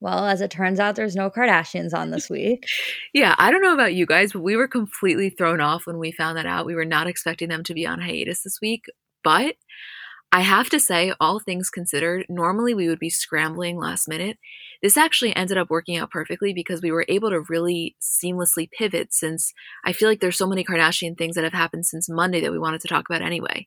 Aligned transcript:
Well, 0.00 0.26
as 0.26 0.40
it 0.40 0.50
turns 0.50 0.80
out, 0.80 0.96
there's 0.96 1.14
no 1.14 1.30
Kardashians 1.30 1.92
on 1.92 2.10
this 2.10 2.30
week. 2.30 2.64
yeah, 3.12 3.34
I 3.38 3.50
don't 3.50 3.62
know 3.62 3.74
about 3.74 3.94
you 3.94 4.06
guys, 4.06 4.32
but 4.32 4.40
we 4.40 4.56
were 4.56 4.68
completely 4.68 5.28
thrown 5.28 5.60
off 5.60 5.86
when 5.86 5.98
we 5.98 6.10
found 6.10 6.38
that 6.38 6.46
out. 6.46 6.66
We 6.66 6.74
were 6.74 6.86
not 6.86 7.06
expecting 7.06 7.50
them 7.50 7.62
to 7.64 7.74
be 7.74 7.86
on 7.86 8.00
hiatus 8.00 8.42
this 8.42 8.58
week. 8.62 8.86
But 9.22 9.56
I 10.32 10.40
have 10.40 10.70
to 10.70 10.80
say, 10.80 11.12
all 11.20 11.40
things 11.40 11.70
considered, 11.70 12.24
normally 12.28 12.72
we 12.72 12.88
would 12.88 12.98
be 12.98 13.10
scrambling 13.10 13.76
last 13.76 14.08
minute. 14.08 14.38
This 14.80 14.96
actually 14.96 15.34
ended 15.36 15.58
up 15.58 15.68
working 15.68 15.98
out 15.98 16.10
perfectly 16.10 16.54
because 16.54 16.80
we 16.80 16.92
were 16.92 17.04
able 17.08 17.30
to 17.30 17.44
really 17.48 17.96
seamlessly 18.00 18.70
pivot 18.70 19.12
since 19.12 19.52
I 19.84 19.92
feel 19.92 20.08
like 20.08 20.20
there's 20.20 20.38
so 20.38 20.46
many 20.46 20.64
Kardashian 20.64 21.18
things 21.18 21.34
that 21.34 21.44
have 21.44 21.52
happened 21.52 21.84
since 21.84 22.08
Monday 22.08 22.40
that 22.40 22.52
we 22.52 22.58
wanted 22.58 22.80
to 22.82 22.88
talk 22.88 23.06
about 23.10 23.22
anyway. 23.22 23.66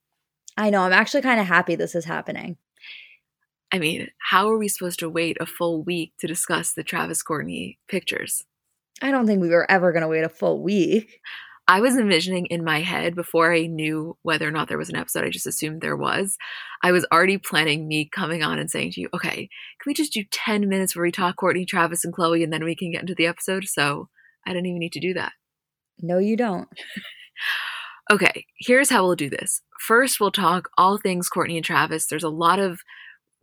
I 0.55 0.69
know. 0.69 0.81
I'm 0.81 0.93
actually 0.93 1.21
kind 1.21 1.39
of 1.39 1.47
happy 1.47 1.75
this 1.75 1.95
is 1.95 2.05
happening. 2.05 2.57
I 3.73 3.79
mean, 3.79 4.09
how 4.19 4.49
are 4.49 4.57
we 4.57 4.67
supposed 4.67 4.99
to 4.99 5.09
wait 5.09 5.35
a 5.39 5.47
full 5.47 5.83
week 5.83 6.13
to 6.19 6.27
discuss 6.27 6.73
the 6.73 6.83
Travis 6.83 7.23
Kourtney 7.23 7.77
pictures? 7.89 8.43
I 9.01 9.09
don't 9.09 9.25
think 9.25 9.41
we 9.41 9.49
were 9.49 9.69
ever 9.69 9.91
going 9.91 10.03
to 10.03 10.07
wait 10.07 10.23
a 10.23 10.29
full 10.29 10.61
week. 10.61 11.19
I 11.67 11.81
was 11.81 11.97
envisioning 11.97 12.45
in 12.47 12.63
my 12.63 12.81
head 12.81 13.15
before 13.15 13.51
I 13.51 13.65
knew 13.65 14.15
whether 14.21 14.47
or 14.47 14.51
not 14.51 14.67
there 14.67 14.77
was 14.77 14.89
an 14.89 14.95
episode, 14.95 15.23
I 15.23 15.29
just 15.29 15.47
assumed 15.47 15.81
there 15.81 15.97
was. 15.97 16.37
I 16.83 16.91
was 16.91 17.05
already 17.11 17.39
planning 17.39 17.87
me 17.87 18.07
coming 18.13 18.43
on 18.43 18.59
and 18.59 18.69
saying 18.69 18.91
to 18.91 19.01
you, 19.01 19.09
okay, 19.11 19.49
can 19.81 19.87
we 19.87 19.93
just 19.95 20.13
do 20.13 20.23
10 20.29 20.69
minutes 20.69 20.95
where 20.95 21.03
we 21.03 21.11
talk 21.11 21.37
Kourtney, 21.37 21.65
Travis, 21.65 22.05
and 22.05 22.13
Khloé, 22.13 22.43
and 22.43 22.53
then 22.53 22.63
we 22.63 22.75
can 22.75 22.91
get 22.91 23.01
into 23.01 23.15
the 23.15 23.25
episode? 23.25 23.65
So 23.65 24.09
I 24.45 24.51
didn't 24.51 24.67
even 24.67 24.79
need 24.79 24.93
to 24.93 24.99
do 24.99 25.15
that. 25.15 25.31
No, 25.99 26.19
you 26.19 26.37
don't. 26.37 26.67
okay, 28.11 28.45
here's 28.59 28.89
how 28.89 29.03
we'll 29.03 29.15
do 29.15 29.29
this. 29.29 29.61
First, 29.79 30.19
we'll 30.19 30.31
talk 30.31 30.69
all 30.77 30.97
things 30.97 31.29
Kourtney 31.29 31.55
and 31.55 31.65
Travis. 31.65 32.05
There's 32.05 32.23
a 32.23 32.29
lot 32.29 32.59
of 32.59 32.81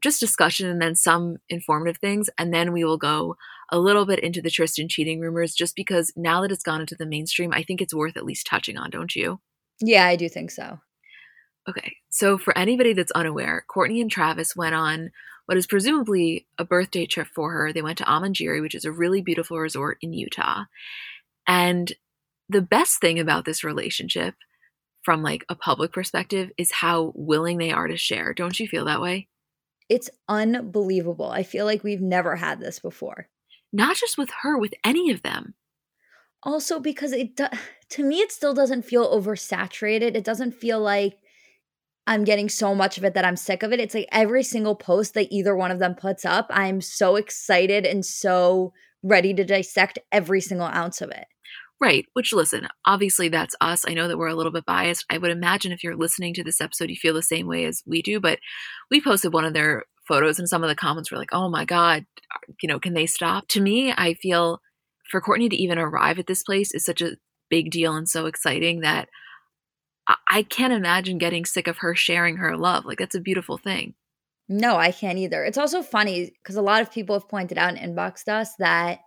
just 0.02 0.20
discussion 0.20 0.68
and 0.68 0.80
then 0.80 0.94
some 0.94 1.36
informative 1.48 1.98
things. 1.98 2.30
And 2.38 2.52
then 2.52 2.72
we 2.72 2.84
will 2.84 2.98
go 2.98 3.36
a 3.70 3.78
little 3.78 4.06
bit 4.06 4.18
into 4.20 4.42
the 4.42 4.50
Tristan 4.50 4.88
cheating 4.88 5.20
rumors 5.20 5.54
just 5.54 5.76
because 5.76 6.12
now 6.16 6.42
that 6.42 6.52
it's 6.52 6.62
gone 6.62 6.80
into 6.80 6.96
the 6.96 7.06
mainstream, 7.06 7.52
I 7.52 7.62
think 7.62 7.80
it's 7.80 7.94
worth 7.94 8.16
at 8.16 8.24
least 8.24 8.46
touching 8.46 8.76
on, 8.76 8.90
don't 8.90 9.14
you? 9.14 9.40
Yeah, 9.80 10.06
I 10.06 10.16
do 10.16 10.28
think 10.28 10.50
so. 10.50 10.78
Okay, 11.68 11.96
so 12.10 12.38
for 12.38 12.56
anybody 12.56 12.92
that's 12.92 13.12
unaware, 13.12 13.64
Kourtney 13.70 14.00
and 14.00 14.10
Travis 14.10 14.56
went 14.56 14.74
on 14.74 15.10
what 15.46 15.58
is 15.58 15.66
presumably 15.66 16.46
a 16.58 16.64
birthday 16.64 17.06
trip 17.06 17.28
for 17.34 17.52
her. 17.52 17.72
They 17.72 17.82
went 17.82 17.98
to 17.98 18.04
Amangiri, 18.04 18.60
which 18.60 18.74
is 18.74 18.84
a 18.84 18.92
really 18.92 19.20
beautiful 19.20 19.58
resort 19.58 19.98
in 20.00 20.12
Utah. 20.12 20.64
And 21.46 21.92
the 22.48 22.62
best 22.62 23.00
thing 23.00 23.18
about 23.18 23.44
this 23.44 23.62
relationship 23.62 24.34
from 25.02 25.22
like 25.22 25.44
a 25.48 25.54
public 25.54 25.92
perspective 25.92 26.50
is 26.56 26.72
how 26.72 27.12
willing 27.14 27.58
they 27.58 27.72
are 27.72 27.88
to 27.88 27.96
share. 27.96 28.34
Don't 28.34 28.58
you 28.58 28.68
feel 28.68 28.84
that 28.86 29.00
way? 29.00 29.28
It's 29.90 30.08
unbelievable. 30.28 31.30
I 31.30 31.42
feel 31.42 31.66
like 31.66 31.84
we've 31.84 32.00
never 32.00 32.36
had 32.36 32.60
this 32.60 32.78
before. 32.78 33.28
Not 33.72 33.96
just 33.96 34.16
with 34.16 34.30
her, 34.42 34.56
with 34.56 34.72
any 34.84 35.10
of 35.10 35.22
them. 35.22 35.54
Also, 36.42 36.80
because 36.80 37.12
it 37.12 37.36
do- 37.36 37.48
to 37.90 38.04
me, 38.04 38.20
it 38.20 38.32
still 38.32 38.54
doesn't 38.54 38.86
feel 38.86 39.10
oversaturated. 39.10 40.14
It 40.14 40.24
doesn't 40.24 40.54
feel 40.54 40.80
like 40.80 41.18
I'm 42.06 42.24
getting 42.24 42.48
so 42.48 42.74
much 42.74 42.98
of 42.98 43.04
it 43.04 43.14
that 43.14 43.24
I'm 43.24 43.36
sick 43.36 43.62
of 43.62 43.72
it. 43.72 43.80
It's 43.80 43.94
like 43.94 44.08
every 44.12 44.44
single 44.44 44.76
post 44.76 45.14
that 45.14 45.28
either 45.30 45.54
one 45.56 45.72
of 45.72 45.80
them 45.80 45.94
puts 45.94 46.24
up, 46.24 46.46
I'm 46.50 46.80
so 46.80 47.16
excited 47.16 47.84
and 47.84 48.06
so 48.06 48.72
ready 49.02 49.34
to 49.34 49.44
dissect 49.44 49.98
every 50.12 50.40
single 50.40 50.66
ounce 50.66 51.00
of 51.00 51.10
it. 51.10 51.26
Right. 51.80 52.04
Which, 52.12 52.34
listen, 52.34 52.68
obviously 52.84 53.30
that's 53.30 53.54
us. 53.60 53.84
I 53.88 53.94
know 53.94 54.06
that 54.06 54.18
we're 54.18 54.28
a 54.28 54.34
little 54.34 54.52
bit 54.52 54.66
biased. 54.66 55.06
I 55.08 55.16
would 55.16 55.30
imagine 55.30 55.72
if 55.72 55.82
you're 55.82 55.96
listening 55.96 56.34
to 56.34 56.44
this 56.44 56.60
episode, 56.60 56.90
you 56.90 56.96
feel 56.96 57.14
the 57.14 57.22
same 57.22 57.46
way 57.46 57.64
as 57.64 57.82
we 57.86 58.02
do. 58.02 58.20
But 58.20 58.38
we 58.90 59.00
posted 59.00 59.32
one 59.32 59.46
of 59.46 59.54
their 59.54 59.84
photos, 60.06 60.38
and 60.38 60.48
some 60.48 60.62
of 60.62 60.68
the 60.68 60.74
comments 60.74 61.10
were 61.10 61.16
like, 61.16 61.32
oh 61.32 61.48
my 61.48 61.64
God, 61.64 62.04
you 62.60 62.68
know, 62.68 62.78
can 62.78 62.92
they 62.92 63.06
stop? 63.06 63.48
To 63.48 63.60
me, 63.60 63.94
I 63.96 64.14
feel 64.14 64.60
for 65.10 65.22
Kourtney 65.22 65.48
to 65.48 65.56
even 65.56 65.78
arrive 65.78 66.18
at 66.18 66.26
this 66.26 66.42
place 66.42 66.74
is 66.74 66.84
such 66.84 67.00
a 67.00 67.16
big 67.48 67.70
deal 67.70 67.96
and 67.96 68.08
so 68.08 68.26
exciting 68.26 68.80
that 68.80 69.08
I 70.28 70.42
can't 70.42 70.72
imagine 70.72 71.18
getting 71.18 71.44
sick 71.44 71.66
of 71.66 71.78
her 71.78 71.94
sharing 71.94 72.36
her 72.36 72.56
love. 72.56 72.84
Like, 72.84 72.98
that's 72.98 73.14
a 73.14 73.20
beautiful 73.20 73.56
thing. 73.56 73.94
No, 74.48 74.76
I 74.76 74.90
can't 74.92 75.18
either. 75.18 75.44
It's 75.44 75.58
also 75.58 75.82
funny 75.82 76.32
because 76.42 76.56
a 76.56 76.62
lot 76.62 76.82
of 76.82 76.92
people 76.92 77.14
have 77.14 77.28
pointed 77.28 77.56
out 77.56 77.74
and 77.74 77.96
inboxed 77.96 78.28
us 78.28 78.54
that 78.58 78.98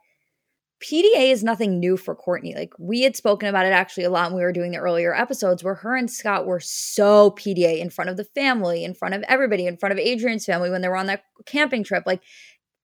PDA 0.83 1.31
is 1.31 1.43
nothing 1.43 1.79
new 1.79 1.95
for 1.95 2.15
Kourtney. 2.15 2.53
Like 2.55 2.73
we 2.77 3.01
had 3.03 3.15
spoken 3.15 3.47
about 3.47 3.65
it 3.65 3.71
actually 3.71 4.03
a 4.03 4.09
lot 4.09 4.29
when 4.29 4.37
we 4.37 4.43
were 4.43 4.51
doing 4.51 4.71
the 4.71 4.79
earlier 4.79 5.15
episodes 5.15 5.63
where 5.63 5.75
her 5.75 5.95
and 5.95 6.11
Scott 6.11 6.45
were 6.45 6.59
so 6.59 7.31
PDA 7.31 7.79
in 7.79 7.89
front 7.89 8.09
of 8.09 8.17
the 8.17 8.25
family, 8.25 8.83
in 8.83 8.93
front 8.93 9.15
of 9.15 9.23
everybody, 9.23 9.65
in 9.65 9.77
front 9.77 9.93
of 9.93 9.99
Adrian's 9.99 10.45
family 10.45 10.69
when 10.69 10.81
they 10.81 10.89
were 10.89 10.97
on 10.97 11.07
that 11.07 11.23
camping 11.45 11.85
trip. 11.85 12.03
Like 12.05 12.21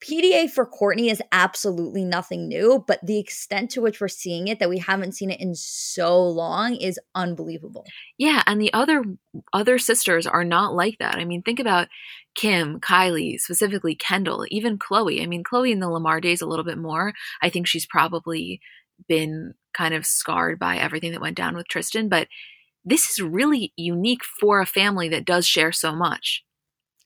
PDA 0.01 0.49
for 0.49 0.65
Kourtney 0.65 1.11
is 1.11 1.21
absolutely 1.31 2.05
nothing 2.05 2.47
new, 2.47 2.83
but 2.87 3.05
the 3.05 3.19
extent 3.19 3.69
to 3.71 3.81
which 3.81 3.99
we're 3.99 4.07
seeing 4.07 4.47
it 4.47 4.59
that 4.59 4.69
we 4.69 4.77
haven't 4.77 5.11
seen 5.11 5.29
it 5.29 5.41
in 5.41 5.55
so 5.55 6.21
long 6.25 6.75
is 6.75 6.99
unbelievable. 7.15 7.85
Yeah, 8.17 8.41
and 8.47 8.61
the 8.61 8.73
other 8.73 9.03
other 9.51 9.77
sisters 9.77 10.25
are 10.25 10.45
not 10.45 10.73
like 10.73 10.97
that. 10.99 11.15
I 11.15 11.25
mean, 11.25 11.41
think 11.41 11.59
about 11.59 11.89
Kim, 12.35 12.79
Kylie, 12.79 13.39
specifically 13.39 13.95
Kendall, 13.95 14.45
even 14.49 14.79
Khloé. 14.79 15.21
I 15.21 15.25
mean, 15.25 15.43
Khloé 15.43 15.71
in 15.71 15.79
the 15.79 15.89
Lamar 15.89 16.21
days 16.21 16.41
a 16.41 16.47
little 16.47 16.65
bit 16.65 16.77
more. 16.77 17.13
I 17.41 17.49
think 17.49 17.67
she's 17.67 17.85
probably 17.85 18.61
been 19.07 19.53
kind 19.73 19.93
of 19.93 20.05
scarred 20.05 20.59
by 20.59 20.77
everything 20.77 21.11
that 21.11 21.21
went 21.21 21.37
down 21.37 21.55
with 21.55 21.67
Tristan, 21.67 22.07
but 22.07 22.27
this 22.85 23.09
is 23.09 23.21
really 23.21 23.73
unique 23.75 24.23
for 24.39 24.61
a 24.61 24.65
family 24.65 25.09
that 25.09 25.25
does 25.25 25.45
share 25.45 25.71
so 25.71 25.93
much. 25.93 26.43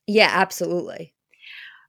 Yeah, 0.07 0.29
absolutely. 0.31 1.12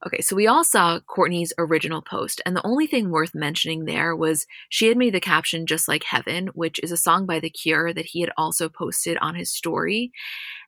Okay, 0.07 0.21
so 0.21 0.37
we 0.37 0.47
all 0.47 0.65
saw 0.65 1.01
Kourtney's 1.01 1.55
original 1.57 2.03
post, 2.03 2.43
and 2.45 2.55
the 2.55 2.67
only 2.67 2.87
thing 2.87 3.11
worth 3.11 3.35
mentioning 3.35 3.85
there 3.85 4.15
was 4.15 4.47
she 4.69 4.89
had 4.89 4.99
made 4.99 5.15
the 5.15 5.21
caption 5.21 5.67
Just 5.67 5.89
Like 5.89 6.05
Heaven, 6.05 6.49
which 6.49 6.79
is 6.83 6.93
a 6.93 6.97
song 6.97 7.25
by 7.25 7.41
The 7.41 7.49
Cure 7.49 7.95
that 7.95 8.05
he 8.07 8.21
had 8.21 8.31
also 8.37 8.69
posted 8.69 9.17
on 9.19 9.35
his 9.35 9.51
story. 9.51 10.13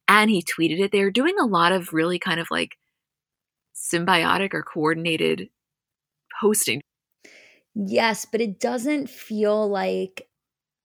And 0.08 0.30
he 0.30 0.42
tweeted 0.42 0.78
it. 0.78 0.92
They 0.92 1.02
were 1.02 1.10
doing 1.10 1.34
a 1.38 1.46
lot 1.46 1.72
of 1.72 1.92
really 1.92 2.18
kind 2.18 2.40
of 2.40 2.46
like 2.50 2.78
symbiotic 3.74 4.54
or 4.54 4.62
coordinated 4.62 5.50
posting. 6.40 6.80
Yes, 7.74 8.24
but 8.24 8.40
it 8.40 8.58
doesn't 8.58 9.10
feel 9.10 9.68
like 9.68 10.28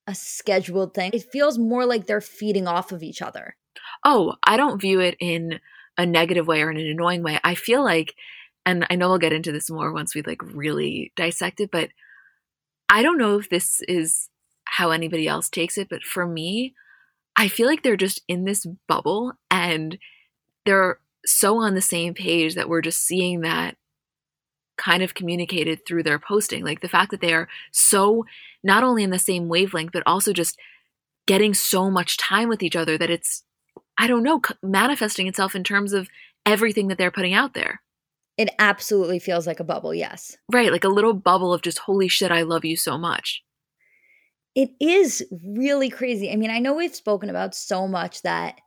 a 0.08 0.16
scheduled 0.16 0.94
thing. 0.94 1.12
It 1.14 1.32
feels 1.32 1.58
more 1.58 1.86
like 1.86 2.06
they're 2.06 2.20
feeding 2.20 2.68
off 2.68 2.92
of 2.92 3.04
each 3.04 3.22
other. 3.22 3.56
Oh, 4.04 4.36
I 4.44 4.58
don't 4.58 4.82
view 4.82 5.00
it 5.00 5.16
in 5.20 5.60
a 5.98 6.06
negative 6.06 6.48
way 6.48 6.62
or 6.62 6.72
in 6.72 6.78
an 6.78 6.88
annoying 6.88 7.24
way. 7.24 7.40
I 7.44 7.56
feel 7.56 7.84
like 7.84 8.16
and 8.66 8.86
I 8.90 8.96
know 8.96 9.10
we'll 9.10 9.18
get 9.18 9.34
into 9.34 9.52
this 9.52 9.70
more 9.70 9.92
once 9.92 10.14
we 10.14 10.22
like 10.22 10.42
really 10.44 11.12
dissect 11.16 11.60
it, 11.60 11.72
but 11.72 11.90
I 12.90 13.02
don't 13.02 13.18
know 13.18 13.40
if 13.40 13.50
this 13.50 13.82
is 13.88 14.30
how 14.66 14.92
anybody 14.92 15.28
else 15.28 15.50
takes 15.50 15.78
it, 15.78 15.88
but 15.90 16.04
for 16.04 16.28
me, 16.28 16.74
I 17.36 17.48
feel 17.48 17.68
like 17.68 17.84
they're 17.84 17.98
just 17.98 18.22
in 18.28 18.46
this 18.46 18.66
bubble 18.88 19.34
and 19.50 19.98
they're 20.66 21.00
so 21.26 21.58
on 21.58 21.74
the 21.74 21.82
same 21.82 22.14
page 22.14 22.56
that 22.56 22.70
we're 22.70 22.82
just 22.82 23.02
seeing 23.02 23.42
that 23.42 23.78
kind 24.78 25.04
of 25.04 25.14
communicated 25.14 25.86
through 25.86 26.04
their 26.04 26.20
posting. 26.20 26.64
Like 26.64 26.82
the 26.82 26.90
fact 26.90 27.12
that 27.12 27.22
they 27.22 27.34
are 27.34 27.48
so 27.72 28.26
not 28.64 28.84
only 28.84 29.04
in 29.04 29.10
the 29.10 29.20
same 29.20 29.48
wavelength, 29.48 29.92
but 29.92 30.04
also 30.06 30.34
just 30.34 30.58
getting 31.28 31.54
so 31.54 31.90
much 31.90 32.18
time 32.18 32.50
with 32.50 32.64
each 32.64 32.76
other 32.76 32.98
that 32.98 33.10
it's, 33.10 33.44
I 33.98 34.08
don't 34.08 34.24
know, 34.24 34.42
manifesting 34.64 35.28
itself 35.28 35.56
in 35.56 35.64
terms 35.64 35.94
of 35.94 36.10
everything 36.46 36.88
that 36.88 36.98
they're 36.98 37.12
putting 37.12 37.34
out 37.34 37.54
there. 37.54 37.82
It 38.42 38.50
absolutely 38.58 39.20
feels 39.20 39.46
like 39.46 39.60
a 39.60 39.64
bubble, 39.64 39.94
yes. 39.94 40.36
Right, 40.52 40.72
like 40.72 40.84
a 40.84 40.90
little 40.90 41.14
bubble 41.14 41.54
of 41.54 41.62
just, 41.62 41.78
holy 41.78 42.08
shit, 42.08 42.32
I 42.32 42.42
love 42.42 42.66
you 42.66 42.76
so 42.76 42.98
much. 42.98 43.44
It 44.56 44.72
is 44.80 45.24
really 45.46 45.92
crazy. 45.92 46.32
I 46.32 46.38
mean, 46.38 46.50
I 46.50 46.58
know 46.58 46.74
we've 46.74 46.96
spoken 46.96 47.30
about 47.30 47.54
so 47.54 47.88
much 47.88 48.24
that 48.24 48.60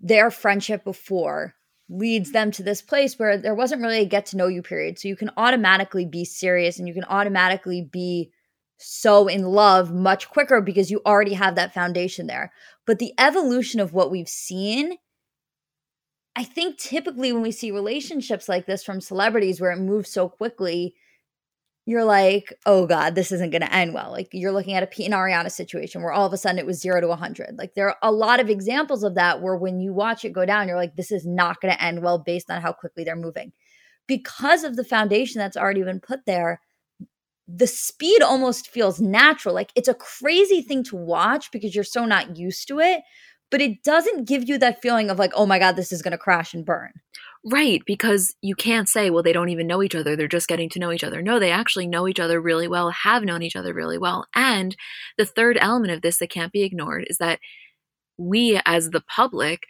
their 0.00 0.32
friendship 0.32 0.82
before 0.82 1.54
leads 1.88 2.32
them 2.32 2.50
to 2.50 2.64
this 2.64 2.82
place 2.82 3.20
where 3.20 3.38
there 3.38 3.54
wasn't 3.54 3.82
really 3.82 4.00
a 4.00 4.04
get 4.04 4.26
to 4.26 4.36
know 4.36 4.48
you 4.48 4.62
period. 4.62 4.98
So 4.98 5.06
you 5.06 5.14
can 5.14 5.30
automatically 5.36 6.04
be 6.04 6.24
serious 6.24 6.80
and 6.80 6.88
you 6.88 6.94
can 6.94 7.04
automatically 7.04 7.88
be 7.88 8.32
so 8.78 9.28
in 9.28 9.44
love 9.44 9.94
much 9.94 10.28
quicker 10.28 10.60
because 10.60 10.90
you 10.90 11.00
already 11.06 11.34
have 11.34 11.54
that 11.54 11.72
foundation 11.72 12.26
there. 12.26 12.52
But 12.84 12.98
the 12.98 13.12
evolution 13.16 13.78
of 13.78 13.92
what 13.92 14.10
we've 14.10 14.28
seen 14.28 14.96
I 16.36 16.44
think 16.44 16.78
typically 16.78 17.32
when 17.32 17.42
we 17.42 17.52
see 17.52 17.70
relationships 17.70 18.48
like 18.48 18.66
this 18.66 18.82
from 18.82 19.00
celebrities 19.00 19.60
where 19.60 19.70
it 19.70 19.78
moves 19.78 20.10
so 20.10 20.28
quickly, 20.28 20.94
you're 21.86 22.04
like, 22.04 22.52
oh 22.64 22.86
God, 22.86 23.14
this 23.14 23.30
isn't 23.30 23.50
going 23.50 23.62
to 23.62 23.72
end 23.72 23.92
well. 23.92 24.10
Like 24.10 24.28
you're 24.32 24.52
looking 24.52 24.74
at 24.74 24.82
a 24.82 24.86
Pete 24.86 25.04
and 25.04 25.14
Ariana 25.14 25.50
situation 25.50 26.02
where 26.02 26.12
all 26.12 26.26
of 26.26 26.32
a 26.32 26.36
sudden 26.36 26.58
it 26.58 26.66
was 26.66 26.80
zero 26.80 27.00
to 27.00 27.06
100. 27.08 27.56
Like 27.58 27.74
there 27.74 27.88
are 27.88 27.96
a 28.02 28.10
lot 28.10 28.40
of 28.40 28.48
examples 28.48 29.04
of 29.04 29.14
that 29.16 29.42
where 29.42 29.56
when 29.56 29.80
you 29.80 29.92
watch 29.92 30.24
it 30.24 30.32
go 30.32 30.46
down, 30.46 30.66
you're 30.66 30.78
like, 30.78 30.96
this 30.96 31.12
is 31.12 31.26
not 31.26 31.60
going 31.60 31.72
to 31.72 31.82
end 31.82 32.02
well 32.02 32.18
based 32.18 32.50
on 32.50 32.62
how 32.62 32.72
quickly 32.72 33.04
they're 33.04 33.16
moving. 33.16 33.52
Because 34.06 34.64
of 34.64 34.76
the 34.76 34.84
foundation 34.84 35.38
that's 35.38 35.56
already 35.56 35.82
been 35.82 36.00
put 36.00 36.24
there, 36.26 36.60
the 37.46 37.66
speed 37.66 38.22
almost 38.22 38.70
feels 38.70 39.00
natural. 39.00 39.54
Like 39.54 39.70
it's 39.74 39.88
a 39.88 39.94
crazy 39.94 40.62
thing 40.62 40.82
to 40.84 40.96
watch 40.96 41.50
because 41.52 41.74
you're 41.74 41.84
so 41.84 42.06
not 42.06 42.36
used 42.36 42.66
to 42.68 42.80
it 42.80 43.02
but 43.54 43.62
it 43.62 43.84
doesn't 43.84 44.26
give 44.26 44.48
you 44.48 44.58
that 44.58 44.82
feeling 44.82 45.10
of 45.10 45.20
like, 45.20 45.30
oh 45.36 45.46
my 45.46 45.60
God, 45.60 45.76
this 45.76 45.92
is 45.92 46.02
going 46.02 46.10
to 46.10 46.18
crash 46.18 46.54
and 46.54 46.66
burn. 46.66 46.90
Right, 47.44 47.80
because 47.86 48.34
you 48.42 48.56
can't 48.56 48.88
say, 48.88 49.10
well, 49.10 49.22
they 49.22 49.32
don't 49.32 49.48
even 49.48 49.68
know 49.68 49.80
each 49.80 49.94
other. 49.94 50.16
They're 50.16 50.26
just 50.26 50.48
getting 50.48 50.68
to 50.70 50.80
know 50.80 50.90
each 50.90 51.04
other. 51.04 51.22
No, 51.22 51.38
they 51.38 51.52
actually 51.52 51.86
know 51.86 52.08
each 52.08 52.18
other 52.18 52.40
really 52.40 52.66
well, 52.66 52.90
have 52.90 53.22
known 53.22 53.42
each 53.44 53.54
other 53.54 53.72
really 53.72 53.96
well. 53.96 54.26
And 54.34 54.74
the 55.18 55.24
third 55.24 55.56
element 55.60 55.92
of 55.92 56.02
this 56.02 56.18
that 56.18 56.30
can't 56.30 56.50
be 56.50 56.64
ignored 56.64 57.06
is 57.08 57.18
that 57.18 57.38
we, 58.18 58.60
as 58.66 58.90
the 58.90 59.02
public, 59.02 59.60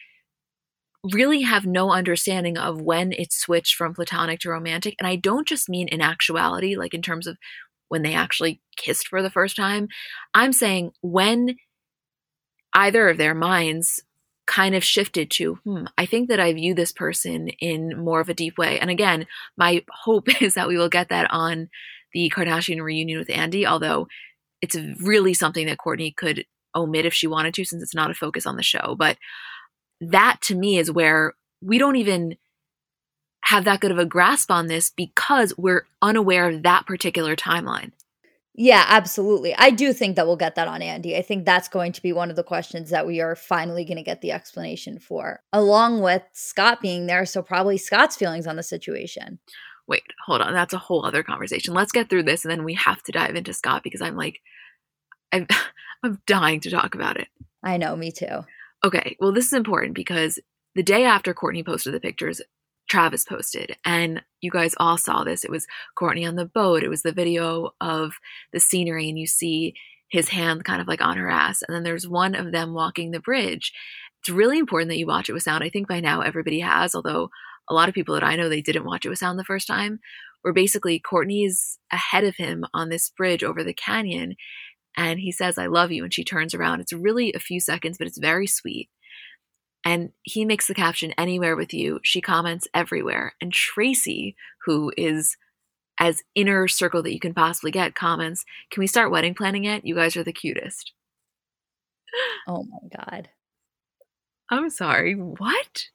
really 1.13 1.43
have 1.43 1.67
no 1.67 1.93
understanding 1.93 2.57
of 2.57 2.81
when 2.81 3.13
it 3.13 3.35
switched 3.35 3.75
from 3.75 3.93
platonic 3.93 4.41
to 4.41 4.49
romantic. 4.49 4.95
And 4.99 5.07
I 5.07 5.17
don't 5.17 5.47
just 5.47 5.69
mean 5.69 5.89
in 5.89 6.01
actuality, 6.01 6.75
like 6.75 6.95
in 6.95 7.03
terms 7.03 7.27
of 7.27 7.37
when 7.89 8.01
they 8.01 8.15
actually 8.15 8.63
kissed 8.79 9.09
for 9.09 9.21
the 9.21 9.29
first 9.29 9.57
time. 9.57 9.89
I'm 10.33 10.55
saying 10.55 10.93
when 11.03 11.57
either 12.75 13.09
of 13.09 13.19
their 13.19 13.35
minds 13.35 14.03
kind 14.47 14.75
of 14.75 14.85
shifted 14.85 15.31
to, 15.31 15.55
hmm, 15.65 15.85
I 15.97 16.07
think 16.07 16.29
that 16.29 16.41
I 16.41 16.53
view 16.53 16.75
this 16.75 16.93
person 16.93 17.49
in 17.49 17.97
more 17.99 18.21
of 18.21 18.29
a 18.29 18.35
deep 18.35 18.59
way. 18.59 18.79
And 18.79 18.91
again, 18.91 19.27
my 19.57 19.85
hope 19.89 20.43
is 20.43 20.55
that 20.55 20.69
we 20.69 20.77
will 20.77 20.89
get 20.89 21.09
that 21.09 21.31
on 21.31 21.69
the 22.13 22.31
Kardashian 22.35 22.83
reunion 22.83 23.19
with 23.19 23.31
Andy, 23.31 23.67
although 23.67 24.07
it's 24.61 24.77
really 25.01 25.35
something 25.35 25.67
that 25.67 25.79
Kourtney 25.79 26.15
could 26.15 26.45
omit 26.75 27.07
if 27.07 27.15
she 27.15 27.27
wanted 27.27 27.55
to, 27.55 27.65
since 27.65 27.83
it's 27.83 27.95
not 27.95 28.11
a 28.11 28.15
focus 28.15 28.47
on 28.47 28.57
the 28.57 28.63
show. 28.63 28.95
But 28.99 29.17
that 30.01 30.39
to 30.43 30.55
me 30.55 30.79
is 30.79 30.91
where 30.91 31.35
we 31.61 31.79
don't 31.79 31.97
even 31.97 32.37
have 33.45 33.65
that 33.65 33.81
good 33.81 33.91
of 33.91 33.99
a 33.99 34.07
grasp 34.07 34.51
on 34.51 34.67
this 34.67 34.91
because 34.91 35.53
we're 35.59 35.87
unaware 36.01 36.49
of 36.49 36.63
that 36.63 36.87
particular 36.87 37.37
timeline. 37.37 37.93
Yeah, 38.57 38.85
absolutely. 38.87 39.53
I 39.57 39.71
do 39.71 39.93
think 39.93 40.15
that 40.15 40.27
we'll 40.27 40.37
get 40.37 40.55
that 40.55 40.69
on 40.69 40.81
Andy. 40.81 41.17
I 41.17 41.23
think 41.23 41.45
that's 41.45 41.67
going 41.67 41.91
to 41.93 42.03
be 42.03 42.13
one 42.13 42.31
of 42.31 42.37
the 42.37 42.45
questions 42.45 42.91
that 42.91 43.07
we 43.07 43.21
are 43.21 43.35
finally 43.35 43.85
going 43.85 43.97
to 43.97 44.05
get 44.05 44.21
the 44.21 44.31
explanation 44.31 45.01
for, 45.01 45.43
along 45.53 46.03
with 46.03 46.23
Scott 46.33 46.81
being 46.81 47.07
there. 47.07 47.27
So, 47.27 47.43
probably 47.43 47.79
Scott's 47.79 48.15
feelings 48.15 48.47
on 48.47 48.55
the 48.55 48.63
situation. 48.63 49.41
Wait, 49.89 50.05
hold 50.25 50.41
on. 50.41 50.53
That's 50.53 50.73
a 50.73 50.79
whole 50.79 51.05
other 51.05 51.25
conversation. 51.25 51.75
Let's 51.75 51.93
get 51.93 52.09
through 52.09 52.23
this 52.23 52.45
and 52.45 52.53
then 52.53 52.65
we 52.65 52.75
have 52.75 53.03
to 53.03 53.13
dive 53.13 53.35
into 53.35 53.53
Scott 53.53 53.83
because 53.83 54.01
I'm 54.01 54.17
like, 54.17 54.41
I'm, 55.33 55.47
I'm 56.05 56.23
dying 56.27 56.61
to 56.61 56.71
talk 56.71 56.95
about 56.95 57.19
it. 57.19 57.29
I 57.63 57.77
know, 57.77 57.97
me 57.97 58.13
too. 58.13 58.45
Okay, 58.85 59.17
well, 59.19 59.33
this 59.33 59.47
is 59.47 59.53
important 59.53 59.95
because 59.95 60.39
the 60.75 60.83
day 60.83 61.05
after 61.05 61.35
Kourtney 61.35 61.65
posted 61.65 61.93
the 61.93 62.01
pictures, 62.01 62.41
Travis 62.89 63.25
posted. 63.25 63.77
And 63.85 64.23
you 64.41 64.51
guys 64.51 64.75
all 64.79 64.99
saw 64.99 65.25
this. 65.25 65.45
It 65.45 65.51
was 65.51 65.67
Kourtney 65.99 66.27
on 66.29 66.37
the 66.37 66.47
boat. 66.47 66.83
It 66.83 66.89
was 66.89 67.03
the 67.03 67.13
video 67.13 67.71
of 67.81 68.15
the 68.53 68.61
scenery, 68.61 69.09
and 69.09 69.19
you 69.19 69.27
see 69.27 69.75
his 70.09 70.29
hand 70.29 70.65
kind 70.65 70.81
of 70.81 70.89
like 70.89 71.01
on 71.01 71.17
her 71.17 71.29
ass. 71.29 71.63
And 71.67 71.75
then 71.75 71.83
there's 71.83 72.07
one 72.07 72.35
of 72.35 72.53
them 72.53 72.75
walking 72.75 73.11
the 73.11 73.21
bridge. 73.21 73.73
It's 74.21 74.31
really 74.31 74.59
important 74.59 74.91
that 74.91 74.99
you 74.99 75.07
watch 75.07 75.29
it 75.29 75.33
with 75.33 75.43
sound. 75.43 75.65
I 75.65 75.71
think 75.71 75.89
by 75.89 76.01
now 76.01 76.21
everybody 76.21 76.61
has, 76.61 76.95
although 76.95 77.31
a 77.69 77.75
lot 77.75 77.89
of 77.89 77.95
people 77.95 78.15
that 78.15 78.25
I 78.25 78.37
know 78.37 78.49
they 78.49 78.61
didn't 78.61 78.85
watch 78.85 79.05
it 79.05 79.09
with 79.09 79.19
sound 79.19 79.39
the 79.39 79.45
first 79.45 79.67
time. 79.67 80.01
Where 80.43 80.53
basically 80.53 81.01
Kourtney's 81.01 81.79
ahead 81.91 82.23
of 82.25 82.37
him 82.37 82.67
on 82.75 82.91
this 82.91 83.09
bridge 83.09 83.43
over 83.43 83.65
the 83.65 83.73
canyon, 83.73 84.37
and 84.95 85.19
he 85.19 85.33
says, 85.33 85.57
I 85.57 85.67
love 85.67 85.91
you. 85.91 86.05
And 86.05 86.13
she 86.13 86.23
turns 86.23 86.55
around. 86.55 86.81
It's 86.81 86.93
really 86.93 87.33
a 87.33 87.41
few 87.41 87.61
seconds, 87.61 87.97
but 87.99 88.07
it's 88.07 88.19
very 88.19 88.47
sweet. 88.47 88.91
And 89.85 90.13
he 90.23 90.45
makes 90.45 90.67
the 90.67 90.75
caption 90.75 91.13
anywhere 91.19 91.57
with 91.57 91.75
you. 91.75 92.01
She 92.03 92.21
comments 92.21 92.67
everywhere. 92.73 93.35
And 93.41 93.53
Tracy, 93.53 94.35
who 94.65 94.93
is 94.97 95.37
as 96.01 96.23
inner 96.35 96.67
circle 96.69 97.03
that 97.03 97.13
you 97.13 97.21
can 97.21 97.35
possibly 97.35 97.71
get, 97.71 97.95
comments, 97.95 98.45
Can 98.71 98.81
we 98.81 98.87
start 98.87 99.11
wedding 99.11 99.35
planning 99.35 99.65
yet? 99.65 99.85
You 99.85 99.95
guys 99.95 100.17
are 100.17 100.25
the 100.25 100.33
cutest. 100.33 100.93
Oh 102.47 102.65
my 102.65 103.03
God. 103.05 103.29
I'm 104.51 104.71
sorry. 104.71 105.15
What? 105.15 105.87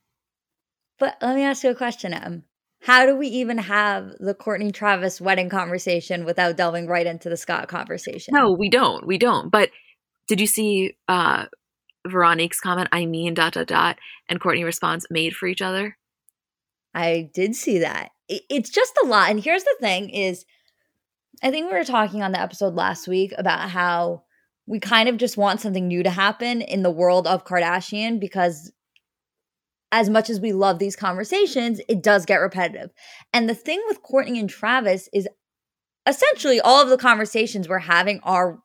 But 0.98 1.16
let 1.22 1.36
me 1.36 1.44
ask 1.44 1.64
you 1.64 1.70
a 1.70 1.76
question, 1.76 2.14
Em. 2.14 2.44
How 2.82 3.06
do 3.06 3.16
we 3.16 3.28
even 3.28 3.58
have 3.58 4.12
the 4.20 4.34
Kourtney 4.34 4.74
Travis 4.74 5.20
wedding 5.22 5.50
conversation 5.50 6.26
without 6.26 6.58
delving 6.58 6.88
right 6.88 7.06
into 7.06 7.30
the 7.30 7.38
Scott 7.38 7.68
conversation? 7.68 8.34
No, 8.34 8.56
we 8.58 8.70
don't. 8.70 9.06
We 9.06 9.18
don't. 9.18 9.50
But 9.50 9.70
did 10.28 10.40
you 10.40 10.48
see 10.48 10.98
uh 11.08 11.46
Veronique's 12.08 12.60
comment, 12.60 12.90
I 12.92 13.06
mean, 13.06 13.34
dot, 13.34 13.54
dot, 13.54 13.68
dot, 13.68 13.98
and 14.30 14.40
Kourtney 14.40 14.64
responds, 14.64 15.06
made 15.10 15.36
for 15.36 15.48
each 15.48 15.62
other? 15.62 15.98
I 16.94 17.30
did 17.34 17.56
see 17.56 17.80
that. 17.80 18.12
It's 18.28 18.70
just 18.70 18.94
a 19.04 19.08
lot. 19.08 19.30
And 19.30 19.44
here's 19.44 19.64
the 19.64 19.76
thing 19.80 20.10
is, 20.10 20.46
I 21.44 21.52
think 21.52 21.68
we 21.68 21.78
were 21.78 21.84
talking 21.84 22.22
on 22.22 22.32
the 22.32 22.40
episode 22.40 22.74
last 22.74 23.08
week 23.08 23.34
about 23.38 23.70
how 23.70 24.24
we 24.68 24.80
kind 24.80 25.10
of 25.10 25.18
just 25.18 25.38
want 25.38 25.62
something 25.62 25.88
new 25.88 26.04
to 26.04 26.10
happen 26.10 26.62
in 26.62 26.84
the 26.84 26.92
world 26.92 27.26
of 27.26 27.46
Kardashian 27.46 28.20
because 28.20 28.72
as 29.92 30.10
much 30.10 30.30
as 30.30 30.40
we 30.40 30.54
love 30.54 30.78
these 30.78 30.96
conversations, 30.96 31.82
it 31.90 32.04
does 32.04 32.26
get 32.26 32.36
repetitive. 32.36 32.92
And 33.34 33.50
the 33.50 33.56
thing 33.56 33.82
with 33.88 34.04
Kourtney 34.04 34.40
and 34.40 34.50
Travis 34.50 35.10
is 35.12 35.28
essentially 36.06 36.60
all 36.60 36.82
of 36.84 36.90
the 36.90 36.98
conversations 36.98 37.68
we're 37.68 37.80
having 37.80 38.20
are 38.24 38.60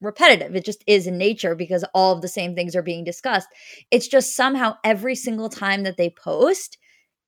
repetitive. 0.00 0.54
It 0.54 0.64
just 0.64 0.82
is 0.86 1.06
in 1.06 1.18
nature 1.18 1.54
because 1.54 1.84
all 1.94 2.14
of 2.14 2.22
the 2.22 2.28
same 2.28 2.54
things 2.54 2.74
are 2.74 2.82
being 2.82 3.04
discussed. 3.04 3.48
It's 3.90 4.08
just 4.08 4.34
somehow 4.34 4.76
every 4.84 5.14
single 5.14 5.48
time 5.48 5.82
that 5.84 5.96
they 5.96 6.10
post, 6.10 6.78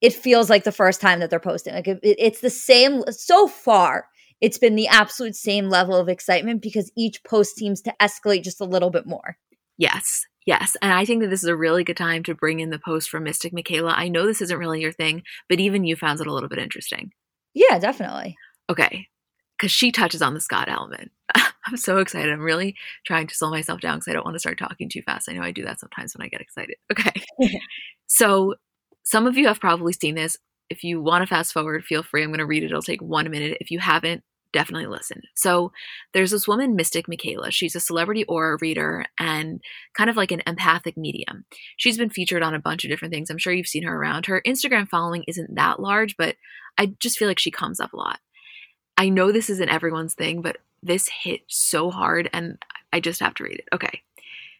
it 0.00 0.12
feels 0.12 0.50
like 0.50 0.64
the 0.64 0.73
first 0.73 1.00
time 1.00 1.21
that 1.21 1.31
they're 1.31 1.41
posting. 1.41 1.75
Like 1.75 1.88
it, 1.88 2.00
it's 2.02 2.41
the 2.41 2.50
same 2.50 3.02
so 3.11 3.47
far. 3.47 4.07
It's 4.41 4.59
been 4.59 4.75
the 4.75 4.88
absolute 4.88 5.37
same 5.37 5.69
level 5.69 5.97
of 5.97 6.09
excitement 6.09 6.62
because 6.62 6.91
each 6.97 7.23
post 7.25 7.57
seems 7.57 7.81
to 7.83 7.95
escalate 8.00 8.43
just 8.43 8.61
a 8.61 8.64
little 8.64 8.91
bit 8.91 9.07
more. 9.07 9.37
Yes. 9.79 10.26
Yes, 10.45 10.76
and 10.83 10.93
I 10.93 11.05
think 11.05 11.23
that 11.23 11.29
this 11.29 11.45
is 11.45 11.49
a 11.49 11.57
really 11.57 11.85
good 11.85 11.97
time 11.97 12.25
to 12.25 12.35
bring 12.35 12.59
in 12.59 12.71
the 12.71 12.79
post 12.81 13.09
from 13.09 13.23
Mystic 13.23 13.52
Michaela. 13.52 13.95
I 13.97 14.09
know 14.09 14.26
this 14.26 14.43
isn't 14.43 14.59
really 14.59 14.81
your 14.81 14.91
thing, 14.91 15.23
but 15.49 15.61
even 15.61 15.85
you 15.85 15.95
found 15.95 16.21
it 16.21 16.26
a 16.26 16.33
little 16.33 16.49
bit 16.49 16.59
interesting. 16.59 17.12
Yeah, 17.55 17.79
definitely. 17.79 18.37
Okay, 18.69 19.07
because 19.57 19.71
she 19.71 19.93
touches 19.93 20.21
on 20.21 20.35
the 20.35 20.41
Scott 20.41 20.69
element. 20.69 21.12
I'm 21.66 21.76
so 21.76 21.99
excited. 21.99 22.33
I'm 22.33 22.40
really 22.40 22.76
trying 23.07 23.26
to 23.28 23.35
slow 23.35 23.50
myself 23.50 23.81
down 23.81 23.99
because 23.99 24.09
I 24.09 24.12
don't 24.12 24.25
want 24.25 24.35
to 24.35 24.40
start 24.40 24.59
talking 24.59 24.88
too 24.88 25.02
fast. 25.02 25.28
I 25.28 25.35
know 25.35 25.42
I 25.42 25.52
do 25.52 25.64
that 25.64 25.81
sometimes 25.81 26.14
when 26.14 26.25
I 26.25 26.28
get 26.28 26.40
excited. 26.40 26.76
Okay. 26.92 27.23
so, 28.07 28.54
some 29.04 29.26
of 29.26 29.37
you 29.37 29.47
have 29.49 29.61
probably 29.61 29.92
seen 29.92 30.14
this. 30.14 30.37
If 30.71 30.85
you 30.85 31.02
want 31.02 31.23
to 31.23 31.26
fast 31.26 31.52
forward, 31.52 31.85
feel 31.85 32.02
free. 32.02 32.23
I'm 32.23 32.31
going 32.31 32.38
to 32.38 32.47
read 32.47 32.62
it. 32.62 32.66
It'll 32.66 32.83
take 32.83 33.02
one 33.02 33.31
minute. 33.31 33.59
If 33.61 33.71
you 33.71 33.78
haven't, 33.78 34.23
definitely 34.52 34.87
listen. 34.87 35.23
So 35.35 35.73
there's 36.12 36.31
this 36.31 36.47
woman, 36.47 36.76
Mystic 36.76 37.09
Michaela. 37.09 37.50
She's 37.50 37.75
a 37.75 37.81
celebrity 37.81 38.25
aura 38.25 38.59
reader 38.61 39.07
and 39.19 39.61
kind 39.97 40.11
of 40.11 40.16
like 40.16 40.31
an 40.31 40.42
empathic 40.47 40.97
medium. 40.97 41.45
She's 41.76 41.99
been 41.99 42.11
featured 42.11 42.42
on 42.42 42.54
a 42.54 42.61
bunch 42.61 42.85
of 42.85 42.90
different 42.90 43.12
things. 43.12 43.31
I'm 43.31 43.38
sure 43.38 43.52
you've 43.52 43.66
seen 43.66 43.83
her 43.85 43.97
around. 43.97 44.26
Her 44.26 44.42
Instagram 44.47 44.88
following 44.88 45.25
isn't 45.26 45.54
that 45.54 45.81
large, 45.81 46.16
but 46.16 46.37
I 46.78 46.95
just 47.00 47.19
feel 47.19 47.28
like 47.28 47.38
she 47.38 47.50
comes 47.50 47.81
up 47.81 47.92
a 47.92 47.97
lot. 47.97 48.21
I 49.02 49.09
know 49.09 49.32
this 49.32 49.50
isn't 49.50 49.68
everyone's 49.68 50.14
thing, 50.14 50.42
but 50.42 50.59
this 50.80 51.09
hit 51.09 51.40
so 51.49 51.90
hard 51.90 52.30
and 52.32 52.64
I 52.92 53.00
just 53.00 53.18
have 53.18 53.35
to 53.35 53.42
read 53.42 53.59
it. 53.59 53.68
Okay. 53.73 54.02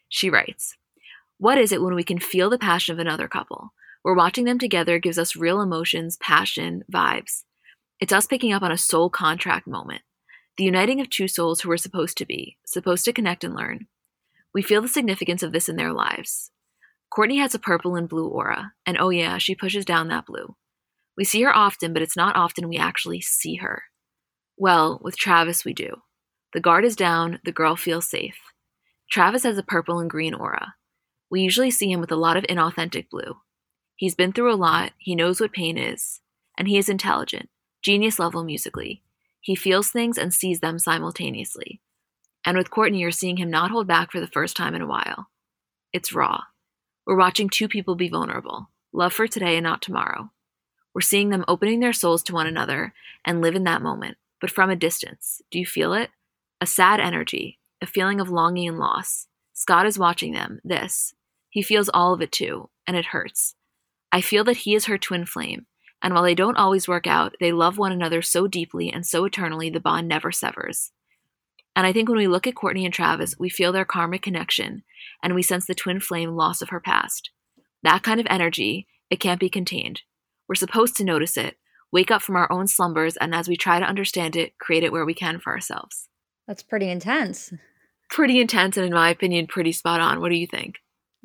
She 0.09 0.31
writes, 0.31 0.77
What 1.39 1.59
is 1.59 1.71
it 1.71 1.81
when 1.81 1.95
we 1.95 2.03
can 2.03 2.19
feel 2.19 2.51
the 2.51 2.59
passion 2.59 2.93
of 2.93 2.99
another 2.99 3.29
couple? 3.29 3.73
We're 4.03 4.17
watching 4.17 4.45
them 4.45 4.59
together 4.59 4.99
gives 4.99 5.17
us 5.17 5.37
real 5.37 5.61
emotions, 5.61 6.17
passion, 6.17 6.83
vibes. 6.93 7.45
It's 8.01 8.13
us 8.13 8.27
picking 8.27 8.53
up 8.53 8.65
on 8.65 8.73
a 8.73 8.77
soul 8.77 9.11
contract 9.11 9.69
moment, 9.69 10.03
the 10.57 10.65
uniting 10.65 11.01
of 11.01 11.09
two 11.09 11.29
souls 11.29 11.61
who 11.61 11.71
are 11.71 11.77
supposed 11.77 12.19
to 12.19 12.27
be, 12.27 12.57
supposed 12.67 13.05
to 13.05 13.13
connect 13.13 13.45
and 13.45 13.55
learn. 13.55 13.87
We 14.53 14.61
feel 14.61 14.83
the 14.83 14.89
significance 14.89 15.45
of 15.45 15.53
this 15.53 15.69
in 15.69 15.77
their 15.77 15.93
lives. 15.93 16.51
Kourtney 17.17 17.39
has 17.39 17.55
a 17.55 17.61
purple 17.61 17.95
and 17.95 18.09
blue 18.09 18.27
aura, 18.27 18.73
and 18.85 18.97
oh 18.99 19.11
yeah, 19.11 19.39
she 19.39 19.55
pushes 19.55 19.85
down 19.85 20.09
that 20.09 20.27
blue. 20.27 20.57
We 21.17 21.23
see 21.23 21.43
her 21.43 21.57
often, 21.57 21.93
but 21.93 22.03
it's 22.03 22.17
not 22.17 22.35
often 22.35 22.69
we 22.69 22.77
actually 22.77 23.21
see 23.21 23.59
her. 23.59 23.85
Well, 24.63 25.01
with 25.03 25.17
Travis, 25.17 25.65
we 25.65 25.75
do. 25.75 26.03
The 26.53 26.61
guard 26.61 26.85
is 26.85 26.95
down, 26.95 27.41
the 27.45 27.51
girl 27.51 27.75
feels 27.75 28.07
safe. 28.07 28.39
Travis 29.11 29.43
has 29.43 29.59
a 29.59 29.63
purple 29.65 29.99
and 29.99 30.09
green 30.09 30.35
aura. 30.35 30.77
We 31.29 31.41
usually 31.41 31.73
see 31.73 31.91
him 31.91 32.01
with 32.01 32.13
a 32.13 32.17
lot 32.17 32.37
of 32.37 32.45
inauthentic 32.45 33.11
blue. 33.11 33.39
He's 33.97 34.15
been 34.15 34.33
through 34.33 34.55
a 34.55 34.55
lot, 34.55 34.93
he 34.99 35.17
knows 35.17 35.41
what 35.41 35.51
pain 35.51 35.77
is, 35.77 36.21
and 36.57 36.69
he 36.69 36.79
is 36.79 36.89
intelligent 36.89 37.49
genius 37.83 38.21
level 38.21 38.45
musically. 38.45 39.03
He 39.41 39.57
feels 39.57 39.91
things 39.91 40.17
and 40.17 40.33
sees 40.33 40.61
them 40.61 40.79
simultaneously. 40.79 41.81
And 42.47 42.57
with 42.57 42.71
Kourtney, 42.71 43.01
you're 43.01 43.11
seeing 43.11 43.39
him 43.39 43.51
not 43.51 43.73
hold 43.73 43.89
back 43.89 44.13
for 44.13 44.21
the 44.21 44.29
first 44.29 44.57
time 44.57 44.77
in 44.77 44.83
a 44.83 44.87
while. 44.87 45.27
It's 45.93 46.13
raw. 46.13 46.43
We're 47.05 47.19
watching 47.19 47.49
two 47.49 47.67
people 47.67 47.97
be 47.97 48.09
vulnerable 48.09 48.69
love 48.93 49.13
for 49.13 49.27
today 49.27 49.57
and 49.57 49.65
not 49.65 49.83
tomorrow. 49.83 50.31
We're 50.95 51.01
seeing 51.01 51.31
them 51.31 51.45
opening 51.49 51.81
their 51.81 51.93
souls 51.93 52.23
to 52.25 52.33
one 52.33 52.47
another 52.47 52.95
and 53.25 53.41
live 53.41 53.57
in 53.57 53.65
that 53.65 53.83
moment, 53.83 54.19
but 54.43 54.51
from 54.51 54.69
a 54.69 54.77
distance. 54.77 55.41
Do 55.53 55.59
you 55.61 55.65
feel 55.65 55.95
it? 55.95 56.11
A 56.61 56.67
sad 56.67 57.01
energy, 57.01 57.61
a 57.81 57.87
feeling 57.87 58.21
of 58.21 58.29
longing 58.29 58.69
and 58.69 58.79
loss. 58.79 59.29
Scott 59.55 59.87
is 59.87 59.99
watching 59.99 60.33
them, 60.33 60.61
this. 60.65 61.15
He 61.49 61.63
feels 61.63 61.89
all 61.89 62.13
of 62.13 62.21
it 62.21 62.33
too, 62.33 62.69
and 62.87 62.97
it 62.97 63.07
hurts. 63.07 63.55
I 64.11 64.21
feel 64.21 64.43
that 64.45 64.59
he 64.59 64.75
is 64.75 64.87
her 64.87 64.99
twin 64.99 65.27
flame, 65.27 65.67
and 66.03 66.13
while 66.13 66.25
they 66.25 66.35
don't 66.35 66.57
always 66.57 66.89
work 66.89 67.07
out, 67.07 67.37
they 67.39 67.53
love 67.53 67.79
one 67.79 67.93
another 67.93 68.21
so 68.21 68.49
deeply 68.49 68.93
and 68.93 69.07
so 69.07 69.25
eternally 69.25 69.71
the 69.71 69.79
bond 69.79 70.09
never 70.09 70.33
severs. 70.33 70.91
And 71.77 71.87
I 71.87 71.93
think 71.93 72.09
when 72.09 72.19
we 72.19 72.27
look 72.27 72.47
at 72.49 72.57
Kourtney 72.57 72.85
and 72.85 72.93
Travis, 72.93 73.39
we 73.39 73.49
feel 73.49 73.71
their 73.71 73.85
karmic 73.85 74.23
connection 74.23 74.83
and 75.23 75.35
we 75.35 75.43
sense 75.43 75.67
the 75.67 75.75
twin 75.75 76.01
flame 76.01 76.31
loss 76.31 76.61
of 76.61 76.71
her 76.71 76.81
past. 76.81 77.31
That 77.85 78.03
kind 78.03 78.19
of 78.19 78.27
energy, 78.29 78.89
it 79.09 79.21
can't 79.21 79.41
be 79.41 79.49
contained. 79.49 80.03
We're 80.49 80.57
supposed 80.57 80.97
to 80.97 81.05
notice 81.05 81.37
it, 81.37 81.57
wake 81.93 82.11
up 82.11 82.23
from 82.23 82.37
our 82.37 82.51
own 82.51 82.67
slumbers, 82.67 83.17
and 83.17 83.35
as 83.35 83.49
we 83.49 83.57
try 83.57 83.79
to 83.79 83.87
understand 83.87 84.37
it, 84.37 84.59
create 84.59 84.83
it 84.83 84.93
where 84.93 85.05
we 85.05 85.15
can 85.15 85.39
for 85.39 85.53
ourselves. 85.53 86.09
That's 86.49 86.63
pretty 86.63 86.91
intense. 86.91 87.53
Pretty 88.11 88.41
intense, 88.41 88.77
and 88.77 88.87
in 88.87 88.93
my 88.93 89.11
opinion, 89.11 89.47
pretty 89.47 89.73
spot 89.73 90.01
on. 90.01 90.21
What 90.21 90.31
do 90.31 90.37
you 90.37 90.47
think? 90.47 90.77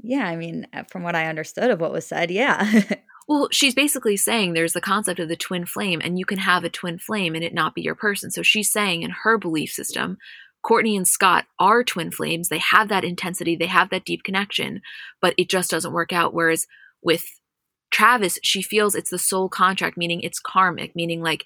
Yeah, 0.01 0.25
I 0.25 0.36
mean, 0.36 0.67
uh, 0.74 0.83
from 0.83 1.03
what 1.03 1.15
I 1.15 1.25
understood 1.25 1.71
of 1.71 1.81
what 1.81 1.91
was 1.91 2.05
said, 2.05 2.29
yeah. 2.31 2.81
Well, 3.27 3.50
she's 3.51 3.75
basically 3.75 4.15
saying 4.15 4.53
there's 4.53 4.71
the 4.71 4.79
concept 4.79 5.19
of 5.19 5.27
the 5.27 5.36
twin 5.36 5.65
flame, 5.65 6.00
and 6.01 6.17
you 6.17 6.25
can 6.25 6.38
have 6.38 6.63
a 6.63 6.69
twin 6.69 6.97
flame 6.97 7.36
and 7.36 7.43
it 7.43 7.53
not 7.53 7.75
be 7.75 7.81
your 7.81 7.95
person. 7.95 8.31
So 8.31 8.41
she's 8.41 8.71
saying 8.71 9.03
in 9.03 9.12
her 9.24 9.38
belief 9.38 9.71
system, 9.71 10.17
Kourtney 10.65 10.95
and 10.95 11.07
Scott 11.07 11.45
are 11.59 11.83
twin 11.83 12.09
flames. 12.09 12.47
They 12.47 12.59
have 12.59 12.88
that 12.88 13.03
intensity, 13.03 13.55
they 13.55 13.67
have 13.67 13.89
that 13.89 14.05
deep 14.05 14.24
connection, 14.24 14.81
but 15.21 15.33
it 15.38 15.50
just 15.50 15.69
doesn't 15.69 15.93
work 15.93 16.13
out. 16.13 16.33
Whereas 16.33 16.67
with 17.03 17.25
Travis, 17.91 18.39
she 18.44 18.62
feels 18.62 18.96
it's 18.96 19.10
the 19.10 19.20
soul 19.20 19.50
contract, 19.50 19.98
meaning 19.98 20.22
it's 20.22 20.39
karmic, 20.39 20.96
meaning 20.96 21.22
like 21.22 21.44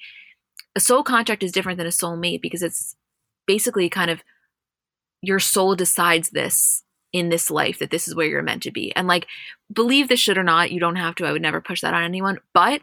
a 0.76 0.80
soul 0.80 1.04
contract 1.04 1.44
is 1.44 1.52
different 1.52 1.78
than 1.78 1.88
a 1.88 1.92
soul 1.92 2.16
mate 2.16 2.42
because 2.42 2.64
it's 2.64 2.96
basically 3.48 3.90
kind 3.90 4.10
of 4.10 4.22
your 5.22 5.40
soul 5.40 5.76
decides 5.76 6.30
this 6.32 6.84
in 7.14 7.30
this 7.30 7.52
life 7.52 7.80
that 7.80 7.92
this 7.92 8.08
is 8.08 8.16
where 8.16 8.28
you're 8.28 8.42
meant 8.42 8.64
to 8.64 8.72
be. 8.72 8.96
And 8.96 9.08
like, 9.08 9.28
believe 9.72 10.08
this 10.08 10.20
shit 10.20 10.38
or 10.38 10.44
not, 10.44 10.72
you 10.72 10.80
don't 10.80 10.96
have 10.96 11.16
to. 11.16 11.26
I 11.26 11.32
would 11.32 11.42
never 11.42 11.62
push 11.62 11.82
that 11.82 11.94
on 11.94 12.04
anyone. 12.04 12.40
But 12.54 12.82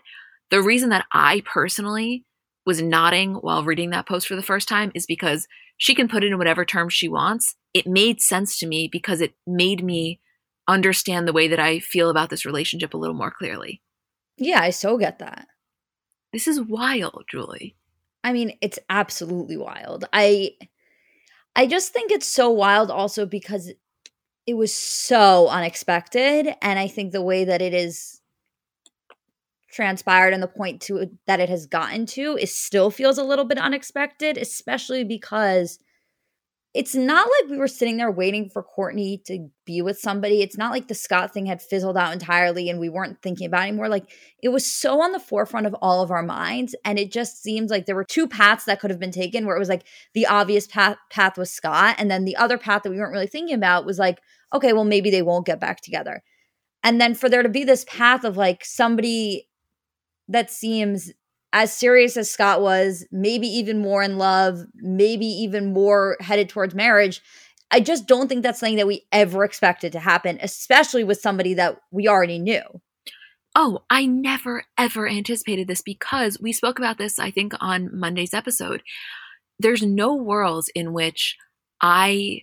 the 0.51 0.63
reason 0.63 0.91
that 0.91 1.07
I 1.13 1.43
personally 1.45 2.25
was 2.67 2.83
nodding 2.83 3.35
while 3.35 3.65
reading 3.65 3.91
that 3.91 4.07
post 4.07 4.27
for 4.29 4.37
the 4.37 4.43
first 4.43 4.69
time 4.69 4.93
is 4.95 5.07
because 5.07 5.47
she 5.79 5.95
can 5.95 6.09
put 6.09 6.23
it 6.23 6.29
in 6.29 6.39
whatever 6.39 6.65
terms 6.65 6.93
she 6.93 7.09
wants. 7.09 7.55
It 7.73 7.87
made 7.87 8.21
sense 8.21 8.59
to 8.59 8.67
me 8.67 8.89
because 8.91 9.21
it 9.21 9.33
made 9.47 9.83
me 9.83 10.21
understand 10.69 11.27
the 11.27 11.33
way 11.33 11.49
that 11.49 11.59
I 11.59 11.81
feel 11.81 12.11
about 12.11 12.31
this 12.31 12.47
relationship 12.47 12.95
a 12.95 12.99
little 12.99 13.17
more 13.17 13.33
clearly. 13.33 13.83
Yeah, 14.37 14.61
I 14.61 14.71
so 14.71 14.99
get 14.99 15.19
that. 15.19 15.49
This 16.33 16.47
is 16.47 16.61
wild, 16.61 17.25
Julie. 17.31 17.75
I 18.23 18.33
mean, 18.33 18.57
it's 18.61 18.79
absolutely 18.89 19.57
wild. 19.57 20.05
I 20.13 20.53
I 21.57 21.67
just 21.67 21.93
think 21.93 22.13
it's 22.13 22.29
so 22.29 22.51
wild 22.51 22.91
also 22.91 23.27
because 23.27 23.73
it 24.49 24.57
was 24.57 24.75
so 24.75 25.49
unexpected 25.49 26.55
and 26.63 26.79
i 26.79 26.89
think 26.89 27.13
the 27.13 27.23
way 27.23 27.45
that 27.45 27.61
it 27.61 27.75
is 27.75 28.23
transpired 29.71 30.33
and 30.33 30.43
the 30.43 30.49
point 30.49 30.81
to 30.81 31.11
that 31.27 31.39
it 31.39 31.51
has 31.51 31.67
gotten 31.67 32.07
to 32.07 32.37
is 32.39 32.55
still 32.55 32.91
feels 32.91 33.19
a 33.19 33.23
little 33.23 33.45
bit 33.45 33.59
unexpected 33.59 34.39
especially 34.39 35.05
because 35.05 35.79
it's 36.79 36.95
not 36.95 37.27
like 37.27 37.51
we 37.51 37.57
were 37.57 37.67
sitting 37.67 37.97
there 37.97 38.09
waiting 38.09 38.49
for 38.49 38.63
Kourtney 38.63 39.25
to 39.25 39.49
be 39.65 39.83
with 39.83 39.99
somebody. 39.99 40.43
It's 40.43 40.57
not 40.57 40.71
like 40.71 40.87
the 40.87 40.95
Scott 40.95 41.35
thing 41.35 41.45
had 41.45 41.61
fizzled 41.61 41.97
out 41.97 42.13
entirely 42.13 42.71
and 42.71 42.79
we 42.79 42.89
weren't 42.89 43.21
thinking 43.21 43.49
about 43.49 43.63
anymore. 43.63 43.89
Like 43.89 44.09
it 44.45 44.51
was 44.51 44.65
so 44.65 45.03
on 45.03 45.11
the 45.11 45.19
forefront 45.19 45.67
of 45.67 45.75
all 45.83 46.05
of 46.05 46.13
our 46.13 46.23
minds. 46.23 46.77
And 46.85 46.97
it 46.97 47.11
just 47.11 47.43
seems 47.43 47.73
like 47.73 47.87
there 47.87 47.97
were 47.97 48.05
two 48.05 48.29
paths 48.29 48.67
that 48.67 48.79
could 48.79 48.91
have 48.91 49.01
been 49.01 49.11
taken 49.11 49.45
where 49.45 49.57
it 49.57 49.59
was 49.59 49.69
like 49.69 49.89
the 50.15 50.29
obvious 50.29 50.69
path 50.69 50.99
path 51.11 51.37
was 51.37 51.51
Scott. 51.51 51.97
And 51.99 52.09
then 52.09 52.25
the 52.25 52.37
other 52.37 52.57
path 52.57 52.85
that 52.85 52.91
we 52.91 52.99
weren't 52.99 53.13
really 53.13 53.27
thinking 53.27 53.57
about 53.57 53.85
was 53.85 53.99
like, 53.99 54.21
okay, 54.55 54.73
well, 54.73 54.85
maybe 54.85 55.11
they 55.11 55.23
won't 55.23 55.47
get 55.47 55.59
back 55.59 55.81
together. 55.81 56.23
And 56.85 57.01
then 57.01 57.17
for 57.17 57.29
there 57.29 57.43
to 57.43 57.49
be 57.49 57.65
this 57.65 57.87
path 57.89 58.23
of 58.23 58.37
like 58.37 58.65
somebody 58.65 59.49
that 60.29 60.49
seems 60.49 61.11
as 61.53 61.73
serious 61.73 62.17
as 62.17 62.31
Scott 62.31 62.61
was, 62.61 63.07
maybe 63.11 63.47
even 63.47 63.81
more 63.81 64.03
in 64.03 64.19
love, 64.19 64.61
maybe 64.75 65.27
even 65.27 65.73
more 65.73 66.17
headed 66.21 66.49
towards 66.49 66.75
marriage. 66.75 67.23
I 67.71 67.81
just 67.81 68.07
don't 68.07 68.29
think 68.29 68.43
that's 68.43 68.61
something 68.61 68.77
that 68.77 68.87
we 68.87 69.07
ever 69.13 69.45
expected 69.45 69.93
to 69.93 70.01
happen, 70.01 70.39
especially 70.43 71.05
with 71.05 71.21
somebody 71.21 71.55
that 71.55 71.79
we 71.91 72.09
already 72.09 72.39
knew. 72.39 72.63
Oh, 73.55 73.81
I 73.91 74.07
never 74.07 74.65
ever 74.77 75.09
anticipated 75.09 75.69
this 75.69 75.83
because 75.83 76.39
we 76.41 76.53
spoke 76.53 76.79
about 76.79 76.99
this, 76.99 77.19
I 77.19 77.31
think, 77.31 77.55
on 77.61 77.91
Monday's 77.99 78.35
episode. 78.35 78.83
There's 79.59 79.83
no 79.83 80.15
worlds 80.15 80.71
in 80.75 80.93
which 80.93 81.37
I 81.81 82.43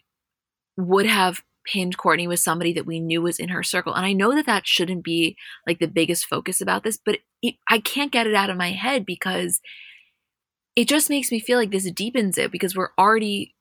would 0.78 1.06
have 1.06 1.42
pinned 1.72 1.98
Kourtney 1.98 2.28
with 2.28 2.40
somebody 2.40 2.74
that 2.74 2.86
we 2.86 3.00
knew 3.00 3.22
was 3.22 3.40
in 3.40 3.50
her 3.50 3.64
circle. 3.64 3.94
And 3.94 4.06
I 4.06 4.14
know 4.14 4.36
that 4.36 4.46
that 4.46 4.68
shouldn't 4.68 5.04
be 5.04 5.36
like 5.68 5.80
the 5.80 5.88
biggest 5.88 6.26
focus 6.26 6.62
about 6.62 6.84
this, 6.84 7.00
but 7.04 7.20
it, 7.42 7.56
I 7.70 7.80
can't 7.80 8.12
get 8.12 8.28
it 8.28 8.36
out 8.36 8.50
of 8.50 8.58
my 8.58 8.72
head 8.72 9.06
because 9.06 9.62
it 10.76 10.88
just 10.88 11.10
makes 11.10 11.32
me 11.32 11.40
feel 11.40 11.58
like 11.58 11.72
this 11.72 11.90
deepens 11.92 12.38
it 12.38 12.52
because 12.52 12.76
we're 12.76 12.90
already 12.98 13.56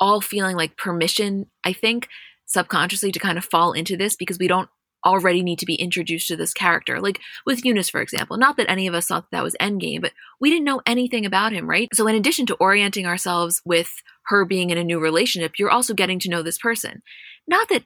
all 0.00 0.20
feeling 0.20 0.56
like 0.56 0.76
permission, 0.76 1.46
I 1.64 1.72
think, 1.72 2.08
subconsciously 2.46 3.12
to 3.12 3.18
kind 3.18 3.38
of 3.38 3.44
fall 3.44 3.72
into 3.72 3.96
this 3.96 4.16
because 4.16 4.38
we 4.38 4.48
don't 4.48 4.68
already 5.04 5.42
need 5.42 5.58
to 5.58 5.66
be 5.66 5.74
introduced 5.74 6.28
to 6.28 6.36
this 6.36 6.52
character. 6.52 7.00
Like 7.00 7.20
with 7.44 7.62
Younes, 7.62 7.90
for 7.90 8.00
example. 8.00 8.36
Not 8.36 8.56
that 8.56 8.70
any 8.70 8.86
of 8.86 8.94
us 8.94 9.06
thought 9.06 9.30
that, 9.30 9.38
that 9.38 9.42
was 9.42 9.56
Endgame, 9.60 10.00
but 10.00 10.12
we 10.40 10.50
didn't 10.50 10.64
know 10.64 10.80
anything 10.86 11.26
about 11.26 11.52
him, 11.52 11.68
right? 11.68 11.88
So 11.92 12.06
in 12.06 12.14
addition 12.14 12.46
to 12.46 12.54
orienting 12.56 13.06
ourselves 13.06 13.60
with 13.64 13.90
her 14.26 14.44
being 14.44 14.70
in 14.70 14.78
a 14.78 14.84
new 14.84 14.98
relationship, 14.98 15.58
you're 15.58 15.70
also 15.70 15.94
getting 15.94 16.18
to 16.20 16.30
know 16.30 16.42
this 16.42 16.58
person. 16.58 17.02
Not 17.46 17.68
that 17.68 17.84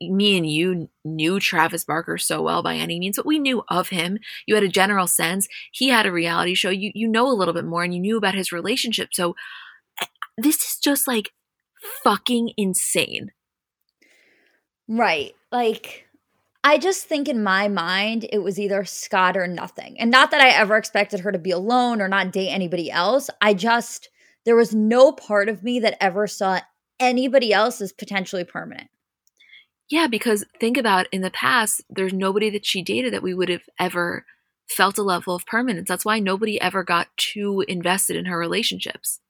me 0.00 0.36
and 0.36 0.48
you 0.48 0.88
knew 1.04 1.40
Travis 1.40 1.84
Barker 1.84 2.18
so 2.18 2.42
well 2.42 2.62
by 2.62 2.74
any 2.76 2.98
means, 2.98 3.16
but 3.16 3.26
we 3.26 3.38
knew 3.38 3.62
of 3.68 3.88
him. 3.88 4.18
You 4.46 4.54
had 4.54 4.64
a 4.64 4.68
general 4.68 5.06
sense. 5.06 5.48
He 5.72 5.88
had 5.88 6.06
a 6.06 6.12
reality 6.12 6.54
show. 6.54 6.70
You 6.70 6.90
you 6.94 7.08
know 7.08 7.28
a 7.28 7.32
little 7.32 7.54
bit 7.54 7.64
more 7.64 7.84
and 7.84 7.94
you 7.94 8.00
knew 8.00 8.16
about 8.16 8.34
his 8.34 8.52
relationship. 8.52 9.10
So 9.12 9.36
eh, 10.00 10.06
this 10.36 10.56
is 10.56 10.78
just 10.82 11.06
like 11.06 11.32
fucking 12.02 12.52
insane. 12.56 13.32
Right. 14.88 15.34
Like, 15.50 16.06
I 16.62 16.78
just 16.78 17.04
think 17.06 17.28
in 17.28 17.42
my 17.42 17.68
mind, 17.68 18.26
it 18.32 18.38
was 18.38 18.58
either 18.58 18.84
Scott 18.84 19.36
or 19.36 19.46
nothing. 19.46 19.98
And 19.98 20.10
not 20.10 20.30
that 20.30 20.40
I 20.40 20.50
ever 20.50 20.76
expected 20.76 21.20
her 21.20 21.32
to 21.32 21.38
be 21.38 21.50
alone 21.50 22.00
or 22.00 22.08
not 22.08 22.32
date 22.32 22.50
anybody 22.50 22.90
else. 22.90 23.30
I 23.40 23.54
just, 23.54 24.08
there 24.44 24.56
was 24.56 24.74
no 24.74 25.12
part 25.12 25.48
of 25.48 25.62
me 25.62 25.80
that 25.80 26.02
ever 26.02 26.26
saw 26.26 26.60
anybody 27.00 27.52
else 27.52 27.80
as 27.80 27.92
potentially 27.92 28.44
permanent. 28.44 28.88
Yeah, 29.90 30.06
because 30.06 30.44
think 30.60 30.76
about 30.76 31.06
in 31.12 31.20
the 31.20 31.30
past, 31.30 31.82
there's 31.90 32.12
nobody 32.12 32.50
that 32.50 32.64
she 32.64 32.82
dated 32.82 33.12
that 33.12 33.22
we 33.22 33.34
would 33.34 33.48
have 33.48 33.68
ever 33.78 34.24
felt 34.68 34.98
a 34.98 35.02
level 35.02 35.34
of 35.34 35.46
permanence. 35.46 35.88
That's 35.88 36.04
why 36.04 36.18
nobody 36.18 36.60
ever 36.60 36.82
got 36.82 37.08
too 37.16 37.64
invested 37.68 38.16
in 38.16 38.24
her 38.24 38.38
relationships. 38.38 39.20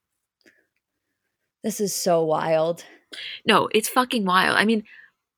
This 1.64 1.80
is 1.80 1.94
so 1.94 2.22
wild. 2.22 2.84
No, 3.46 3.68
it's 3.74 3.88
fucking 3.88 4.24
wild. 4.24 4.56
I 4.56 4.64
mean, 4.64 4.84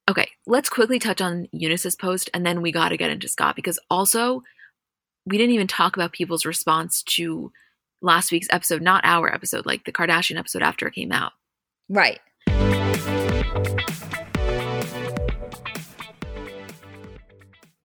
okay, 0.08 0.28
let's 0.46 0.68
quickly 0.68 0.98
touch 0.98 1.20
on 1.20 1.48
Younes's 1.52 1.96
post 1.96 2.28
and 2.34 2.44
then 2.44 2.60
we 2.60 2.72
got 2.72 2.90
to 2.90 2.96
get 2.96 3.10
into 3.10 3.28
Scott 3.28 3.56
because 3.56 3.78
also 3.90 4.42
we 5.24 5.38
didn't 5.38 5.54
even 5.54 5.66
talk 5.66 5.96
about 5.96 6.12
people's 6.12 6.44
response 6.44 7.02
to 7.02 7.52
last 8.02 8.30
week's 8.30 8.48
episode, 8.50 8.82
not 8.82 9.04
our 9.04 9.32
episode, 9.32 9.66
like 9.66 9.84
the 9.84 9.92
Kardashian 9.92 10.38
episode 10.38 10.62
after 10.62 10.86
it 10.86 10.94
came 10.94 11.12
out. 11.12 11.32
Right. 11.88 12.20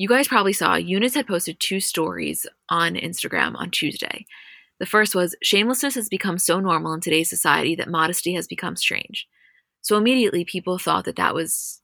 You 0.00 0.06
guys 0.06 0.28
probably 0.28 0.52
saw 0.52 0.74
Younes 0.74 1.16
had 1.16 1.26
posted 1.26 1.58
two 1.58 1.80
stories 1.80 2.46
on 2.68 2.94
Instagram 2.94 3.56
on 3.56 3.72
Tuesday. 3.72 4.26
The 4.78 4.86
first 4.86 5.12
was 5.12 5.34
shamelessness 5.42 5.96
has 5.96 6.08
become 6.08 6.38
so 6.38 6.60
normal 6.60 6.92
in 6.92 7.00
today's 7.00 7.28
society 7.28 7.74
that 7.74 7.90
modesty 7.90 8.32
has 8.34 8.46
become 8.46 8.76
strange. 8.76 9.26
So 9.82 9.96
immediately 9.96 10.44
people 10.44 10.78
thought 10.78 11.04
that 11.06 11.16
that 11.16 11.34
was 11.34 11.80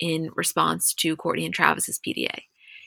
in 0.00 0.30
response 0.34 0.94
to 0.94 1.14
Kourtney 1.14 1.44
and 1.44 1.52
Travis's 1.52 2.00
PDA. 2.00 2.44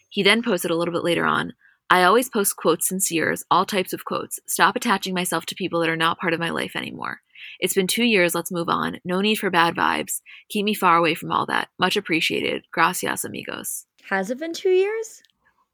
He 0.09 0.23
then 0.23 0.41
posted 0.41 0.71
a 0.71 0.75
little 0.75 0.95
bit 0.95 1.03
later 1.03 1.25
on 1.25 1.53
I 1.91 2.03
always 2.03 2.29
post 2.29 2.55
quotes 2.55 2.89
sinceres, 2.89 3.43
all 3.51 3.65
types 3.65 3.93
of 3.93 4.05
quotes. 4.05 4.39
Stop 4.47 4.75
attaching 4.75 5.13
myself 5.13 5.45
to 5.47 5.55
people 5.55 5.81
that 5.81 5.89
are 5.89 5.95
not 5.97 6.17
part 6.17 6.33
of 6.33 6.39
my 6.39 6.49
life 6.49 6.75
anymore. 6.75 7.19
It's 7.59 7.73
been 7.75 7.85
two 7.85 8.05
years, 8.05 8.33
let's 8.33 8.51
move 8.51 8.69
on. 8.69 8.99
No 9.03 9.21
need 9.21 9.35
for 9.35 9.51
bad 9.51 9.75
vibes. 9.75 10.21
Keep 10.49 10.65
me 10.65 10.73
far 10.73 10.97
away 10.97 11.13
from 11.13 11.31
all 11.31 11.45
that. 11.47 11.67
Much 11.77 11.97
appreciated. 11.97 12.63
Gracias, 12.71 13.25
amigos. 13.25 13.85
Has 14.09 14.29
it 14.29 14.39
been 14.39 14.53
two 14.53 14.69
years? 14.69 15.23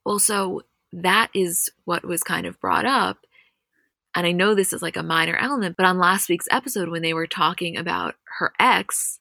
Well, 0.06 0.20
so 0.20 0.62
that 0.94 1.30
is 1.34 1.70
what 1.86 2.06
was 2.06 2.24
kind 2.24 2.46
of 2.46 2.60
brought 2.60 2.86
up. 2.86 3.18
And 4.16 4.26
I 4.26 4.32
know 4.32 4.56
this 4.56 4.74
is 4.74 4.82
like 4.82 4.98
a 4.98 5.04
minor 5.04 5.36
element, 5.36 5.78
but 5.78 5.86
on 5.86 6.00
last 6.00 6.30
week's 6.30 6.48
episode, 6.50 6.90
when 6.90 7.02
they 7.02 7.14
were 7.14 7.28
talking 7.28 7.78
about 7.78 8.16
her 8.40 8.54
ex, 8.60 9.20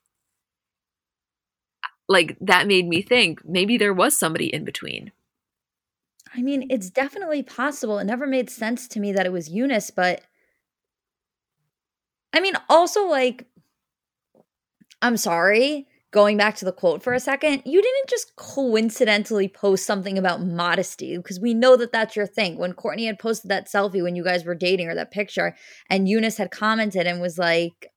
like 2.07 2.37
that 2.41 2.67
made 2.67 2.87
me 2.87 3.01
think 3.01 3.45
maybe 3.45 3.77
there 3.77 3.93
was 3.93 4.17
somebody 4.17 4.53
in 4.53 4.63
between. 4.63 5.11
I 6.33 6.41
mean, 6.41 6.67
it's 6.69 6.89
definitely 6.89 7.43
possible. 7.43 7.99
It 7.99 8.05
never 8.05 8.27
made 8.27 8.49
sense 8.49 8.87
to 8.89 8.99
me 8.99 9.11
that 9.11 9.25
it 9.25 9.31
was 9.31 9.49
Younes, 9.49 9.91
but 9.93 10.21
I 12.33 12.39
mean, 12.39 12.53
also 12.69 13.07
like 13.07 13.45
I'm 15.01 15.17
sorry, 15.17 15.87
going 16.11 16.37
back 16.37 16.55
to 16.55 16.65
the 16.65 16.71
quote 16.71 17.03
for 17.03 17.13
a 17.13 17.19
second, 17.19 17.63
you 17.65 17.81
didn't 17.81 18.09
just 18.09 18.35
coincidentally 18.35 19.47
post 19.47 19.85
something 19.85 20.17
about 20.17 20.41
modesty 20.41 21.17
because 21.17 21.39
we 21.39 21.53
know 21.53 21.75
that 21.75 21.91
that's 21.91 22.15
your 22.15 22.25
thing. 22.25 22.57
When 22.57 22.73
Kourtney 22.73 23.07
had 23.07 23.19
posted 23.19 23.51
that 23.51 23.67
selfie 23.67 24.01
when 24.01 24.15
you 24.15 24.23
guys 24.23 24.45
were 24.45 24.55
dating 24.55 24.87
or 24.87 24.95
that 24.95 25.11
picture, 25.11 25.55
and 25.89 26.07
Younes 26.07 26.37
had 26.37 26.51
commented 26.51 27.07
and 27.07 27.21
was 27.21 27.37
like, 27.37 27.91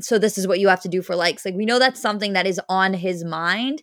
so 0.00 0.18
this 0.18 0.36
is 0.36 0.46
what 0.46 0.58
you 0.58 0.68
have 0.68 0.82
to 0.82 0.88
do 0.88 1.02
for 1.02 1.16
likes. 1.16 1.44
Like 1.44 1.54
we 1.54 1.66
know 1.66 1.78
that's 1.78 2.00
something 2.00 2.32
that 2.32 2.46
is 2.46 2.60
on 2.68 2.94
his 2.94 3.24
mind. 3.24 3.82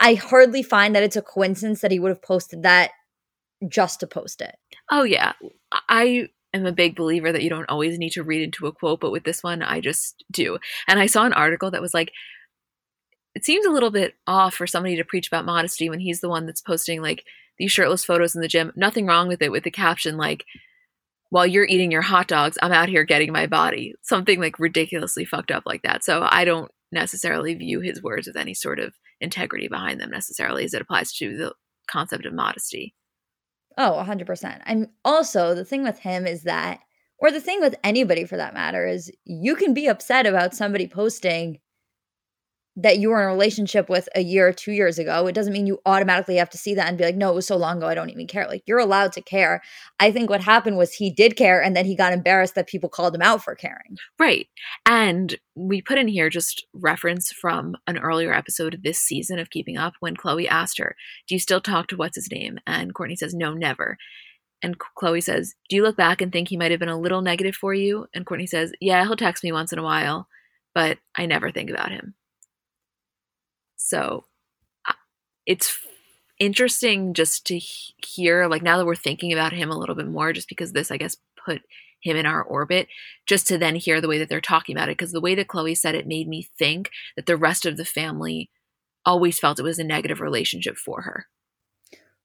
I 0.00 0.14
hardly 0.14 0.62
find 0.62 0.94
that 0.94 1.02
it's 1.02 1.16
a 1.16 1.22
coincidence 1.22 1.80
that 1.82 1.90
he 1.90 1.98
would 1.98 2.10
have 2.10 2.22
posted 2.22 2.62
that 2.62 2.90
just 3.68 4.00
to 4.00 4.06
post 4.06 4.40
it. 4.40 4.56
Oh 4.90 5.04
yeah. 5.04 5.32
I 5.88 6.28
am 6.52 6.66
a 6.66 6.72
big 6.72 6.96
believer 6.96 7.30
that 7.30 7.42
you 7.42 7.50
don't 7.50 7.68
always 7.70 7.98
need 7.98 8.10
to 8.10 8.22
read 8.22 8.42
into 8.42 8.66
a 8.66 8.72
quote, 8.72 9.00
but 9.00 9.12
with 9.12 9.24
this 9.24 9.42
one 9.42 9.62
I 9.62 9.80
just 9.80 10.24
do. 10.30 10.58
And 10.88 10.98
I 10.98 11.06
saw 11.06 11.24
an 11.24 11.32
article 11.32 11.70
that 11.70 11.82
was 11.82 11.94
like 11.94 12.10
it 13.36 13.44
seems 13.44 13.66
a 13.66 13.70
little 13.70 13.90
bit 13.90 14.14
off 14.26 14.54
for 14.54 14.66
somebody 14.66 14.96
to 14.96 15.04
preach 15.04 15.26
about 15.26 15.44
modesty 15.44 15.90
when 15.90 16.00
he's 16.00 16.22
the 16.22 16.28
one 16.28 16.46
that's 16.46 16.62
posting 16.62 17.02
like 17.02 17.22
these 17.58 17.70
shirtless 17.70 18.02
photos 18.02 18.34
in 18.34 18.40
the 18.40 18.48
gym. 18.48 18.72
Nothing 18.76 19.04
wrong 19.06 19.28
with 19.28 19.42
it 19.42 19.52
with 19.52 19.62
the 19.62 19.70
caption 19.70 20.16
like 20.16 20.46
while 21.28 21.46
you're 21.46 21.66
eating 21.66 21.92
your 21.92 22.00
hot 22.00 22.28
dogs, 22.28 22.56
I'm 22.62 22.72
out 22.72 22.88
here 22.88 23.04
getting 23.04 23.32
my 23.32 23.46
body. 23.46 23.92
Something 24.00 24.40
like 24.40 24.58
ridiculously 24.58 25.26
fucked 25.26 25.50
up 25.50 25.64
like 25.66 25.82
that. 25.82 26.02
So 26.02 26.26
I 26.30 26.46
don't 26.46 26.70
necessarily 26.90 27.52
view 27.52 27.80
his 27.80 28.02
words 28.02 28.26
with 28.26 28.36
any 28.36 28.54
sort 28.54 28.78
of 28.78 28.94
integrity 29.20 29.68
behind 29.68 30.00
them 30.00 30.10
necessarily 30.10 30.64
as 30.64 30.72
it 30.72 30.80
applies 30.80 31.12
to 31.16 31.36
the 31.36 31.52
concept 31.90 32.24
of 32.24 32.32
modesty. 32.32 32.94
Oh, 33.76 34.02
100%. 34.02 34.62
And 34.64 34.88
also, 35.04 35.54
the 35.54 35.64
thing 35.66 35.82
with 35.82 35.98
him 35.98 36.26
is 36.26 36.44
that, 36.44 36.80
or 37.18 37.30
the 37.30 37.40
thing 37.42 37.60
with 37.60 37.74
anybody 37.84 38.24
for 38.24 38.38
that 38.38 38.54
matter, 38.54 38.86
is 38.86 39.12
you 39.26 39.56
can 39.56 39.74
be 39.74 39.88
upset 39.88 40.24
about 40.24 40.54
somebody 40.54 40.88
posting 40.88 41.58
that 42.78 42.98
you 42.98 43.08
were 43.08 43.22
in 43.22 43.28
a 43.28 43.32
relationship 43.32 43.88
with 43.88 44.06
a 44.14 44.20
year 44.20 44.48
or 44.48 44.52
two 44.52 44.72
years 44.72 44.98
ago, 44.98 45.26
it 45.26 45.34
doesn't 45.34 45.52
mean 45.52 45.66
you 45.66 45.80
automatically 45.86 46.36
have 46.36 46.50
to 46.50 46.58
see 46.58 46.74
that 46.74 46.88
and 46.88 46.98
be 46.98 47.04
like, 47.04 47.16
no, 47.16 47.30
it 47.30 47.34
was 47.34 47.46
so 47.46 47.56
long 47.56 47.78
ago, 47.78 47.86
I 47.86 47.94
don't 47.94 48.10
even 48.10 48.26
care. 48.26 48.46
Like, 48.46 48.62
you're 48.66 48.78
allowed 48.78 49.12
to 49.12 49.22
care. 49.22 49.62
I 49.98 50.12
think 50.12 50.28
what 50.28 50.42
happened 50.42 50.76
was 50.76 50.92
he 50.92 51.10
did 51.10 51.36
care 51.36 51.62
and 51.62 51.74
then 51.74 51.86
he 51.86 51.96
got 51.96 52.12
embarrassed 52.12 52.54
that 52.54 52.68
people 52.68 52.90
called 52.90 53.14
him 53.14 53.22
out 53.22 53.42
for 53.42 53.54
caring. 53.54 53.96
Right. 54.18 54.48
And 54.84 55.36
we 55.54 55.80
put 55.80 55.96
in 55.96 56.06
here 56.06 56.28
just 56.28 56.66
reference 56.74 57.32
from 57.32 57.76
an 57.86 57.96
earlier 57.98 58.34
episode 58.34 58.74
of 58.74 58.82
this 58.82 58.98
season 58.98 59.38
of 59.38 59.48
Keeping 59.48 59.78
Up 59.78 59.94
when 60.00 60.16
Khloé 60.16 60.46
asked 60.46 60.76
her, 60.78 60.96
Do 61.26 61.34
you 61.34 61.38
still 61.38 61.62
talk 61.62 61.88
to 61.88 61.96
what's 61.96 62.16
his 62.16 62.30
name? 62.30 62.58
And 62.66 62.94
Kourtney 62.94 63.16
says, 63.16 63.34
No, 63.34 63.54
never. 63.54 63.96
And 64.62 64.76
Khloé 64.78 65.22
says, 65.22 65.54
Do 65.70 65.76
you 65.76 65.82
look 65.82 65.96
back 65.96 66.20
and 66.20 66.30
think 66.30 66.48
he 66.48 66.58
might 66.58 66.70
have 66.70 66.80
been 66.80 66.90
a 66.90 67.00
little 67.00 67.22
negative 67.22 67.56
for 67.56 67.72
you? 67.72 68.06
And 68.14 68.26
Kourtney 68.26 68.48
says, 68.48 68.72
Yeah, 68.82 69.02
he'll 69.04 69.16
text 69.16 69.42
me 69.44 69.52
once 69.52 69.72
in 69.72 69.78
a 69.78 69.82
while, 69.82 70.28
but 70.74 70.98
I 71.16 71.24
never 71.24 71.50
think 71.50 71.70
about 71.70 71.90
him. 71.90 72.14
So 73.86 74.24
it's 75.46 75.78
interesting 76.40 77.14
just 77.14 77.46
to 77.46 77.56
hear, 77.56 78.48
like, 78.48 78.60
now 78.62 78.78
that 78.78 78.84
we're 78.84 78.96
thinking 78.96 79.32
about 79.32 79.52
him 79.52 79.70
a 79.70 79.78
little 79.78 79.94
bit 79.94 80.08
more, 80.08 80.32
just 80.32 80.48
because 80.48 80.72
this, 80.72 80.90
I 80.90 80.96
guess, 80.96 81.18
put 81.44 81.62
him 82.00 82.16
in 82.16 82.26
our 82.26 82.42
orbit, 82.42 82.88
just 83.26 83.46
to 83.46 83.58
then 83.58 83.76
hear 83.76 84.00
the 84.00 84.08
way 84.08 84.18
that 84.18 84.28
they're 84.28 84.40
talking 84.40 84.76
about 84.76 84.88
it. 84.88 84.98
Because 84.98 85.12
the 85.12 85.20
way 85.20 85.36
that 85.36 85.46
Khloé 85.46 85.76
said 85.76 85.94
it 85.94 86.08
made 86.08 86.26
me 86.26 86.48
think 86.58 86.90
that 87.14 87.26
the 87.26 87.36
rest 87.36 87.64
of 87.64 87.76
the 87.76 87.84
family 87.84 88.50
always 89.04 89.38
felt 89.38 89.60
it 89.60 89.62
was 89.62 89.78
a 89.78 89.84
negative 89.84 90.20
relationship 90.20 90.76
for 90.76 91.02
her. 91.02 91.26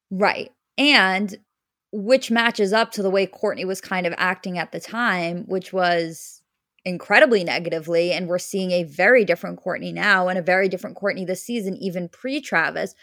Right. 0.09 0.51
And 0.79 1.37
which 1.91 2.31
matches 2.31 2.73
up 2.73 2.91
to 2.93 3.03
the 3.03 3.11
way 3.11 3.27
Kourtney 3.27 3.65
was 3.65 3.81
kind 3.81 4.07
of 4.07 4.15
acting 4.17 4.57
at 4.57 4.71
the 4.71 4.79
time, 4.79 5.43
which 5.43 5.71
was 5.71 6.40
incredibly 6.85 7.43
negatively. 7.43 8.11
And 8.11 8.27
we're 8.27 8.39
seeing 8.39 8.71
a 8.71 8.83
very 8.83 9.25
different 9.25 9.59
Kourtney 9.63 9.93
now 9.93 10.27
and 10.27 10.37
a 10.37 10.43
very 10.43 10.69
different 10.69 10.97
Kourtney 10.97 11.25
this 11.25 11.43
season, 11.43 11.75
even 11.77 12.09
pre 12.09 12.41
Travis. 12.41 12.95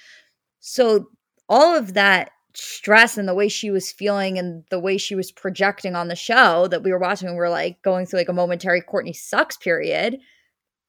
So 0.61 1.11
all 1.49 1.77
of 1.77 1.95
that 1.95 2.31
stress 2.55 3.17
and 3.17 3.29
the 3.29 3.35
way 3.35 3.49
she 3.49 3.71
was 3.71 3.93
feeling 3.93 4.39
and 4.39 4.65
the 4.71 4.81
way 4.81 4.99
she 4.99 5.15
was 5.15 5.31
projecting 5.31 5.95
on 5.95 6.09
the 6.09 6.17
show 6.17 6.67
that 6.69 6.83
we 6.83 6.91
were 6.91 6.99
watching, 6.99 7.29
we 7.31 7.37
were 7.37 7.49
like 7.49 7.81
going 7.83 8.07
through 8.07 8.21
like 8.21 8.29
a 8.29 8.33
momentary 8.33 8.83
Kourtney 8.83 9.15
sucks 9.15 9.57
period, 9.57 10.19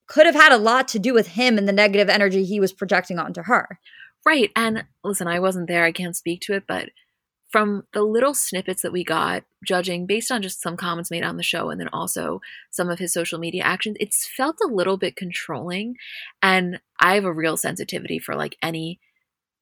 could 0.07 0.25
have 0.25 0.35
had 0.35 0.51
a 0.51 0.57
lot 0.57 0.87
to 0.89 0.99
do 0.99 1.13
with 1.13 1.27
him 1.27 1.57
and 1.57 1.67
the 1.67 1.73
negative 1.73 2.09
energy 2.09 2.43
he 2.43 2.59
was 2.59 2.73
projecting 2.73 3.19
onto 3.19 3.43
her. 3.43 3.79
Right. 4.25 4.49
And 4.55 4.83
listen, 5.03 5.27
I 5.27 5.39
wasn't 5.39 5.67
there, 5.67 5.83
I 5.83 5.91
can't 5.91 6.15
speak 6.15 6.41
to 6.41 6.53
it, 6.53 6.63
but 6.67 6.89
from 7.49 7.83
the 7.93 8.03
little 8.03 8.33
snippets 8.33 8.83
that 8.83 8.91
we 8.91 9.03
got, 9.03 9.43
judging 9.65 10.05
based 10.05 10.31
on 10.31 10.41
just 10.41 10.61
some 10.61 10.77
comments 10.77 11.09
made 11.09 11.23
on 11.23 11.37
the 11.37 11.43
show 11.43 11.69
and 11.69 11.79
then 11.79 11.89
also 11.91 12.41
some 12.69 12.89
of 12.89 12.99
his 12.99 13.11
social 13.11 13.39
media 13.39 13.63
actions, 13.63 13.97
it's 13.99 14.27
felt 14.27 14.57
a 14.63 14.71
little 14.71 14.97
bit 14.97 15.15
controlling. 15.15 15.95
And 16.43 16.79
I 16.99 17.15
have 17.15 17.25
a 17.25 17.33
real 17.33 17.57
sensitivity 17.57 18.19
for 18.19 18.35
like 18.35 18.55
any 18.61 18.99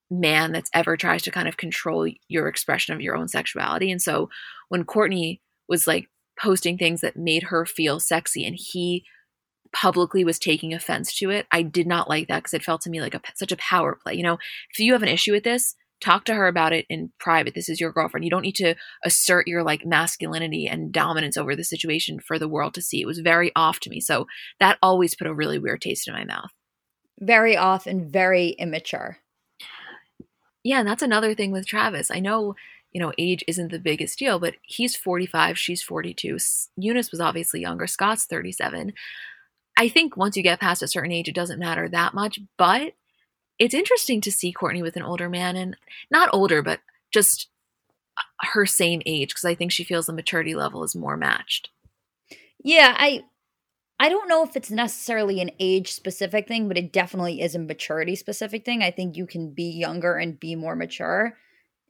man 0.10 0.52
that's 0.52 0.70
ever 0.74 0.98
tries 0.98 1.24
to 1.24 1.32
kind 1.32 1.48
of 1.48 1.58
control 1.58 2.10
your 2.28 2.48
expression 2.48 2.94
of 2.94 3.02
your 3.02 3.16
own 3.16 3.28
sexuality. 3.28 3.92
And 3.92 4.02
so 4.02 4.30
when 4.70 4.84
Kourtney 4.84 5.40
was 5.70 5.88
like 5.88 6.10
posting 6.40 6.78
things 6.78 7.02
that 7.02 7.18
made 7.18 7.44
her 7.44 7.66
feel 7.66 8.00
sexy 8.00 8.46
and 8.46 8.56
he 8.58 9.06
publicly 9.74 10.24
was 10.24 10.40
taking 10.40 10.74
offense 10.74 11.18
to 11.18 11.30
it, 11.30 11.46
I 11.52 11.62
did 11.62 11.88
not 11.88 12.10
like 12.10 12.28
that 12.28 12.44
because 12.44 12.54
it 12.54 12.64
felt 12.64 12.82
to 12.82 12.90
me 12.90 13.02
like 13.02 13.16
a, 13.16 13.22
such 13.36 13.52
a 13.52 13.58
power 13.58 13.98
play. 14.02 14.16
You 14.16 14.24
know, 14.24 14.38
if 14.72 14.80
you 14.80 14.94
have 14.94 15.04
an 15.04 15.10
issue 15.10 15.32
with 15.32 15.44
this, 15.44 15.76
talk 16.00 16.26
to 16.26 16.34
her 16.34 16.48
about 16.48 16.74
it 16.74 16.86
in 16.90 17.12
private. 17.20 17.56
This 17.56 17.70
is 17.70 17.80
your 17.80 17.92
girlfriend. 17.92 18.24
You 18.24 18.30
don't 18.30 18.44
need 18.44 18.56
to 18.56 18.76
assert 19.04 19.48
your 19.48 19.64
like 19.64 19.86
masculinity 19.86 20.68
and 20.68 20.92
dominance 20.92 21.38
over 21.38 21.56
the 21.56 21.64
situation 21.64 22.20
for 22.20 22.38
the 22.38 22.48
world 22.48 22.74
to 22.76 22.82
see. 22.82 23.02
It 23.02 23.08
was 23.08 23.20
very 23.20 23.52
off 23.56 23.80
to 23.82 23.90
me. 23.90 24.00
So 24.00 24.28
that 24.60 24.78
always 24.82 25.16
put 25.16 25.28
a 25.28 25.34
really 25.34 25.60
weird 25.60 25.82
taste 25.82 26.08
in 26.08 26.14
my 26.14 26.26
mouth. 26.26 26.52
Very 27.20 27.58
off 27.58 27.88
and 27.88 28.12
very 28.12 28.50
immature. 28.50 29.18
Yeah 30.64 30.80
and 30.80 30.88
that's 30.88 31.02
another 31.02 31.34
thing 31.34 31.52
with 31.52 31.68
travis. 31.68 32.12
I 32.12 32.20
know 32.20 32.56
you 32.92 33.02
know 33.02 33.14
age 33.18 33.44
isn't 33.48 33.72
the 33.72 33.80
biggest 33.80 34.18
deal 34.18 34.40
but 34.40 34.56
he's 34.64 34.96
45 34.96 35.58
she's 35.58 35.84
42 35.84 36.36
Younes 36.80 37.12
was 37.12 37.20
obviously 37.20 37.60
younger. 37.60 37.86
Scott's 37.86 38.26
37 38.26 38.94
i 39.78 39.90
think 39.90 40.16
once 40.16 40.38
you 40.38 40.42
get 40.42 40.62
past 40.62 40.82
a 40.82 40.88
certain 40.88 41.12
age 41.12 41.28
it 41.28 41.36
doesn't 41.36 41.60
matter 41.60 41.90
that 41.90 42.14
much 42.14 42.40
but 42.58 42.94
it's 43.60 43.74
interesting 43.74 44.22
to 44.22 44.32
see 44.32 44.54
Kourtney 44.54 44.82
with 44.82 44.96
an 44.96 45.04
older 45.04 45.30
man 45.30 45.56
and 45.56 45.76
not 46.12 46.30
older, 46.34 46.62
but 46.62 46.80
just 47.12 47.48
uh, 48.18 48.48
her 48.48 48.66
same 48.66 49.02
age 49.06 49.30
because 49.30 49.46
I 49.46 49.56
think 49.56 49.72
she 49.72 49.84
feels 49.84 50.06
the 50.06 50.14
maturity 50.14 50.56
level 50.56 50.84
is 50.84 50.96
more 50.96 51.18
matched. 51.18 51.70
Yeah, 52.64 52.96
I 52.98 53.24
I 54.00 54.10
don't 54.10 54.30
know 54.30 54.44
if 54.44 54.56
it's 54.56 54.70
necessarily 54.70 55.42
an 55.42 55.52
age 55.60 55.92
specific 55.92 56.48
thing, 56.48 56.68
but 56.68 56.78
it 56.78 56.94
definitely 56.94 57.42
is 57.42 57.56
a 57.56 57.60
maturity 57.60 58.16
specific 58.16 58.64
thing. 58.64 58.84
I 58.84 58.92
think 58.92 59.18
you 59.18 59.26
can 59.26 59.52
be 59.52 59.72
younger 59.72 60.18
and 60.18 60.40
be 60.40 60.56
more 60.56 60.76
mature. 60.76 61.36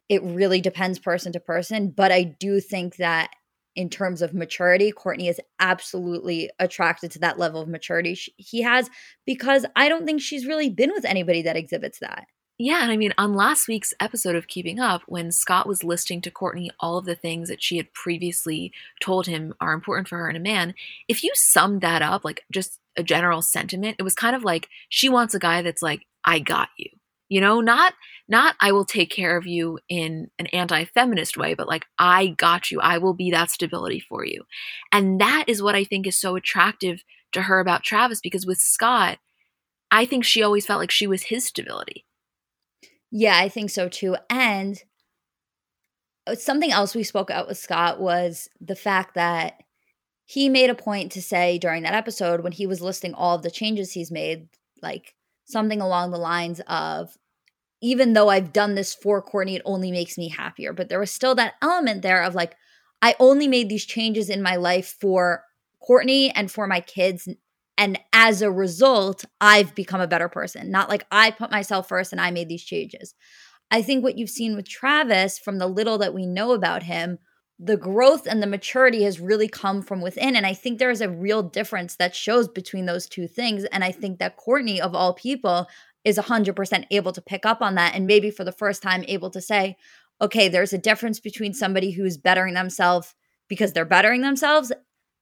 It 0.08 0.24
really 0.24 0.62
depends 0.62 1.00
person 1.00 1.34
to 1.34 1.40
person, 1.42 1.90
but 1.90 2.14
I 2.14 2.24
do 2.24 2.62
think 2.62 2.96
that 2.96 3.32
in 3.78 3.90
terms 3.90 4.24
of 4.24 4.34
maturity. 4.34 4.92
Kourtney 4.92 5.30
is 5.30 5.40
absolutely 5.60 6.50
attracted 6.60 7.12
to 7.12 7.20
that 7.20 7.38
level 7.38 7.62
of 7.62 7.70
maturity 7.70 8.18
he 8.36 8.64
has 8.64 8.90
because 9.26 9.66
I 9.76 9.88
don't 9.88 10.06
think 10.06 10.20
she's 10.20 10.48
really 10.48 10.70
been 10.70 10.92
with 10.92 11.06
anybody 11.06 11.44
that 11.44 11.56
exhibits 11.56 12.00
that. 12.00 12.26
Yeah, 12.58 12.82
and 12.82 12.92
I 12.92 12.98
mean, 12.98 13.14
on 13.20 13.36
last 13.36 13.68
week's 13.68 13.94
episode 14.00 14.36
of 14.36 14.48
Keeping 14.48 14.80
Up, 14.80 15.04
when 15.06 15.32
Scott 15.32 15.68
was 15.68 15.84
listing 15.84 16.22
to 16.22 16.32
Kourtney 16.32 16.70
all 16.80 16.98
of 16.98 17.06
the 17.06 17.14
things 17.14 17.50
that 17.50 17.62
she 17.62 17.78
had 17.78 17.94
previously 17.94 18.74
told 19.00 19.28
him 19.28 19.54
are 19.62 19.74
important 19.74 20.08
for 20.08 20.18
her 20.18 20.30
in 20.30 20.36
a 20.36 20.40
man, 20.40 20.74
if 21.08 21.24
you 21.24 21.32
summed 21.36 21.82
that 21.82 22.02
up, 22.02 22.26
like 22.26 22.44
just 22.52 22.80
a 22.98 23.04
general 23.04 23.44
sentiment, 23.44 23.98
it 24.00 24.04
was 24.04 24.16
kind 24.16 24.36
of 24.36 24.44
like 24.44 24.70
she 24.90 25.08
wants 25.08 25.36
a 25.36 25.40
guy 25.40 25.62
that's 25.62 25.84
like, 25.84 26.08
I 26.26 26.40
got 26.40 26.70
you. 26.78 26.90
You 27.30 27.42
know, 27.42 27.60
not 27.60 27.94
not 28.30 28.56
I 28.60 28.72
will 28.72 28.86
take 28.86 29.10
care 29.10 29.38
of 29.38 29.46
you 29.46 29.80
in 29.90 30.30
an 30.40 30.48
anti-feminist 30.48 31.38
way, 31.38 31.54
but 31.54 31.68
like 31.68 31.86
I 32.00 32.28
got 32.38 32.72
you. 32.72 32.80
I 32.80 32.98
will 32.98 33.14
be 33.14 33.32
that 33.32 33.52
stability 33.52 34.00
for 34.00 34.26
you. 34.26 34.44
And 34.92 35.20
that 35.20 35.46
is 35.48 35.62
what 35.62 35.76
I 35.76 35.84
think 35.84 36.08
is 36.08 36.20
so 36.20 36.36
attractive 36.36 37.04
to 37.34 37.44
her 37.44 37.60
about 37.60 37.84
Travis 37.84 38.22
because 38.22 38.46
with 38.46 38.60
Scott, 38.60 39.18
I 39.92 40.06
think 40.06 40.24
she 40.24 40.44
always 40.44 40.66
felt 40.66 40.80
like 40.80 40.92
she 40.92 41.08
was 41.08 41.24
his 41.24 41.46
stability. 41.46 42.06
Yeah, 43.12 43.38
I 43.38 43.50
think 43.50 43.70
so 43.70 43.88
too. 43.88 44.18
And 44.30 44.82
uh, 46.26 46.36
something 46.36 46.72
else 46.72 46.94
we 46.94 47.04
spoke 47.04 47.32
out 47.32 47.48
with 47.48 47.58
Scott 47.58 48.00
was 48.00 48.50
the 48.60 48.76
fact 48.76 49.16
that 49.16 49.64
he 50.26 50.50
made 50.50 50.70
a 50.70 50.76
point 50.76 51.14
to 51.14 51.22
say 51.22 51.58
during 51.58 51.84
that 51.84 51.94
episode 51.94 52.42
when 52.42 52.52
he 52.52 52.68
was 52.68 52.82
listing 52.82 53.14
all 53.14 53.38
of 53.38 53.44
the 53.44 53.52
changes 53.52 53.94
he's 53.94 54.12
made, 54.12 54.50
like 54.82 55.16
something 55.48 55.82
along 55.82 56.12
the 56.12 56.18
lines 56.18 56.62
of 56.68 57.18
even 57.82 58.14
though 58.14 58.30
I've 58.30 58.54
done 58.54 58.76
this 58.76 58.94
for 58.94 59.24
Kourtney, 59.24 59.56
it 59.56 59.62
only 59.66 59.92
makes 59.92 60.18
me 60.18 60.30
happier. 60.30 60.74
But 60.74 60.90
there 60.90 61.00
was 61.00 61.12
still 61.12 61.36
that 61.36 61.54
element 61.62 62.02
there 62.02 62.22
of 62.22 62.36
like, 62.36 62.56
I 63.02 63.16
only 63.20 63.48
made 63.48 63.70
these 63.70 63.86
changes 63.86 64.30
in 64.30 64.42
my 64.42 64.56
life 64.56 64.96
for 65.00 65.44
Kourtney 65.88 66.32
and 66.36 66.52
for 66.52 66.68
my 66.68 66.82
kids. 66.82 67.28
And 67.78 68.00
as 68.12 68.42
a 68.42 68.52
result, 68.52 69.26
I've 69.40 69.76
become 69.76 70.02
a 70.02 70.08
better 70.08 70.28
person. 70.28 70.72
Not 70.72 70.90
like 70.90 71.06
I 71.12 71.32
put 71.32 71.52
myself 71.52 71.88
first 71.88 72.12
and 72.12 72.20
I 72.20 72.32
made 72.32 72.50
these 72.50 72.64
changes. 72.64 73.14
I 73.70 73.82
think 73.82 74.04
what 74.04 74.18
you've 74.18 74.30
seen 74.30 74.56
with 74.56 74.68
Travis 74.68 75.38
from 75.38 75.60
the 75.60 75.68
little 75.68 76.00
that 76.00 76.14
we 76.14 76.26
know 76.26 76.54
about 76.54 76.84
him, 76.84 77.20
the 77.60 77.78
growth 77.78 78.28
and 78.28 78.42
the 78.42 78.48
maturity 78.48 79.04
has 79.04 79.20
really 79.20 79.48
come 79.48 79.82
from 79.82 80.02
within. 80.02 80.36
And 80.36 80.46
I 80.46 80.54
think 80.54 80.78
there's 80.78 81.02
a 81.02 81.10
real 81.10 81.42
difference 81.42 81.96
that 81.96 82.16
shows 82.16 82.48
between 82.48 82.86
those 82.86 83.08
two 83.08 83.28
things. 83.28 83.64
And 83.66 83.84
I 83.84 83.92
think 83.92 84.20
that 84.20 84.38
Kourtney, 84.38 84.80
of 84.80 84.94
all 84.94 85.14
people, 85.14 85.68
is 86.04 86.18
100% 86.18 86.86
able 86.92 87.12
to 87.12 87.22
pick 87.22 87.46
up 87.46 87.62
on 87.62 87.76
that 87.76 87.96
and 87.96 88.06
maybe 88.06 88.30
for 88.30 88.44
the 88.44 88.52
first 88.52 88.84
time 88.84 89.04
able 89.08 89.30
to 89.32 89.42
say, 89.42 89.76
okay, 90.22 90.48
there's 90.48 90.74
a 90.74 90.78
difference 90.78 91.20
between 91.20 91.54
somebody 91.54 91.92
who's 91.92 92.18
bettering 92.18 92.54
themselves 92.54 93.16
because 93.48 93.74
they're 93.74 93.86
bettering 93.86 94.22
themselves 94.22 94.72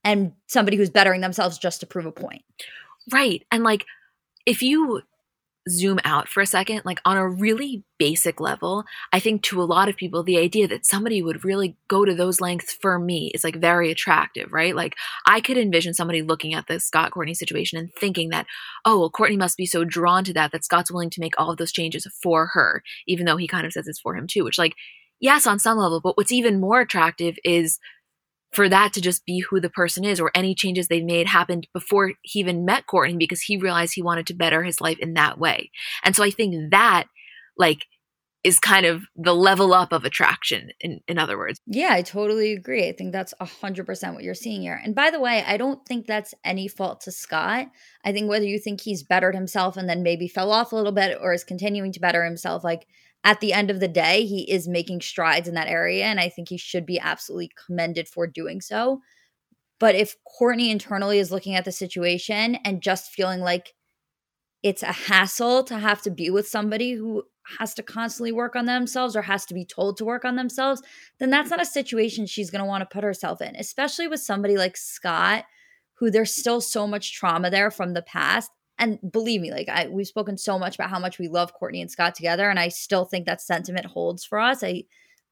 and 0.04 0.34
somebody 0.48 0.78
who's 0.78 0.90
bettering 0.90 1.22
themselves 1.22 1.58
just 1.58 1.80
to 1.80 1.86
prove 1.86 2.06
a 2.06 2.12
point. 2.12 2.44
Right. 3.12 3.46
And 3.52 3.64
like, 3.64 3.86
if 4.46 4.62
you 4.62 5.02
zoom 5.70 6.00
out 6.04 6.30
for 6.30 6.42
a 6.42 6.46
second, 6.46 6.82
like 6.86 7.02
on 7.06 7.18
a 7.18 7.28
really 7.28 7.84
basic 7.98 8.40
level, 8.40 8.84
I 9.12 9.20
think 9.20 9.42
to 9.44 9.62
a 9.62 9.64
lot 9.64 9.90
of 9.90 9.96
people, 9.96 10.24
the 10.24 10.38
idea 10.38 10.68
that 10.68 10.86
somebody 10.86 11.22
would 11.22 11.44
really 11.44 11.76
go 11.88 12.06
to 12.06 12.14
those 12.14 12.40
lengths 12.40 12.74
for 12.74 13.00
me 13.00 13.32
is 13.34 13.44
like 13.44 13.56
very 13.56 13.90
attractive, 13.92 14.52
right? 14.52 14.76
Like 14.76 14.96
I 15.26 15.42
could 15.42 15.58
envision 15.58 15.94
somebody 15.94 16.22
looking 16.22 16.54
at 16.54 16.68
the 16.68 16.80
Scott 16.80 17.12
Kourtney 17.12 17.36
situation 17.36 17.80
and 17.80 17.90
thinking 18.00 18.30
that, 18.30 18.46
oh, 18.86 19.00
well, 19.00 19.12
Kourtney 19.12 19.38
must 19.38 19.58
be 19.58 19.66
so 19.66 19.84
drawn 19.84 20.24
to 20.26 20.34
that 20.34 20.52
that 20.52 20.64
Scott's 20.64 20.92
willing 20.92 21.10
to 21.12 21.22
make 21.22 21.34
all 21.40 21.52
of 21.52 21.58
those 21.58 21.72
changes 21.72 22.08
for 22.22 22.48
her, 22.48 22.84
even 23.08 23.26
though 23.26 23.38
he 23.38 23.48
kind 23.48 23.66
of 23.66 23.74
says 23.74 23.88
it's 23.88 24.00
for 24.00 24.16
him 24.16 24.28
too, 24.28 24.44
which 24.44 24.58
like, 24.60 24.74
yes, 25.20 25.48
on 25.48 25.60
some 25.60 25.78
level, 25.78 26.02
but 26.02 26.18
what's 26.18 26.32
even 26.32 26.60
more 26.60 26.82
attractive 26.82 27.38
is 27.44 27.80
for 28.52 28.70
that 28.70 28.94
to 28.94 29.02
just 29.02 29.26
be 29.26 29.40
who 29.40 29.60
the 29.60 29.70
person 29.70 30.06
is 30.06 30.20
or 30.20 30.32
any 30.34 30.56
changes 30.56 30.88
they've 30.88 31.04
made 31.04 31.28
happened 31.28 31.68
before 31.74 32.14
he 32.22 32.40
even 32.40 32.66
met 32.66 32.86
Kourtney 32.88 33.18
because 33.18 33.42
he 33.42 33.58
realized 33.58 33.94
he 33.94 34.02
wanted 34.02 34.28
to 34.28 34.34
better 34.34 34.64
his 34.64 34.80
life 34.80 34.98
in 35.00 35.14
that 35.14 35.38
way. 35.38 35.72
And 36.04 36.16
so 36.16 36.24
I 36.24 36.30
think 36.30 36.72
that 36.72 37.06
like 37.58 37.86
is 38.46 38.60
kind 38.60 38.86
of 38.86 39.06
the 39.16 39.34
level 39.34 39.74
up 39.74 39.92
of 39.92 40.06
attraction 40.06 40.70
in, 40.80 41.00
in 41.08 41.18
other 41.18 41.36
words. 41.36 41.60
Yeah, 41.66 41.90
I 41.94 42.04
totally 42.04 42.54
agree. 42.54 42.88
I 42.88 42.92
think 42.92 43.12
that's 43.12 43.34
100% 43.42 44.14
what 44.14 44.24
you're 44.24 44.36
seeing 44.36 44.62
here. 44.62 44.80
And 44.84 44.94
by 44.94 45.10
the 45.10 45.20
way, 45.20 45.44
I 45.48 45.58
don't 45.58 45.84
think 45.88 46.06
that's 46.06 46.36
any 46.44 46.68
fault 46.68 47.02
to 47.02 47.12
Scott. 47.12 47.66
I 48.04 48.12
think 48.12 48.30
whether 48.30 48.46
you 48.46 48.60
think 48.60 48.82
he's 48.82 49.02
bettered 49.02 49.34
himself 49.34 49.78
and 49.78 49.90
then 49.90 50.04
maybe 50.04 50.28
fell 50.28 50.52
off 50.52 50.72
a 50.72 50.76
little 50.76 50.92
bit 50.92 51.18
or 51.20 51.34
is 51.34 51.44
continuing 51.44 51.92
to 51.94 52.00
better 52.00 52.24
himself, 52.24 52.64
like 52.64 52.86
at 53.26 53.40
the 53.40 53.54
end 53.54 53.72
of 53.72 53.80
the 53.80 53.88
day, 53.88 54.24
he 54.24 54.50
is 54.50 54.68
making 54.68 55.02
strides 55.02 55.48
in 55.48 55.56
that 55.56 55.68
area. 55.68 56.06
And 56.06 56.20
I 56.20 56.30
think 56.30 56.48
he 56.48 56.58
should 56.58 56.86
be 56.86 57.00
absolutely 57.00 57.52
commended 57.66 58.08
for 58.08 58.28
doing 58.28 58.62
so. 58.62 59.02
But 59.80 59.96
if 59.96 60.16
Kourtney 60.40 60.70
internally 60.70 61.18
is 61.18 61.32
looking 61.32 61.56
at 61.56 61.66
the 61.66 61.72
situation 61.72 62.56
and 62.64 62.84
just 62.84 63.12
feeling 63.12 63.42
like 63.42 63.74
it's 64.62 64.84
a 64.84 64.92
hassle 64.92 65.64
to 65.64 65.80
have 65.80 66.04
to 66.04 66.12
be 66.12 66.30
with 66.30 66.48
somebody 66.48 66.94
who 66.94 67.24
has 67.60 67.74
to 67.74 67.84
constantly 67.84 68.32
work 68.32 68.56
on 68.56 68.66
themselves 68.66 69.16
or 69.16 69.24
has 69.24 69.44
to 69.46 69.54
be 69.54 69.66
told 69.66 69.98
to 69.98 70.06
work 70.06 70.24
on 70.24 70.36
themselves, 70.36 70.82
then 71.20 71.30
that's 71.30 71.50
not 71.50 71.62
a 71.62 71.66
situation 71.66 72.26
she's 72.26 72.50
going 72.50 72.62
to 72.64 72.68
want 72.68 72.82
to 72.82 72.94
put 72.94 73.04
herself 73.04 73.42
in, 73.42 73.56
especially 73.56 74.08
with 74.08 74.20
somebody 74.20 74.56
like 74.56 74.78
Scott, 74.78 75.46
who 75.96 76.10
there's 76.10 76.36
still 76.36 76.62
so 76.62 76.88
much 76.88 77.14
trauma 77.14 77.50
there 77.50 77.70
from 77.70 77.94
the 77.94 78.02
past 78.02 78.50
and 78.78 79.00
believe 79.12 79.42
me, 79.42 79.52
like 79.52 79.70
I 79.70 79.88
we've 79.88 80.08
spoken 80.08 80.38
so 80.38 80.60
much 80.60 80.76
about 80.76 80.90
how 80.90 81.00
much 81.00 81.20
we 81.20 81.28
love 81.28 81.54
Kourtney 81.56 81.82
and 81.82 81.90
Scott 81.90 82.16
together, 82.16 82.50
and 82.50 82.60
I 82.60 82.70
still 82.70 83.06
think 83.06 83.26
that 83.26 83.42
sentiment 83.42 83.86
holds 83.86 84.26
for 84.26 84.40
us. 84.40 84.64
I 84.64 84.84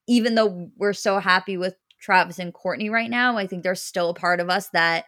even 0.08 0.36
though 0.36 0.69
we're 0.77 0.93
so 0.93 1.19
happy 1.19 1.58
with 1.58 1.75
Travis 1.99 2.39
and 2.39 2.53
Kourtney 2.53 2.89
right 2.89 3.10
now, 3.10 3.38
I 3.38 3.47
think 3.47 3.63
there's 3.63 3.82
still 3.82 4.10
a 4.10 4.13
part 4.13 4.39
of 4.39 4.49
us 4.49 4.69
that 4.69 5.06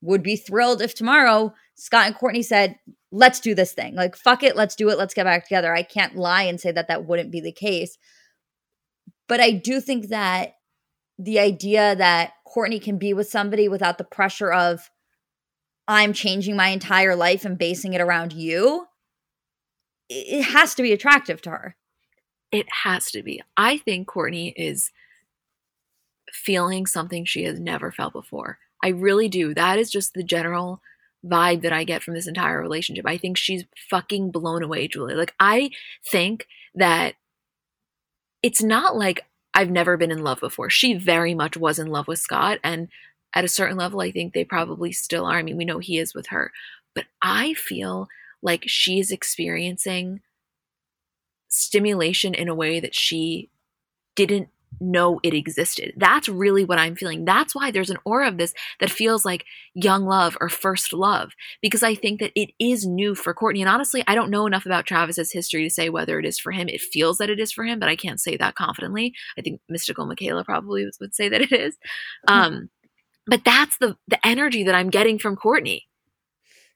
would 0.00 0.22
be 0.22 0.36
thrilled 0.36 0.82
if 0.82 0.94
tomorrow 0.94 1.54
Scott 1.76 2.06
and 2.06 2.14
Kourtney 2.14 2.44
said, 2.44 2.78
"Let's 3.10 3.40
do 3.40 3.54
this 3.54 3.72
thing. 3.72 3.94
Like 3.94 4.16
fuck 4.16 4.42
it, 4.42 4.56
let's 4.56 4.76
do 4.76 4.88
it. 4.90 4.98
Let's 4.98 5.14
get 5.14 5.24
back 5.24 5.44
together." 5.44 5.74
I 5.74 5.82
can't 5.82 6.16
lie 6.16 6.42
and 6.42 6.60
say 6.60 6.72
that 6.72 6.88
that 6.88 7.06
wouldn't 7.06 7.32
be 7.32 7.40
the 7.40 7.52
case. 7.52 7.98
But 9.26 9.40
I 9.40 9.52
do 9.52 9.80
think 9.80 10.08
that 10.08 10.54
the 11.18 11.38
idea 11.38 11.96
that 11.96 12.32
Kourtney 12.46 12.82
can 12.82 12.98
be 12.98 13.14
with 13.14 13.28
somebody 13.28 13.68
without 13.68 13.98
the 13.98 14.04
pressure 14.04 14.52
of, 14.52 14.90
I'm 15.86 16.12
changing 16.12 16.56
my 16.56 16.68
entire 16.68 17.14
life 17.14 17.44
and 17.44 17.58
basing 17.58 17.92
it 17.92 18.00
around 18.00 18.32
you, 18.32 18.86
it 20.08 20.42
has 20.42 20.74
to 20.74 20.82
be 20.82 20.92
attractive 20.92 21.42
to 21.42 21.50
her. 21.50 21.76
It 22.52 22.66
has 22.84 23.10
to 23.10 23.22
be. 23.22 23.42
I 23.56 23.78
think 23.78 24.08
Kourtney 24.08 24.52
is 24.56 24.90
feeling 26.32 26.86
something 26.86 27.24
she 27.24 27.44
has 27.44 27.58
never 27.58 27.90
felt 27.90 28.12
before. 28.12 28.58
I 28.82 28.88
really 28.88 29.28
do. 29.28 29.54
That 29.54 29.78
is 29.78 29.90
just 29.90 30.14
the 30.14 30.22
general 30.22 30.80
vibe 31.24 31.62
that 31.62 31.72
I 31.72 31.84
get 31.84 32.02
from 32.02 32.14
this 32.14 32.26
entire 32.26 32.60
relationship. 32.60 33.06
I 33.06 33.16
think 33.16 33.36
she's 33.36 33.64
fucking 33.90 34.30
blown 34.30 34.62
away, 34.62 34.88
Julie. 34.88 35.14
Like, 35.14 35.34
I 35.40 35.70
think 36.06 36.46
that 36.74 37.14
it's 38.42 38.62
not 38.62 38.96
like 38.96 39.24
I've 39.54 39.70
never 39.70 39.96
been 39.96 40.10
in 40.10 40.22
love 40.22 40.40
before. 40.40 40.68
She 40.68 40.94
very 40.94 41.34
much 41.34 41.56
was 41.56 41.78
in 41.78 41.86
love 41.86 42.08
with 42.08 42.18
Scott. 42.18 42.58
And 42.62 42.88
at 43.34 43.44
a 43.44 43.48
certain 43.48 43.76
level, 43.76 44.00
I 44.00 44.10
think 44.10 44.32
they 44.32 44.44
probably 44.44 44.92
still 44.92 45.26
are. 45.26 45.38
I 45.38 45.42
mean, 45.42 45.56
we 45.56 45.64
know 45.64 45.78
he 45.78 45.98
is 45.98 46.14
with 46.14 46.28
her. 46.28 46.52
But 46.94 47.06
I 47.22 47.54
feel 47.54 48.08
like 48.42 48.64
she's 48.66 49.10
experiencing 49.10 50.20
stimulation 51.48 52.34
in 52.34 52.48
a 52.48 52.54
way 52.54 52.80
that 52.80 52.94
she 52.94 53.50
didn't 54.16 54.48
know 54.80 55.20
it 55.22 55.34
existed. 55.34 55.94
That's 55.96 56.28
really 56.28 56.64
what 56.64 56.78
I'm 56.78 56.96
feeling. 56.96 57.24
That's 57.24 57.54
why 57.54 57.70
there's 57.70 57.90
an 57.90 57.98
aura 58.04 58.28
of 58.28 58.38
this 58.38 58.54
that 58.80 58.90
feels 58.90 59.24
like 59.24 59.44
young 59.74 60.04
love 60.04 60.36
or 60.40 60.48
first 60.48 60.92
love, 60.92 61.32
because 61.62 61.82
I 61.82 61.94
think 61.94 62.20
that 62.20 62.32
it 62.34 62.50
is 62.58 62.86
new 62.86 63.14
for 63.14 63.34
Kourtney. 63.34 63.60
And 63.60 63.68
honestly, 63.68 64.02
I 64.06 64.14
don't 64.14 64.30
know 64.30 64.46
enough 64.46 64.66
about 64.66 64.86
Travis's 64.86 65.32
history 65.32 65.64
to 65.64 65.70
say 65.70 65.88
whether 65.88 66.18
it 66.18 66.26
is 66.26 66.38
for 66.38 66.52
him. 66.52 66.68
It 66.68 66.80
feels 66.80 67.18
that 67.18 67.30
it 67.30 67.40
is 67.40 67.52
for 67.52 67.64
him, 67.64 67.78
but 67.78 67.88
I 67.88 67.96
can't 67.96 68.20
say 68.20 68.36
that 68.36 68.54
confidently. 68.54 69.14
I 69.38 69.42
think 69.42 69.60
Mystical 69.68 70.06
Michaela 70.06 70.44
probably 70.44 70.88
would 71.00 71.14
say 71.14 71.28
that 71.28 71.40
it 71.40 71.52
is. 71.52 71.76
Um, 72.26 72.70
but 73.26 73.44
that's 73.44 73.78
the 73.78 73.96
the 74.08 74.24
energy 74.26 74.64
that 74.64 74.74
I'm 74.74 74.90
getting 74.90 75.18
from 75.18 75.36
Kourtney. 75.36 75.82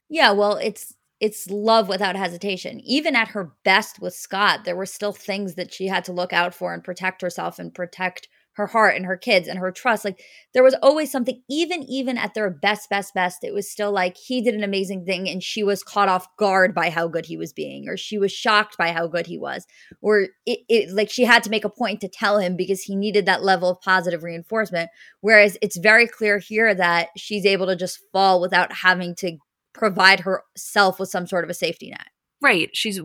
Yeah, 0.08 0.32
well, 0.32 0.56
it's 0.56 0.94
it's 1.20 1.50
love 1.50 1.88
without 1.88 2.16
hesitation. 2.16 2.80
Even 2.80 3.16
at 3.16 3.28
her 3.28 3.52
best 3.64 4.00
with 4.00 4.14
Scott, 4.14 4.64
there 4.64 4.76
were 4.76 4.86
still 4.86 5.12
things 5.12 5.54
that 5.54 5.72
she 5.72 5.88
had 5.88 6.04
to 6.04 6.12
look 6.12 6.32
out 6.32 6.54
for 6.54 6.72
and 6.72 6.84
protect 6.84 7.22
herself 7.22 7.58
and 7.58 7.74
protect 7.74 8.28
her 8.58 8.66
heart 8.66 8.96
and 8.96 9.06
her 9.06 9.16
kids 9.16 9.48
and 9.48 9.58
her 9.58 9.70
trust. 9.72 10.04
Like 10.04 10.20
there 10.52 10.64
was 10.64 10.74
always 10.82 11.10
something, 11.10 11.40
even 11.48 11.84
even 11.84 12.18
at 12.18 12.34
their 12.34 12.50
best, 12.50 12.90
best, 12.90 13.14
best, 13.14 13.44
it 13.44 13.54
was 13.54 13.70
still 13.70 13.92
like 13.92 14.16
he 14.16 14.42
did 14.42 14.54
an 14.54 14.64
amazing 14.64 15.04
thing 15.04 15.28
and 15.28 15.42
she 15.42 15.62
was 15.62 15.84
caught 15.84 16.08
off 16.08 16.26
guard 16.36 16.74
by 16.74 16.90
how 16.90 17.06
good 17.06 17.26
he 17.26 17.36
was 17.36 17.52
being, 17.52 17.88
or 17.88 17.96
she 17.96 18.18
was 18.18 18.32
shocked 18.32 18.76
by 18.76 18.92
how 18.92 19.06
good 19.06 19.26
he 19.26 19.38
was, 19.38 19.66
or 20.02 20.26
it, 20.44 20.58
it 20.68 20.92
like 20.92 21.08
she 21.08 21.24
had 21.24 21.42
to 21.44 21.50
make 21.50 21.64
a 21.64 21.70
point 21.70 22.00
to 22.00 22.08
tell 22.08 22.38
him 22.38 22.56
because 22.56 22.82
he 22.82 22.96
needed 22.96 23.26
that 23.26 23.44
level 23.44 23.70
of 23.70 23.80
positive 23.80 24.22
reinforcement. 24.22 24.90
Whereas 25.20 25.56
it's 25.62 25.78
very 25.78 26.06
clear 26.06 26.38
here 26.38 26.74
that 26.74 27.08
she's 27.16 27.46
able 27.46 27.66
to 27.66 27.76
just 27.76 28.00
fall 28.12 28.40
without 28.40 28.72
having 28.72 29.14
to 29.16 29.38
provide 29.72 30.20
herself 30.20 30.98
with 30.98 31.08
some 31.08 31.26
sort 31.26 31.44
of 31.44 31.50
a 31.50 31.54
safety 31.54 31.90
net. 31.90 32.08
Right. 32.42 32.70
She's 32.72 33.00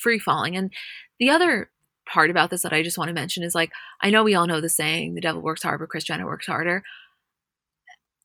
free 0.00 0.18
falling. 0.18 0.56
And 0.56 0.72
the 1.18 1.30
other 1.30 1.70
part 2.12 2.30
about 2.30 2.50
this 2.50 2.62
that 2.62 2.72
I 2.72 2.82
just 2.82 2.98
want 2.98 3.08
to 3.08 3.14
mention 3.14 3.42
is 3.42 3.54
like, 3.54 3.72
I 4.00 4.10
know 4.10 4.24
we 4.24 4.34
all 4.34 4.46
know 4.46 4.60
the 4.60 4.68
saying, 4.68 5.14
the 5.14 5.20
devil 5.20 5.40
works 5.40 5.62
hard, 5.62 5.80
but 5.80 6.02
Jenner 6.02 6.26
works 6.26 6.46
harder. 6.46 6.82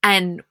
And 0.04 0.42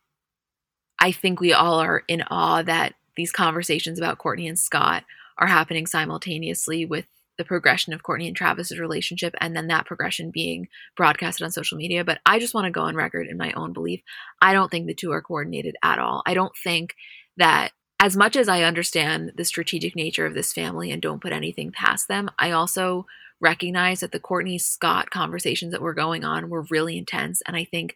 I 0.99 1.13
think 1.13 1.41
we 1.41 1.53
all 1.53 1.81
are 1.81 2.03
in 2.09 2.23
awe 2.31 2.63
that 2.63 2.95
these 3.17 3.33
conversations 3.33 3.99
about 3.99 4.19
Kourtney 4.19 4.49
and 4.49 4.59
Scott 4.59 5.05
are 5.39 5.47
happening 5.47 5.87
simultaneously 5.87 6.85
with 6.85 7.07
the 7.37 7.45
progression 7.45 7.93
of 7.93 8.03
Kourtney 8.03 8.29
and 8.29 8.37
Travis's 8.37 8.79
relationship 8.79 9.35
and 9.41 9.57
then 9.57 9.67
that 9.67 9.87
progression 9.87 10.31
being 10.31 10.69
broadcasted 10.97 11.45
on 11.45 11.51
social 11.51 11.77
media. 11.77 12.05
But 12.05 12.21
I 12.25 12.39
just 12.39 12.55
want 12.55 12.67
to 12.67 12.71
go 12.71 12.83
on 12.83 12.95
record 12.95 13.27
in 13.27 13.37
my 13.37 13.53
own 13.53 13.73
belief. 13.73 14.03
I 14.41 14.53
don't 14.53 14.71
think 14.71 14.87
the 14.87 14.95
two 14.95 15.11
are 15.11 15.23
coordinated 15.23 15.77
at 15.83 15.99
all. 15.99 16.23
I 16.27 16.35
don't 16.35 16.57
think 16.63 16.95
that 17.37 17.73
as 17.99 18.17
much 18.17 18.37
as 18.37 18.49
I 18.49 18.63
understand 18.63 19.33
the 19.37 19.45
strategic 19.45 19.97
nature 19.97 20.27
of 20.27 20.35
this 20.35 20.53
family 20.53 20.91
and 20.91 21.03
don't 21.03 21.23
put 21.23 21.33
anything 21.33 21.73
past 21.73 22.07
them, 22.07 22.31
I 22.39 22.51
also 22.51 23.07
recognize 23.41 24.01
that 24.01 24.13
the 24.13 24.21
Kourtney 24.21 24.61
Scott 24.61 25.11
conversations 25.11 25.73
that 25.73 25.83
were 25.83 25.95
going 25.95 26.25
on 26.25 26.49
were 26.49 26.67
really 26.71 26.97
intense 26.97 27.43
and 27.47 27.57
I 27.57 27.65
think 27.65 27.95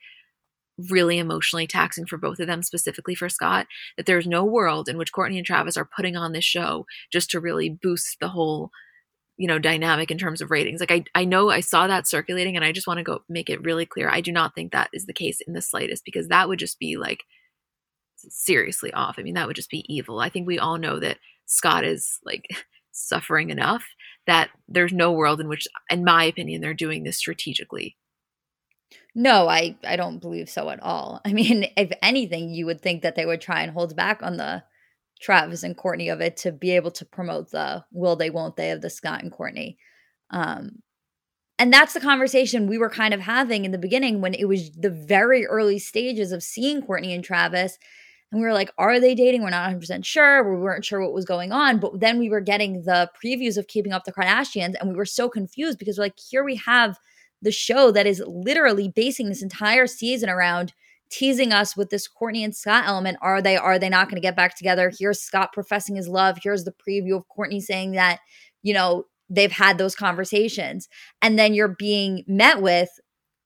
really 0.90 1.18
emotionally 1.18 1.66
taxing 1.66 2.06
for 2.06 2.16
both 2.16 2.38
of 2.38 2.46
them, 2.46 2.62
specifically 2.62 3.14
for 3.14 3.28
Scott. 3.28 3.66
That 3.96 4.06
there's 4.06 4.26
no 4.26 4.44
world 4.44 4.88
in 4.88 4.96
which 4.96 5.12
Kourtney 5.12 5.36
and 5.36 5.46
Travis 5.46 5.76
are 5.76 5.84
putting 5.84 6.16
on 6.16 6.32
this 6.32 6.44
show 6.44 6.86
just 7.12 7.30
to 7.30 7.40
really 7.40 7.68
boost 7.68 8.18
the 8.20 8.28
whole 8.28 8.70
you 9.36 9.46
know 9.46 9.58
dynamic 9.58 10.10
in 10.10 10.18
terms 10.18 10.40
of 10.40 10.50
ratings 10.50 10.80
like 10.80 10.90
i 10.90 11.04
i 11.14 11.24
know 11.24 11.48
i 11.48 11.60
saw 11.60 11.86
that 11.86 12.08
circulating 12.08 12.56
and 12.56 12.64
i 12.64 12.72
just 12.72 12.88
want 12.88 12.98
to 12.98 13.04
go 13.04 13.22
make 13.28 13.48
it 13.48 13.62
really 13.62 13.86
clear 13.86 14.10
i 14.10 14.20
do 14.20 14.32
not 14.32 14.52
think 14.52 14.72
that 14.72 14.90
is 14.92 15.06
the 15.06 15.12
case 15.12 15.40
in 15.46 15.52
the 15.52 15.62
slightest 15.62 16.04
because 16.04 16.26
that 16.26 16.48
would 16.48 16.58
just 16.58 16.76
be 16.80 16.96
like 16.96 17.22
seriously 18.28 18.92
off. 18.92 19.16
I 19.18 19.22
mean, 19.22 19.34
that 19.34 19.46
would 19.46 19.56
just 19.56 19.70
be 19.70 19.84
evil. 19.92 20.20
I 20.20 20.28
think 20.28 20.46
we 20.46 20.58
all 20.58 20.78
know 20.78 20.98
that 21.00 21.18
Scott 21.46 21.84
is 21.84 22.18
like 22.24 22.46
suffering 22.92 23.50
enough 23.50 23.84
that 24.28 24.50
there's 24.68 24.92
no 24.92 25.10
world 25.10 25.40
in 25.40 25.48
which, 25.48 25.66
in 25.90 26.04
my 26.04 26.24
opinion, 26.24 26.60
they're 26.60 26.74
doing 26.74 27.02
this 27.02 27.16
strategically. 27.16 27.96
No, 29.14 29.48
I 29.48 29.76
I 29.84 29.96
don't 29.96 30.20
believe 30.20 30.48
so 30.48 30.70
at 30.70 30.82
all. 30.82 31.20
I 31.24 31.32
mean, 31.32 31.66
if 31.76 31.90
anything, 32.02 32.54
you 32.54 32.66
would 32.66 32.80
think 32.80 33.02
that 33.02 33.16
they 33.16 33.26
would 33.26 33.40
try 33.40 33.62
and 33.62 33.72
hold 33.72 33.96
back 33.96 34.22
on 34.22 34.36
the 34.36 34.62
Travis 35.20 35.64
and 35.64 35.76
Kourtney 35.76 36.12
of 36.12 36.20
it 36.20 36.36
to 36.38 36.52
be 36.52 36.76
able 36.76 36.92
to 36.92 37.04
promote 37.04 37.50
the 37.50 37.84
will 37.90 38.16
they 38.16 38.30
won't 38.30 38.56
they 38.56 38.70
of 38.70 38.82
the 38.82 38.90
Scott 38.90 39.22
and 39.22 39.32
Kourtney 39.32 39.76
Um, 40.30 40.82
and 41.58 41.72
that's 41.72 41.94
the 41.94 42.00
conversation 42.00 42.68
we 42.68 42.78
were 42.78 42.90
kind 42.90 43.12
of 43.12 43.20
having 43.20 43.64
in 43.64 43.72
the 43.72 43.78
beginning 43.78 44.20
when 44.20 44.34
it 44.34 44.44
was 44.44 44.70
the 44.72 44.90
very 44.90 45.44
early 45.46 45.78
stages 45.78 46.30
of 46.30 46.42
seeing 46.42 46.82
Kourtney 46.82 47.14
and 47.14 47.24
Travis 47.24 47.78
and 48.30 48.40
we 48.40 48.46
were 48.46 48.52
like, 48.52 48.70
are 48.76 49.00
they 49.00 49.14
dating? 49.14 49.42
We're 49.42 49.50
not 49.50 49.70
100% 49.72 50.04
sure. 50.04 50.54
We 50.54 50.60
weren't 50.60 50.84
sure 50.84 51.00
what 51.00 51.14
was 51.14 51.24
going 51.24 51.50
on. 51.50 51.80
But 51.80 51.98
then 52.00 52.18
we 52.18 52.28
were 52.28 52.42
getting 52.42 52.82
the 52.82 53.10
previews 53.22 53.56
of 53.56 53.68
Keeping 53.68 53.92
Up 53.92 54.04
the 54.04 54.12
Kardashians, 54.12 54.74
and 54.78 54.88
we 54.88 54.94
were 54.94 55.06
so 55.06 55.28
confused 55.28 55.78
because 55.78 55.98
we're 55.98 56.04
like, 56.04 56.18
here 56.18 56.44
we 56.44 56.56
have 56.56 56.98
the 57.40 57.52
show 57.52 57.90
that 57.92 58.06
is 58.06 58.22
literally 58.26 58.88
basing 58.88 59.28
this 59.28 59.42
entire 59.42 59.86
season 59.86 60.28
around 60.28 60.74
teasing 61.10 61.52
us 61.52 61.76
with 61.76 61.88
this 61.88 62.08
Kourtney 62.08 62.44
and 62.44 62.54
Scott 62.54 62.84
element. 62.86 63.16
Are 63.22 63.40
they, 63.40 63.56
are 63.56 63.78
they 63.78 63.88
not 63.88 64.08
going 64.08 64.16
to 64.16 64.26
get 64.26 64.36
back 64.36 64.56
together? 64.56 64.92
Here's 64.96 65.20
Scott 65.20 65.52
professing 65.52 65.96
his 65.96 66.08
love. 66.08 66.38
Here's 66.42 66.64
the 66.64 66.72
preview 66.72 67.16
of 67.16 67.24
Kourtney 67.34 67.62
saying 67.62 67.92
that, 67.92 68.18
you 68.62 68.74
know, 68.74 69.04
they've 69.30 69.52
had 69.52 69.78
those 69.78 69.94
conversations. 69.94 70.88
And 71.22 71.38
then 71.38 71.54
you're 71.54 71.68
being 71.68 72.24
met 72.26 72.60
with 72.60 72.90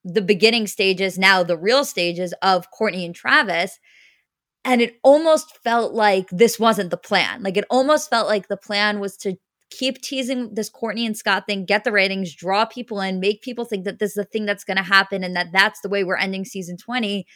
the 0.05 0.23
beginning 0.23 0.67
stages, 0.67 1.19
now 1.19 1.45
the 1.45 1.57
real 1.57 1.85
stages 1.85 2.35
of 2.43 2.67
Kourtney 2.77 3.05
and 3.05 3.15
Travis 3.15 3.79
and 4.65 4.81
it 4.81 4.99
almost 5.03 5.57
felt 5.63 5.93
like 5.93 6.29
this 6.31 6.59
wasn't 6.59 6.91
the 6.91 6.97
plan. 6.97 7.43
Like 7.43 7.57
it 7.57 7.65
almost 7.71 8.11
felt 8.11 8.29
like 8.29 8.49
the 8.49 8.57
plan 8.57 9.01
was 9.01 9.17
to 9.19 9.37
keep 9.71 10.01
teasing 10.03 10.55
this 10.55 10.71
Kourtney 10.71 11.07
and 11.07 11.17
Scott 11.17 11.47
thing, 11.47 11.65
get 11.65 11.85
the 11.85 11.93
ratings, 11.93 12.35
draw 12.35 12.65
people 12.65 13.01
in, 13.01 13.21
make 13.21 13.43
people 13.43 13.65
think 13.65 13.85
that 13.85 13.99
this 13.99 14.11
is 14.11 14.17
the 14.17 14.25
thing 14.25 14.45
that's 14.45 14.65
going 14.65 14.77
to 14.77 14.83
happen 14.83 15.25
and 15.25 15.35
that 15.35 15.51
that's 15.53 15.81
the 15.81 15.89
way 15.89 16.05
we're 16.05 16.17
ending 16.17 16.45
season 16.45 16.77
20. 16.77 17.27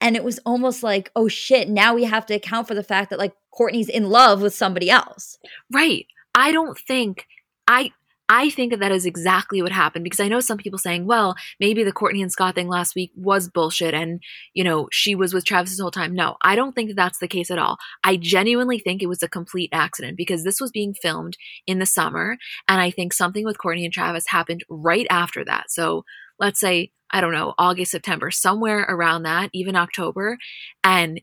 And 0.00 0.16
it 0.16 0.24
was 0.24 0.38
almost 0.46 0.82
like, 0.82 1.10
oh 1.14 1.28
shit, 1.28 1.68
now 1.68 1.94
we 1.94 2.04
have 2.04 2.24
to 2.26 2.34
account 2.34 2.68
for 2.68 2.74
the 2.74 2.82
fact 2.82 3.10
that 3.10 3.18
like 3.18 3.34
Kourtney's 3.52 3.88
in 3.88 4.08
love 4.08 4.40
with 4.40 4.54
somebody 4.54 4.88
else. 4.88 5.38
Right. 5.70 6.06
I 6.34 6.52
don't 6.52 6.78
think 6.78 7.26
I 7.66 7.90
I 8.32 8.48
think 8.48 8.70
that 8.70 8.78
that 8.78 8.92
is 8.92 9.06
exactly 9.06 9.60
what 9.60 9.72
happened 9.72 10.04
because 10.04 10.20
I 10.20 10.28
know 10.28 10.38
some 10.38 10.56
people 10.56 10.78
saying, 10.78 11.04
well, 11.04 11.34
maybe 11.58 11.82
the 11.82 11.92
Kourtney 11.92 12.22
and 12.22 12.30
Scott 12.30 12.54
thing 12.54 12.68
last 12.68 12.94
week 12.94 13.10
was 13.16 13.48
bullshit 13.48 13.92
and, 13.92 14.22
you 14.54 14.62
know, 14.62 14.86
she 14.92 15.16
was 15.16 15.34
with 15.34 15.44
Travis 15.44 15.70
this 15.72 15.80
whole 15.80 15.90
time. 15.90 16.14
No, 16.14 16.36
I 16.40 16.54
don't 16.54 16.72
think 16.72 16.90
that 16.90 16.96
that's 16.96 17.18
the 17.18 17.26
case 17.26 17.50
at 17.50 17.58
all. 17.58 17.76
I 18.04 18.16
genuinely 18.16 18.78
think 18.78 19.02
it 19.02 19.08
was 19.08 19.24
a 19.24 19.28
complete 19.28 19.70
accident 19.72 20.16
because 20.16 20.44
this 20.44 20.60
was 20.60 20.70
being 20.70 20.94
filmed 20.94 21.36
in 21.66 21.80
the 21.80 21.86
summer. 21.86 22.36
And 22.68 22.80
I 22.80 22.92
think 22.92 23.12
something 23.12 23.44
with 23.44 23.58
Kourtney 23.58 23.82
and 23.82 23.92
Travis 23.92 24.28
happened 24.28 24.62
right 24.70 25.08
after 25.10 25.44
that. 25.46 25.72
So 25.72 26.04
let's 26.38 26.60
say, 26.60 26.92
I 27.10 27.20
don't 27.20 27.32
know, 27.32 27.54
August, 27.58 27.90
September, 27.90 28.30
somewhere 28.30 28.86
around 28.88 29.24
that, 29.24 29.50
even 29.52 29.74
October. 29.74 30.38
And 30.84 31.20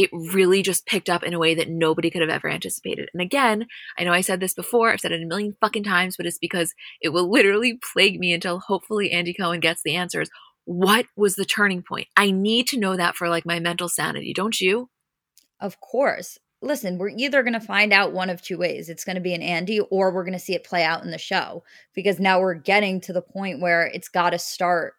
it 0.00 0.08
really 0.32 0.62
just 0.62 0.86
picked 0.86 1.10
up 1.10 1.22
in 1.22 1.34
a 1.34 1.38
way 1.38 1.54
that 1.54 1.68
nobody 1.68 2.10
could 2.10 2.22
have 2.22 2.30
ever 2.30 2.48
anticipated. 2.48 3.10
And 3.12 3.20
again, 3.20 3.66
I 3.98 4.04
know 4.04 4.14
I 4.14 4.22
said 4.22 4.40
this 4.40 4.54
before, 4.54 4.90
I've 4.90 5.00
said 5.00 5.12
it 5.12 5.22
a 5.22 5.26
million 5.26 5.58
fucking 5.60 5.84
times, 5.84 6.16
but 6.16 6.24
it's 6.24 6.38
because 6.38 6.72
it 7.02 7.10
will 7.10 7.30
literally 7.30 7.78
plague 7.92 8.18
me 8.18 8.32
until 8.32 8.60
hopefully 8.60 9.10
Andy 9.10 9.34
Cohen 9.34 9.60
gets 9.60 9.82
the 9.82 9.96
answers. 9.96 10.30
What 10.64 11.04
was 11.18 11.34
the 11.34 11.44
turning 11.44 11.82
point? 11.82 12.08
I 12.16 12.30
need 12.30 12.66
to 12.68 12.78
know 12.78 12.96
that 12.96 13.14
for 13.14 13.28
like 13.28 13.44
my 13.44 13.60
mental 13.60 13.90
sanity, 13.90 14.32
don't 14.32 14.58
you? 14.58 14.88
Of 15.60 15.80
course. 15.80 16.38
Listen, 16.62 16.96
we're 16.96 17.10
either 17.10 17.42
going 17.42 17.52
to 17.52 17.60
find 17.60 17.92
out 17.92 18.14
one 18.14 18.30
of 18.30 18.40
two 18.40 18.56
ways. 18.56 18.88
It's 18.88 19.04
going 19.04 19.16
to 19.16 19.20
be 19.20 19.34
an 19.34 19.42
Andy 19.42 19.80
or 19.80 20.14
we're 20.14 20.24
going 20.24 20.32
to 20.32 20.38
see 20.38 20.54
it 20.54 20.64
play 20.64 20.82
out 20.82 21.04
in 21.04 21.10
the 21.10 21.18
show 21.18 21.62
because 21.94 22.18
now 22.18 22.40
we're 22.40 22.54
getting 22.54 23.02
to 23.02 23.12
the 23.12 23.20
point 23.20 23.60
where 23.60 23.84
it's 23.84 24.08
got 24.08 24.30
to 24.30 24.38
start 24.38 24.94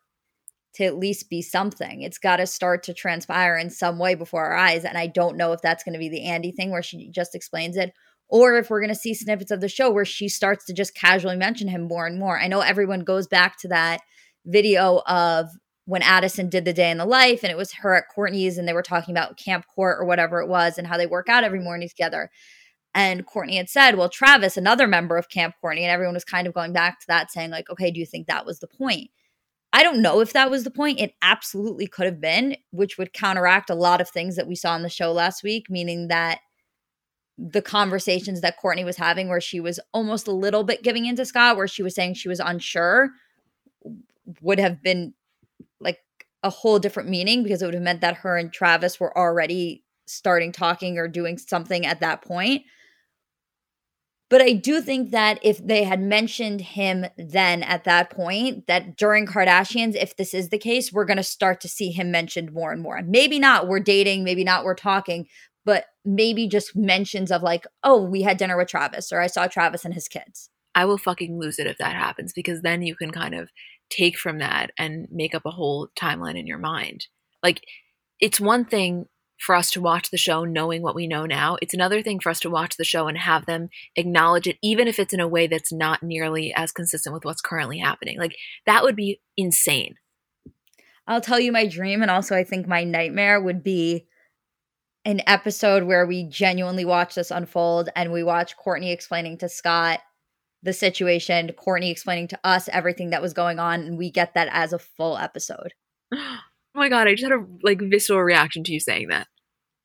to 0.75 0.85
at 0.85 0.97
least 0.97 1.29
be 1.29 1.41
something. 1.41 2.01
It's 2.01 2.17
got 2.17 2.37
to 2.37 2.47
start 2.47 2.83
to 2.83 2.93
transpire 2.93 3.57
in 3.57 3.69
some 3.69 3.99
way 3.99 4.15
before 4.15 4.45
our 4.45 4.55
eyes. 4.55 4.85
And 4.85 4.97
I 4.97 5.07
don't 5.07 5.37
know 5.37 5.51
if 5.51 5.61
that's 5.61 5.83
going 5.83 5.93
to 5.93 5.99
be 5.99 6.09
the 6.09 6.25
Andy 6.25 6.51
thing 6.51 6.71
where 6.71 6.83
she 6.83 7.09
just 7.09 7.35
explains 7.35 7.77
it 7.77 7.91
or 8.31 8.55
if 8.55 8.69
we're 8.69 8.79
going 8.79 8.93
to 8.93 8.95
see 8.95 9.13
snippets 9.13 9.51
of 9.51 9.59
the 9.59 9.67
show 9.67 9.91
where 9.91 10.05
she 10.05 10.29
starts 10.29 10.65
to 10.65 10.73
just 10.73 10.95
casually 10.95 11.35
mention 11.35 11.67
him 11.67 11.83
more 11.83 12.07
and 12.07 12.17
more. 12.17 12.39
I 12.39 12.47
know 12.47 12.61
everyone 12.61 13.01
goes 13.01 13.27
back 13.27 13.59
to 13.59 13.67
that 13.67 13.99
video 14.45 15.01
of 15.05 15.49
when 15.85 16.01
Addison 16.01 16.49
did 16.49 16.63
the 16.63 16.71
day 16.71 16.89
in 16.89 16.97
the 16.97 17.05
life 17.05 17.43
and 17.43 17.51
it 17.51 17.57
was 17.57 17.73
her 17.73 17.93
at 17.93 18.05
Kourtney's 18.15 18.57
and 18.57 18.65
they 18.65 18.73
were 18.73 18.81
talking 18.81 19.13
about 19.13 19.37
Camp 19.37 19.65
Court 19.67 19.97
or 19.99 20.05
whatever 20.05 20.39
it 20.39 20.47
was 20.47 20.77
and 20.77 20.87
how 20.87 20.95
they 20.97 21.05
work 21.05 21.27
out 21.27 21.43
every 21.43 21.59
morning 21.59 21.89
together. 21.89 22.31
And 22.93 23.25
Kourtney 23.25 23.57
had 23.57 23.69
said, 23.69 23.97
well, 23.97 24.09
Travis, 24.09 24.57
another 24.57 24.87
member 24.87 25.17
of 25.17 25.29
Camp 25.29 25.55
Kourtney, 25.63 25.81
and 25.81 25.91
everyone 25.91 26.13
was 26.13 26.25
kind 26.25 26.47
of 26.47 26.53
going 26.53 26.73
back 26.73 26.99
to 26.99 27.07
that 27.07 27.31
saying, 27.31 27.49
like, 27.49 27.69
okay, 27.69 27.91
do 27.91 27.99
you 27.99 28.05
think 28.05 28.27
that 28.27 28.45
was 28.45 28.59
the 28.59 28.67
point? 28.67 29.09
I 29.73 29.83
don't 29.83 30.01
know 30.01 30.19
if 30.19 30.33
that 30.33 30.51
was 30.51 30.63
the 30.63 30.71
point. 30.71 30.99
It 30.99 31.13
absolutely 31.21 31.87
could 31.87 32.05
have 32.05 32.19
been, 32.19 32.57
which 32.71 32.97
would 32.97 33.13
counteract 33.13 33.69
a 33.69 33.75
lot 33.75 34.01
of 34.01 34.09
things 34.09 34.35
that 34.35 34.47
we 34.47 34.55
saw 34.55 34.75
in 34.75 34.83
the 34.83 34.89
show 34.89 35.11
last 35.13 35.43
week, 35.43 35.69
meaning 35.69 36.09
that 36.09 36.39
the 37.37 37.61
conversations 37.61 38.41
that 38.41 38.59
Kourtney 38.61 38.83
was 38.83 38.97
having, 38.97 39.29
where 39.29 39.41
she 39.41 39.59
was 39.59 39.79
almost 39.93 40.27
a 40.27 40.33
little 40.33 40.63
bit 40.63 40.83
giving 40.83 41.05
into 41.05 41.25
Scott, 41.25 41.57
where 41.57 41.67
she 41.67 41.83
was 41.83 41.95
saying 41.95 42.15
she 42.15 42.29
was 42.29 42.39
unsure, 42.39 43.11
would 44.41 44.59
have 44.59 44.83
been 44.83 45.13
like 45.79 45.99
a 46.43 46.49
whole 46.49 46.77
different 46.77 47.09
meaning 47.09 47.41
because 47.41 47.61
it 47.61 47.65
would 47.65 47.73
have 47.73 47.83
meant 47.83 48.01
that 48.01 48.17
her 48.17 48.37
and 48.37 48.51
Travis 48.51 48.99
were 48.99 49.17
already 49.17 49.83
starting 50.05 50.51
talking 50.51 50.97
or 50.97 51.07
doing 51.07 51.37
something 51.37 51.85
at 51.85 52.01
that 52.01 52.21
point. 52.21 52.63
But 54.31 54.41
I 54.41 54.53
do 54.53 54.79
think 54.79 55.11
that 55.11 55.39
if 55.43 55.57
they 55.63 55.83
had 55.83 56.01
mentioned 56.01 56.61
him 56.61 57.05
then 57.17 57.63
at 57.63 57.83
that 57.83 58.09
point, 58.09 58.65
that 58.67 58.95
during 58.95 59.27
Kardashians, 59.27 59.93
if 59.93 60.15
this 60.15 60.33
is 60.33 60.47
the 60.49 60.57
case, 60.57 60.91
we're 60.91 61.05
going 61.05 61.17
to 61.17 61.23
start 61.23 61.59
to 61.61 61.67
see 61.67 61.91
him 61.91 62.11
mentioned 62.11 62.53
more 62.53 62.71
and 62.71 62.81
more. 62.81 63.01
Maybe 63.03 63.39
not 63.39 63.67
we're 63.67 63.81
dating, 63.81 64.23
maybe 64.23 64.45
not 64.45 64.63
we're 64.63 64.73
talking, 64.73 65.27
but 65.65 65.87
maybe 66.05 66.47
just 66.47 66.77
mentions 66.77 67.29
of 67.29 67.43
like, 67.43 67.67
oh, 67.83 68.01
we 68.01 68.21
had 68.21 68.37
dinner 68.37 68.55
with 68.55 68.69
Travis 68.69 69.11
or 69.11 69.19
I 69.19 69.27
saw 69.27 69.47
Travis 69.47 69.83
and 69.83 69.93
his 69.93 70.07
kids. 70.07 70.49
I 70.73 70.85
will 70.85 70.97
fucking 70.97 71.37
lose 71.37 71.59
it 71.59 71.67
if 71.67 71.77
that 71.79 71.93
happens 71.93 72.31
because 72.31 72.61
then 72.61 72.83
you 72.83 72.95
can 72.95 73.11
kind 73.11 73.35
of 73.35 73.49
take 73.89 74.17
from 74.17 74.37
that 74.37 74.71
and 74.77 75.09
make 75.11 75.35
up 75.35 75.45
a 75.45 75.51
whole 75.51 75.89
timeline 75.97 76.39
in 76.39 76.47
your 76.47 76.57
mind. 76.57 77.07
Like, 77.43 77.65
it's 78.21 78.39
one 78.39 78.63
thing 78.63 79.07
for 79.41 79.55
us 79.55 79.71
to 79.71 79.81
watch 79.81 80.11
the 80.11 80.17
show 80.17 80.43
knowing 80.43 80.83
what 80.83 80.93
we 80.93 81.07
know 81.07 81.25
now. 81.25 81.57
It's 81.63 81.73
another 81.73 82.03
thing 82.03 82.19
for 82.19 82.29
us 82.29 82.39
to 82.41 82.49
watch 82.49 82.77
the 82.77 82.83
show 82.83 83.07
and 83.07 83.17
have 83.17 83.47
them 83.47 83.69
acknowledge 83.95 84.45
it, 84.45 84.57
even 84.61 84.87
if 84.87 84.99
it's 84.99 85.15
in 85.15 85.19
a 85.19 85.27
way 85.27 85.47
that's 85.47 85.73
not 85.73 86.03
nearly 86.03 86.53
as 86.55 86.71
consistent 86.71 87.13
with 87.13 87.25
what's 87.25 87.41
currently 87.41 87.79
happening. 87.79 88.19
Like, 88.19 88.35
that 88.67 88.83
would 88.83 88.95
be 88.95 89.19
insane. 89.35 89.95
I'll 91.07 91.21
tell 91.21 91.39
you 91.39 91.51
my 91.51 91.65
dream, 91.65 92.03
and 92.03 92.11
also 92.11 92.35
I 92.35 92.43
think 92.43 92.67
my 92.67 92.83
nightmare 92.83 93.41
would 93.41 93.63
be 93.63 94.05
an 95.05 95.21
episode 95.25 95.83
where 95.83 96.05
we 96.05 96.23
genuinely 96.23 96.85
watch 96.85 97.15
this 97.15 97.31
unfold 97.31 97.89
and 97.95 98.11
we 98.11 98.23
watch 98.23 98.53
Kourtney 98.55 98.93
explaining 98.93 99.39
to 99.39 99.49
Scott 99.49 100.01
the 100.61 100.73
situation, 100.73 101.49
Kourtney 101.57 101.89
explaining 101.89 102.27
to 102.27 102.39
us 102.43 102.69
everything 102.69 103.09
that 103.09 103.23
was 103.23 103.33
going 103.33 103.57
on, 103.57 103.81
and 103.81 103.97
we 103.97 104.11
get 104.11 104.35
that 104.35 104.49
as 104.51 104.71
a 104.71 104.77
full 104.77 105.17
episode. 105.17 105.73
Oh 106.73 106.79
my 106.79 106.87
god, 106.87 107.05
I 107.05 107.15
just 107.15 107.23
had 107.23 107.33
a 107.33 107.45
like 107.63 107.81
visceral 107.81 108.23
reaction 108.23 108.63
to 108.63 108.71
you 108.71 108.79
saying 108.79 109.09
that. 109.09 109.27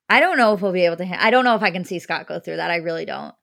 I 0.08 0.20
don't 0.20 0.38
know 0.38 0.54
if 0.54 0.60
we'll 0.60 0.72
be 0.72 0.84
able 0.84 0.96
to. 0.98 1.06
Ha- 1.06 1.18
I 1.18 1.30
don't 1.30 1.44
know 1.44 1.56
if 1.56 1.62
I 1.62 1.72
can 1.72 1.84
see 1.84 1.98
Scott 1.98 2.28
go 2.28 2.38
through 2.38 2.56
that. 2.56 2.70
I 2.70 2.76
really 2.76 3.04
don't. 3.04 3.34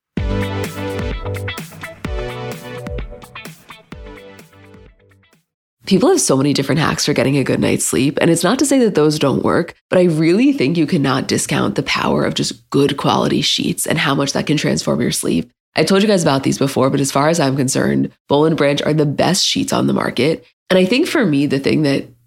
People 5.86 6.08
have 6.08 6.22
so 6.22 6.38
many 6.38 6.54
different 6.54 6.80
hacks 6.80 7.06
for 7.06 7.12
getting 7.12 7.36
a 7.36 7.44
good 7.44 7.60
night's 7.60 7.84
sleep, 7.84 8.18
and 8.22 8.32
it's 8.32 8.46
not 8.46 8.60
to 8.60 8.66
say 8.66 8.80
that 8.80 8.96
those 8.96 9.20
don't 9.20 9.44
work, 9.44 9.76
but 9.90 10.00
I 10.00 10.04
really 10.04 10.54
think 10.54 10.78
you 10.78 10.88
cannot 10.88 11.28
discount 11.28 11.76
the 11.76 11.84
power 11.84 12.24
of 12.24 12.36
just 12.36 12.70
good 12.70 12.96
quality 12.96 13.42
sheets 13.42 13.86
and 13.86 13.98
how 13.98 14.16
much 14.16 14.32
that 14.32 14.48
can 14.48 14.56
transform 14.56 15.02
your 15.02 15.12
sleep. 15.12 15.52
I 15.76 15.84
told 15.84 16.02
you 16.02 16.08
guys 16.08 16.24
about 16.24 16.44
these 16.44 16.58
before, 16.58 16.90
but 16.90 17.02
as 17.02 17.12
far 17.12 17.28
as 17.28 17.42
I'm 17.42 17.58
concerned, 17.58 18.14
Boll 18.30 18.46
and 18.46 18.56
Branch 18.56 18.82
are 18.84 18.94
the 18.94 19.06
best 19.06 19.46
sheets 19.46 19.74
on 19.74 19.88
the 19.88 19.94
market. 19.94 20.46
And 20.70 20.78
I 20.80 20.86
think 20.86 21.08
for 21.08 21.26
me, 21.26 21.46
the 21.46 21.60
thing 21.60 21.82
that 21.82 22.08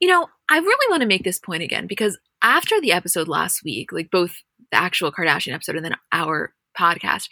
You 0.00 0.08
know, 0.08 0.28
I 0.48 0.58
really 0.58 0.90
want 0.90 1.02
to 1.02 1.08
make 1.08 1.24
this 1.24 1.38
point 1.38 1.62
again 1.62 1.86
because 1.86 2.18
after 2.42 2.80
the 2.80 2.92
episode 2.92 3.28
last 3.28 3.64
week, 3.64 3.92
like 3.92 4.10
both 4.10 4.32
the 4.70 4.78
actual 4.78 5.12
Kardashian 5.12 5.54
episode 5.54 5.76
and 5.76 5.84
then 5.84 5.96
our 6.12 6.54
podcast, 6.78 7.28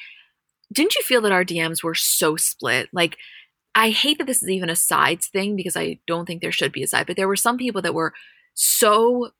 didn't 0.72 0.96
you 0.96 1.02
feel 1.02 1.20
that 1.22 1.32
our 1.32 1.44
DMs 1.44 1.82
were 1.82 1.94
so 1.94 2.36
split? 2.36 2.88
Like, 2.92 3.16
I 3.74 3.90
hate 3.90 4.18
that 4.18 4.26
this 4.26 4.42
is 4.42 4.48
even 4.48 4.70
a 4.70 4.76
sides 4.76 5.28
thing 5.28 5.54
because 5.54 5.76
I 5.76 6.00
don't 6.06 6.26
think 6.26 6.40
there 6.40 6.50
should 6.50 6.72
be 6.72 6.82
a 6.82 6.86
side, 6.86 7.06
but 7.06 7.16
there 7.16 7.28
were 7.28 7.36
some 7.36 7.58
people 7.58 7.82
that 7.82 7.94
were 7.94 8.14
so 8.54 9.30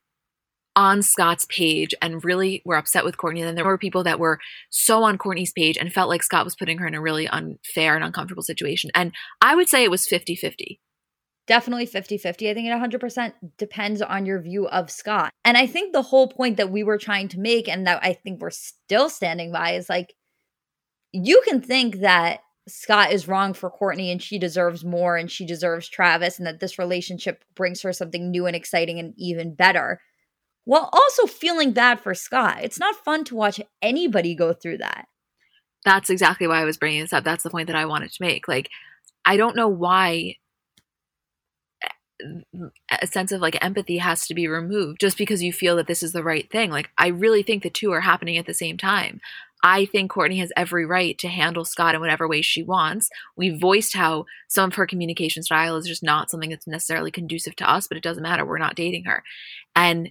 on 0.77 1.01
Scott's 1.03 1.47
page 1.49 1.95
and 2.03 2.23
really 2.23 2.63
were 2.67 2.77
upset 2.77 3.05
with 3.05 3.17
Kourtney. 3.17 3.39
And 3.39 3.49
then 3.49 3.55
there 3.55 3.65
were 3.65 3.79
people 3.79 4.05
that 4.05 4.21
were 4.21 4.39
so 4.69 5.03
on 5.03 5.17
Kourtney's 5.17 5.53
page 5.53 5.79
and 5.79 5.91
felt 5.91 6.11
like 6.11 6.23
Scott 6.23 6.45
was 6.45 6.55
putting 6.55 6.79
her 6.79 6.87
in 6.87 6.95
a 6.95 7.01
really 7.01 7.27
unfair 7.27 7.97
and 7.97 8.05
uncomfortable 8.05 8.43
situation. 8.43 8.91
And 8.95 9.13
I 9.41 9.55
would 9.57 9.71
say 9.71 9.83
it 9.83 9.91
was 9.91 10.07
50 10.07 10.37
50. 10.37 10.79
Definitely 11.47 11.87
50 11.87 12.19
50. 12.19 12.51
I 12.51 12.55
think 12.55 12.67
it 12.67 13.01
100% 13.01 13.33
depends 13.57 14.03
on 14.03 14.27
your 14.27 14.41
view 14.41 14.67
of 14.69 14.91
Scott. 14.91 15.31
And 15.45 15.57
I 15.57 15.67
think 15.67 15.93
the 15.93 16.03
whole 16.03 16.29
point 16.29 16.57
that 16.57 16.71
we 16.71 16.83
were 16.83 16.99
trying 16.99 17.29
to 17.29 17.41
make 17.41 17.69
and 17.69 17.87
that 17.87 18.01
I 18.03 18.15
think 18.15 18.41
we're 18.41 18.51
still 18.51 19.09
standing 19.09 19.53
by 19.53 19.73
is 19.73 19.89
like, 19.89 20.15
you 21.13 21.43
can 21.47 21.61
think 21.61 22.01
that 22.01 22.41
Scott 22.69 23.13
is 23.13 23.29
wrong 23.29 23.55
for 23.55 23.71
Kourtney 23.71 24.11
and 24.11 24.21
she 24.21 24.39
deserves 24.39 24.85
more 24.85 25.17
and 25.17 25.31
she 25.31 25.47
deserves 25.47 25.89
Travis 25.89 26.39
and 26.39 26.47
that 26.47 26.59
this 26.59 26.81
relationship 26.81 27.45
brings 27.55 27.81
her 27.83 27.93
something 27.93 28.31
new 28.31 28.47
and 28.47 28.57
exciting 28.57 28.99
and 28.99 29.15
even 29.17 29.55
better 29.55 30.01
while 30.65 30.91
also 30.93 31.27
feeling 31.27 31.73
bad 31.73 32.01
for 32.01 32.13
Scott. 32.13 32.59
It's 32.61 32.81
not 32.81 32.97
fun 32.97 33.23
to 33.25 33.37
watch 33.37 33.61
anybody 33.81 34.35
go 34.35 34.53
through 34.53 34.79
that. 34.79 35.07
That's 35.85 36.11
exactly 36.11 36.49
why 36.49 36.61
I 36.61 36.65
was 36.65 36.77
bringing 36.77 37.03
this 37.03 37.13
up. 37.13 37.23
That's 37.23 37.45
the 37.45 37.51
point 37.51 37.69
that 37.69 37.77
I 37.77 37.87
wanted 37.87 38.11
to 38.11 38.23
make. 38.23 38.49
Like, 38.49 38.69
I 39.25 39.37
don't 39.37 39.55
know 39.55 39.69
why 39.69 40.35
a 42.91 43.07
sense 43.07 43.33
of 43.33 43.41
like 43.41 43.63
empathy 43.63 43.99
has 43.99 44.27
to 44.27 44.35
be 44.35 44.49
removed 44.49 45.01
just 45.01 45.19
because 45.19 45.43
you 45.43 45.53
feel 45.53 45.77
that 45.77 45.87
this 45.87 46.03
is 46.03 46.13
the 46.13 46.23
right 46.23 46.51
thing. 46.51 46.71
Like, 46.71 46.91
I 46.97 47.09
really 47.09 47.43
think 47.43 47.63
the 47.63 47.71
two 47.71 47.93
are 47.93 48.01
happening 48.01 48.39
at 48.39 48.47
the 48.47 48.55
same 48.55 48.77
time. 48.77 49.21
I 49.63 49.87
think 49.87 50.13
Kourtney 50.13 50.39
has 50.39 50.53
every 50.57 50.87
right 50.87 51.19
to 51.19 51.29
handle 51.29 51.65
Scott 51.65 51.95
in 51.95 52.01
whatever 52.01 52.29
way 52.29 52.43
she 52.43 52.63
wants. 52.63 53.09
We 53.37 53.51
voiced 53.51 53.95
how 53.95 54.27
some 54.49 54.71
of 54.71 54.75
her 54.77 54.87
communication 54.87 55.43
style 55.43 55.77
is 55.77 55.87
just 55.87 56.03
not 56.03 56.31
something 56.31 56.51
that's 56.51 56.67
necessarily 56.67 57.11
conducive 57.11 57.57
to 57.57 57.71
us, 57.71 57.89
but 57.89 57.97
it 57.97 58.03
doesn't 58.03 58.23
matter. 58.23 58.45
We're 58.45 58.59
not 58.59 58.77
dating 58.77 59.05
her. 59.05 59.23
And 59.75 60.11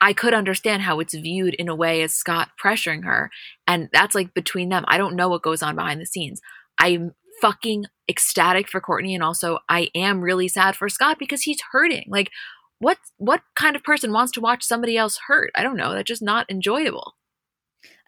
I 0.00 0.12
could 0.12 0.34
understand 0.34 0.82
how 0.82 1.00
it's 1.00 1.14
viewed 1.14 1.54
in 1.54 1.68
a 1.68 1.74
way 1.74 2.02
as 2.02 2.14
Scott 2.14 2.50
pressuring 2.62 3.04
her. 3.04 3.30
And 3.66 3.88
that's 3.92 4.14
like 4.14 4.34
between 4.34 4.68
them. 4.68 4.84
I 4.86 4.98
don't 4.98 5.16
know 5.16 5.28
what 5.28 5.42
goes 5.42 5.62
on 5.62 5.74
behind 5.76 6.00
the 6.00 6.06
scenes. 6.06 6.40
I'm 6.78 7.14
fucking 7.40 7.86
ecstatic 8.08 8.68
for 8.68 8.80
Kourtney 8.80 9.14
and 9.14 9.22
also 9.22 9.58
I 9.68 9.90
am 9.94 10.20
really 10.20 10.48
sad 10.48 10.76
for 10.76 10.88
Scott 10.88 11.18
because 11.18 11.42
he's 11.42 11.60
hurting. 11.72 12.06
Like 12.08 12.30
what 12.78 12.98
what 13.16 13.42
kind 13.54 13.76
of 13.76 13.82
person 13.82 14.12
wants 14.12 14.32
to 14.32 14.40
watch 14.40 14.64
somebody 14.64 14.96
else 14.96 15.18
hurt? 15.26 15.50
I 15.54 15.62
don't 15.62 15.76
know. 15.76 15.92
That's 15.92 16.06
just 16.06 16.22
not 16.22 16.50
enjoyable. 16.50 17.14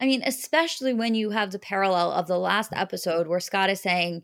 I 0.01 0.07
mean, 0.07 0.23
especially 0.25 0.95
when 0.95 1.15
you 1.15 1.31
have 1.31 1.51
the 1.51 1.59
parallel 1.59 2.13
of 2.13 2.27
the 2.27 2.39
last 2.39 2.73
episode 2.75 3.27
where 3.27 3.41
Scott 3.41 3.71
is 3.71 3.81
saying, 3.81 4.23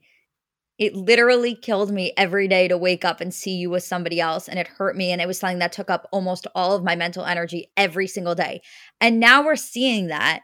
It 0.78 0.94
literally 0.94 1.54
killed 1.54 1.92
me 1.92 2.12
every 2.16 2.48
day 2.48 2.68
to 2.68 2.78
wake 2.78 3.04
up 3.04 3.20
and 3.20 3.32
see 3.32 3.56
you 3.56 3.70
with 3.70 3.82
somebody 3.82 4.20
else. 4.20 4.48
And 4.48 4.58
it 4.58 4.68
hurt 4.68 4.96
me. 4.96 5.12
And 5.12 5.20
it 5.20 5.26
was 5.26 5.38
something 5.38 5.58
that 5.58 5.72
took 5.72 5.90
up 5.90 6.08
almost 6.12 6.46
all 6.54 6.74
of 6.74 6.84
my 6.84 6.96
mental 6.96 7.24
energy 7.24 7.70
every 7.76 8.06
single 8.06 8.34
day. 8.34 8.62
And 9.00 9.20
now 9.20 9.44
we're 9.44 9.56
seeing 9.56 10.08
that 10.08 10.42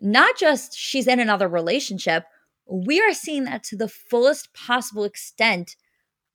not 0.00 0.36
just 0.36 0.76
she's 0.76 1.06
in 1.06 1.20
another 1.20 1.48
relationship, 1.48 2.24
we 2.66 3.00
are 3.00 3.12
seeing 3.12 3.44
that 3.44 3.62
to 3.64 3.76
the 3.76 3.88
fullest 3.88 4.52
possible 4.52 5.04
extent 5.04 5.76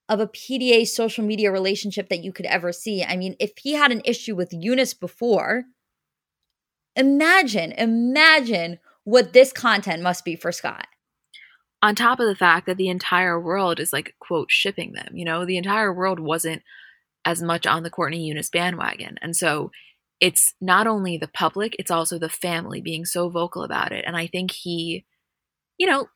of 0.10 0.20
a 0.20 0.28
PDA 0.28 0.88
social 0.88 1.24
media 1.24 1.52
relationship 1.52 2.10
that 2.10 2.24
you 2.24 2.34
could 2.34 2.46
ever 2.46 2.72
see. 2.72 3.04
I 3.04 3.16
mean, 3.16 3.36
if 3.40 3.52
he 3.58 3.74
had 3.74 3.92
an 3.92 4.02
issue 4.04 4.36
with 4.36 4.52
Younes 4.52 4.98
before, 4.98 5.64
imagine, 6.96 7.72
imagine 7.74 8.80
what 9.04 9.34
this 9.34 9.54
content 9.54 10.02
must 10.04 10.26
be 10.26 10.36
for 10.36 10.52
Scott. 10.52 10.88
On 11.82 11.96
top 11.96 12.20
of 12.20 12.28
the 12.28 12.36
fact 12.36 12.68
that 12.68 12.78
the 12.78 12.90
entire 12.90 13.40
world 13.40 13.80
is 13.80 13.92
like, 13.92 14.16
quote, 14.20 14.52
shipping 14.52 14.94
them, 14.94 15.16
you 15.16 15.26
know, 15.26 15.46
the 15.46 15.58
entire 15.58 15.94
world 15.94 16.20
wasn't 16.20 16.62
as 17.26 17.42
much 17.42 17.66
on 17.66 17.84
the 17.84 17.90
Kourtney 17.90 18.28
Younes 18.28 18.52
bandwagon. 18.52 19.18
And 19.22 19.36
so 19.36 19.72
it's 20.20 20.54
not 20.62 20.88
only 20.88 21.18
the 21.18 21.28
public, 21.28 21.76
it's 21.80 21.90
also 21.90 22.20
the 22.20 22.30
family 22.30 22.82
being 22.82 23.06
so 23.06 23.30
vocal 23.30 23.64
about 23.64 23.92
it. 23.92 24.04
And 24.06 24.16
I 24.16 24.28
think 24.28 24.52
he, 24.52 25.06
you 25.78 25.88
know, 25.88 26.08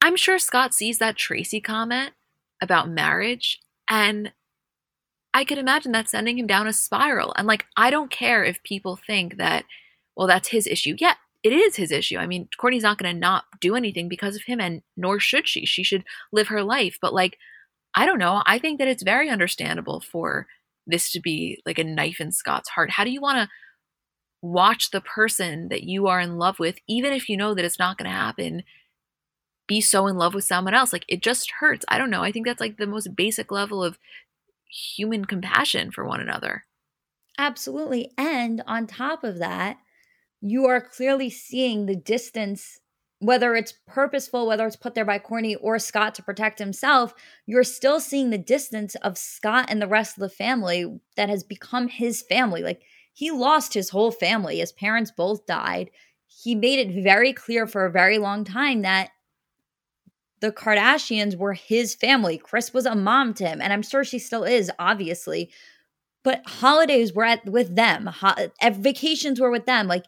I'm 0.00 0.16
sure 0.16 0.38
Scott 0.38 0.74
sees 0.74 0.98
that 0.98 1.16
Tracy 1.16 1.60
comment 1.60 2.12
about 2.62 2.88
marriage 2.88 3.60
and 3.88 4.32
I 5.32 5.44
could 5.44 5.58
imagine 5.58 5.92
that 5.92 6.08
sending 6.08 6.38
him 6.38 6.46
down 6.46 6.66
a 6.66 6.72
spiral. 6.72 7.32
And 7.36 7.46
like, 7.46 7.66
I 7.76 7.90
don't 7.90 8.10
care 8.10 8.44
if 8.44 8.62
people 8.62 8.96
think 8.96 9.36
that, 9.36 9.64
well, 10.16 10.26
that's 10.26 10.48
his 10.48 10.66
issue. 10.66 10.96
Yeah, 10.98 11.14
it 11.42 11.52
is 11.52 11.76
his 11.76 11.92
issue. 11.92 12.18
I 12.18 12.26
mean, 12.26 12.48
Kourtney's 12.60 12.82
not 12.82 12.98
going 12.98 13.14
to 13.14 13.18
not 13.18 13.44
do 13.60 13.76
anything 13.76 14.08
because 14.08 14.36
of 14.36 14.42
him, 14.42 14.60
and 14.60 14.82
nor 14.96 15.20
should 15.20 15.48
she. 15.48 15.64
She 15.66 15.82
should 15.82 16.04
live 16.32 16.48
her 16.48 16.62
life. 16.62 16.98
But 17.00 17.14
like, 17.14 17.38
I 17.94 18.06
don't 18.06 18.18
know. 18.18 18.42
I 18.44 18.58
think 18.58 18.78
that 18.78 18.88
it's 18.88 19.02
very 19.02 19.28
understandable 19.28 20.00
for 20.00 20.46
this 20.86 21.12
to 21.12 21.20
be 21.20 21.62
like 21.64 21.78
a 21.78 21.84
knife 21.84 22.20
in 22.20 22.32
Scott's 22.32 22.70
heart. 22.70 22.90
How 22.90 23.04
do 23.04 23.10
you 23.10 23.20
want 23.20 23.38
to 23.38 23.48
watch 24.42 24.90
the 24.90 25.00
person 25.00 25.68
that 25.68 25.84
you 25.84 26.06
are 26.08 26.20
in 26.20 26.38
love 26.38 26.58
with, 26.58 26.78
even 26.88 27.12
if 27.12 27.28
you 27.28 27.36
know 27.36 27.54
that 27.54 27.64
it's 27.64 27.78
not 27.78 27.98
going 27.98 28.10
to 28.10 28.16
happen, 28.16 28.62
be 29.70 29.80
so 29.80 30.08
in 30.08 30.16
love 30.16 30.34
with 30.34 30.44
someone 30.44 30.74
else? 30.74 30.92
Like, 30.92 31.04
it 31.06 31.22
just 31.22 31.52
hurts. 31.60 31.84
I 31.88 31.96
don't 31.96 32.10
know. 32.10 32.24
I 32.24 32.32
think 32.32 32.44
that's 32.44 32.60
like 32.60 32.76
the 32.76 32.88
most 32.88 33.14
basic 33.14 33.52
level 33.52 33.84
of 33.84 33.98
human 34.68 35.24
compassion 35.24 35.92
for 35.92 36.04
one 36.04 36.20
another. 36.20 36.64
Absolutely. 37.38 38.10
And 38.18 38.62
on 38.66 38.88
top 38.88 39.22
of 39.22 39.38
that, 39.38 39.78
you 40.40 40.66
are 40.66 40.80
clearly 40.80 41.30
seeing 41.30 41.86
the 41.86 41.94
distance, 41.94 42.80
whether 43.20 43.54
it's 43.54 43.74
purposeful, 43.86 44.46
whether 44.48 44.66
it's 44.66 44.74
put 44.74 44.94
there 44.94 45.04
by 45.04 45.20
Kourtney 45.20 45.56
or 45.60 45.78
Scott 45.78 46.16
to 46.16 46.22
protect 46.22 46.58
himself, 46.58 47.14
you're 47.46 47.62
still 47.62 48.00
seeing 48.00 48.30
the 48.30 48.38
distance 48.38 48.96
of 48.96 49.16
Scott 49.16 49.66
and 49.68 49.80
the 49.80 49.86
rest 49.86 50.16
of 50.16 50.20
the 50.20 50.28
family 50.28 51.00
that 51.16 51.28
has 51.28 51.44
become 51.44 51.86
his 51.86 52.22
family. 52.22 52.62
Like 52.62 52.82
he 53.12 53.30
lost 53.30 53.74
his 53.74 53.90
whole 53.90 54.10
family. 54.10 54.58
His 54.58 54.72
parents 54.72 55.12
both 55.16 55.46
died. 55.46 55.90
He 56.26 56.54
made 56.54 56.78
it 56.78 57.04
very 57.04 57.32
clear 57.32 57.66
for 57.66 57.84
a 57.84 57.92
very 57.92 58.18
long 58.18 58.44
time 58.44 58.82
that 58.82 59.10
the 60.40 60.50
Kardashians 60.50 61.36
were 61.36 61.54
his 61.54 61.94
family. 61.94 62.38
Kris 62.38 62.72
was 62.72 62.86
a 62.86 62.94
mom 62.94 63.34
to 63.34 63.46
him, 63.46 63.60
and 63.60 63.72
I'm 63.72 63.82
sure 63.82 64.04
she 64.04 64.18
still 64.18 64.44
is, 64.44 64.70
obviously. 64.78 65.50
But 66.22 66.42
holidays 66.46 67.12
were 67.12 67.24
at 67.24 67.46
with 67.46 67.76
them. 67.76 68.06
Ho- 68.06 68.50
vacations 68.72 69.40
were 69.40 69.50
with 69.50 69.66
them. 69.66 69.86
Like 69.86 70.04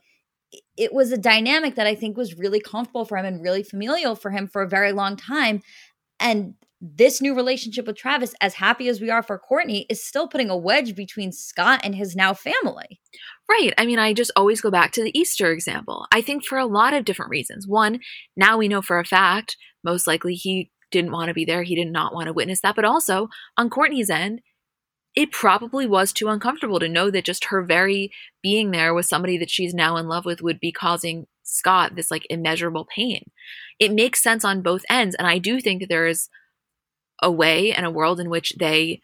it 0.77 0.93
was 0.93 1.13
a 1.13 1.19
dynamic 1.19 1.75
that 1.77 1.87
I 1.87 1.95
think 1.95 2.17
was 2.17 2.39
really 2.39 2.61
comfortable 2.61 3.05
for 3.05 3.17
him 3.17 3.25
and 3.25 3.43
really 3.43 3.63
familial 3.63 4.15
for 4.15 4.31
him 4.31 4.47
for 4.47 4.63
a 4.63 4.69
very 4.69 4.93
long 4.93 5.17
time. 5.17 5.63
And 6.21 6.55
this 6.81 7.23
new 7.23 7.35
relationship 7.35 7.87
with 7.87 7.97
Travis, 7.97 8.35
as 8.41 8.55
happy 8.55 8.89
as 8.89 9.01
we 9.01 9.09
are 9.09 9.23
for 9.23 9.41
Kourtney, 9.41 9.87
is 9.89 10.05
still 10.05 10.27
putting 10.27 10.51
a 10.51 10.57
wedge 10.57 10.97
between 10.97 11.31
Scott 11.31 11.81
and 11.85 11.95
his 11.95 12.17
now 12.17 12.35
family. 12.35 13.01
Right. 13.49 13.73
I 13.79 13.87
mean, 13.87 14.01
I 14.01 14.13
just 14.13 14.33
always 14.35 14.61
go 14.61 14.71
back 14.71 14.91
to 14.93 15.05
the 15.05 15.17
Easter 15.17 15.53
example. 15.53 16.07
I 16.11 16.21
think 16.21 16.45
for 16.45 16.59
a 16.59 16.67
lot 16.67 16.93
of 16.93 17.05
different 17.05 17.31
reasons. 17.31 17.69
One, 17.69 18.01
now 18.37 18.59
we 18.59 18.67
know 18.67 18.83
for 18.83 18.99
a 18.99 19.05
fact, 19.05 19.57
most 19.85 20.07
likely 20.07 20.35
he 20.35 20.71
didn't 20.91 21.13
want 21.13 21.29
to 21.29 21.35
be 21.35 21.45
there. 21.45 21.63
He 21.63 21.75
did 21.75 21.91
not 21.91 22.15
want 22.15 22.27
to 22.27 22.33
witness 22.33 22.61
that. 22.61 22.77
But 22.77 22.85
also, 22.85 23.29
on 23.57 23.71
Kourtney's 23.71 24.11
end, 24.11 24.43
it 25.15 25.33
probably 25.33 25.87
was 25.87 26.13
too 26.13 26.29
uncomfortable 26.29 26.79
to 26.81 26.89
know 26.89 27.11
that 27.11 27.25
just 27.25 27.47
her 27.47 27.63
very 27.63 28.11
being 28.43 28.71
there 28.71 28.95
with 28.95 29.07
somebody 29.07 29.37
that 29.39 29.51
she's 29.51 29.75
now 29.75 29.97
in 29.97 30.09
love 30.09 30.25
with 30.25 30.43
would 30.43 30.61
be 30.61 30.73
causing 30.73 31.27
Scott 31.43 31.97
this 31.97 32.11
like 32.11 32.27
immeasurable 32.31 32.87
pain. 32.95 33.31
It 33.79 33.93
makes 33.93 34.23
sense 34.23 34.45
on 34.45 34.63
both 34.63 34.85
ends. 34.89 35.15
And 35.17 35.27
I 35.27 35.39
do 35.39 35.61
think 35.61 35.81
that 35.81 35.89
there 35.89 36.07
is 36.07 36.29
a 37.21 37.31
way 37.31 37.73
and 37.73 37.85
a 37.85 37.91
world 37.91 38.21
in 38.21 38.31
which 38.31 38.55
they 38.59 39.01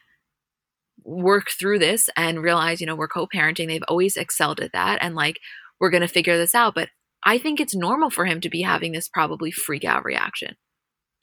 work 1.05 1.49
through 1.51 1.79
this 1.79 2.09
and 2.17 2.43
realize, 2.43 2.81
you 2.81 2.87
know, 2.87 2.97
we're 2.97 3.09
co 3.09 3.27
parenting. 3.27 3.67
They've 3.67 3.83
always 3.89 4.17
excelled 4.17 4.61
at 4.61 4.73
that. 4.73 4.99
And 5.01 5.15
like, 5.15 5.39
we're 5.81 5.91
going 5.91 6.03
to 6.03 6.09
figure 6.09 6.37
this 6.37 6.55
out. 6.55 6.75
But 6.75 6.89
I 7.25 7.39
think 7.39 7.61
it's 7.61 7.75
normal 7.75 8.11
for 8.11 8.25
him 8.25 8.41
to 8.41 8.49
be 8.49 8.63
having 8.63 8.93
this 8.93 9.09
probably 9.09 9.51
freak 9.51 9.85
out 9.85 10.05
reaction. 10.05 10.57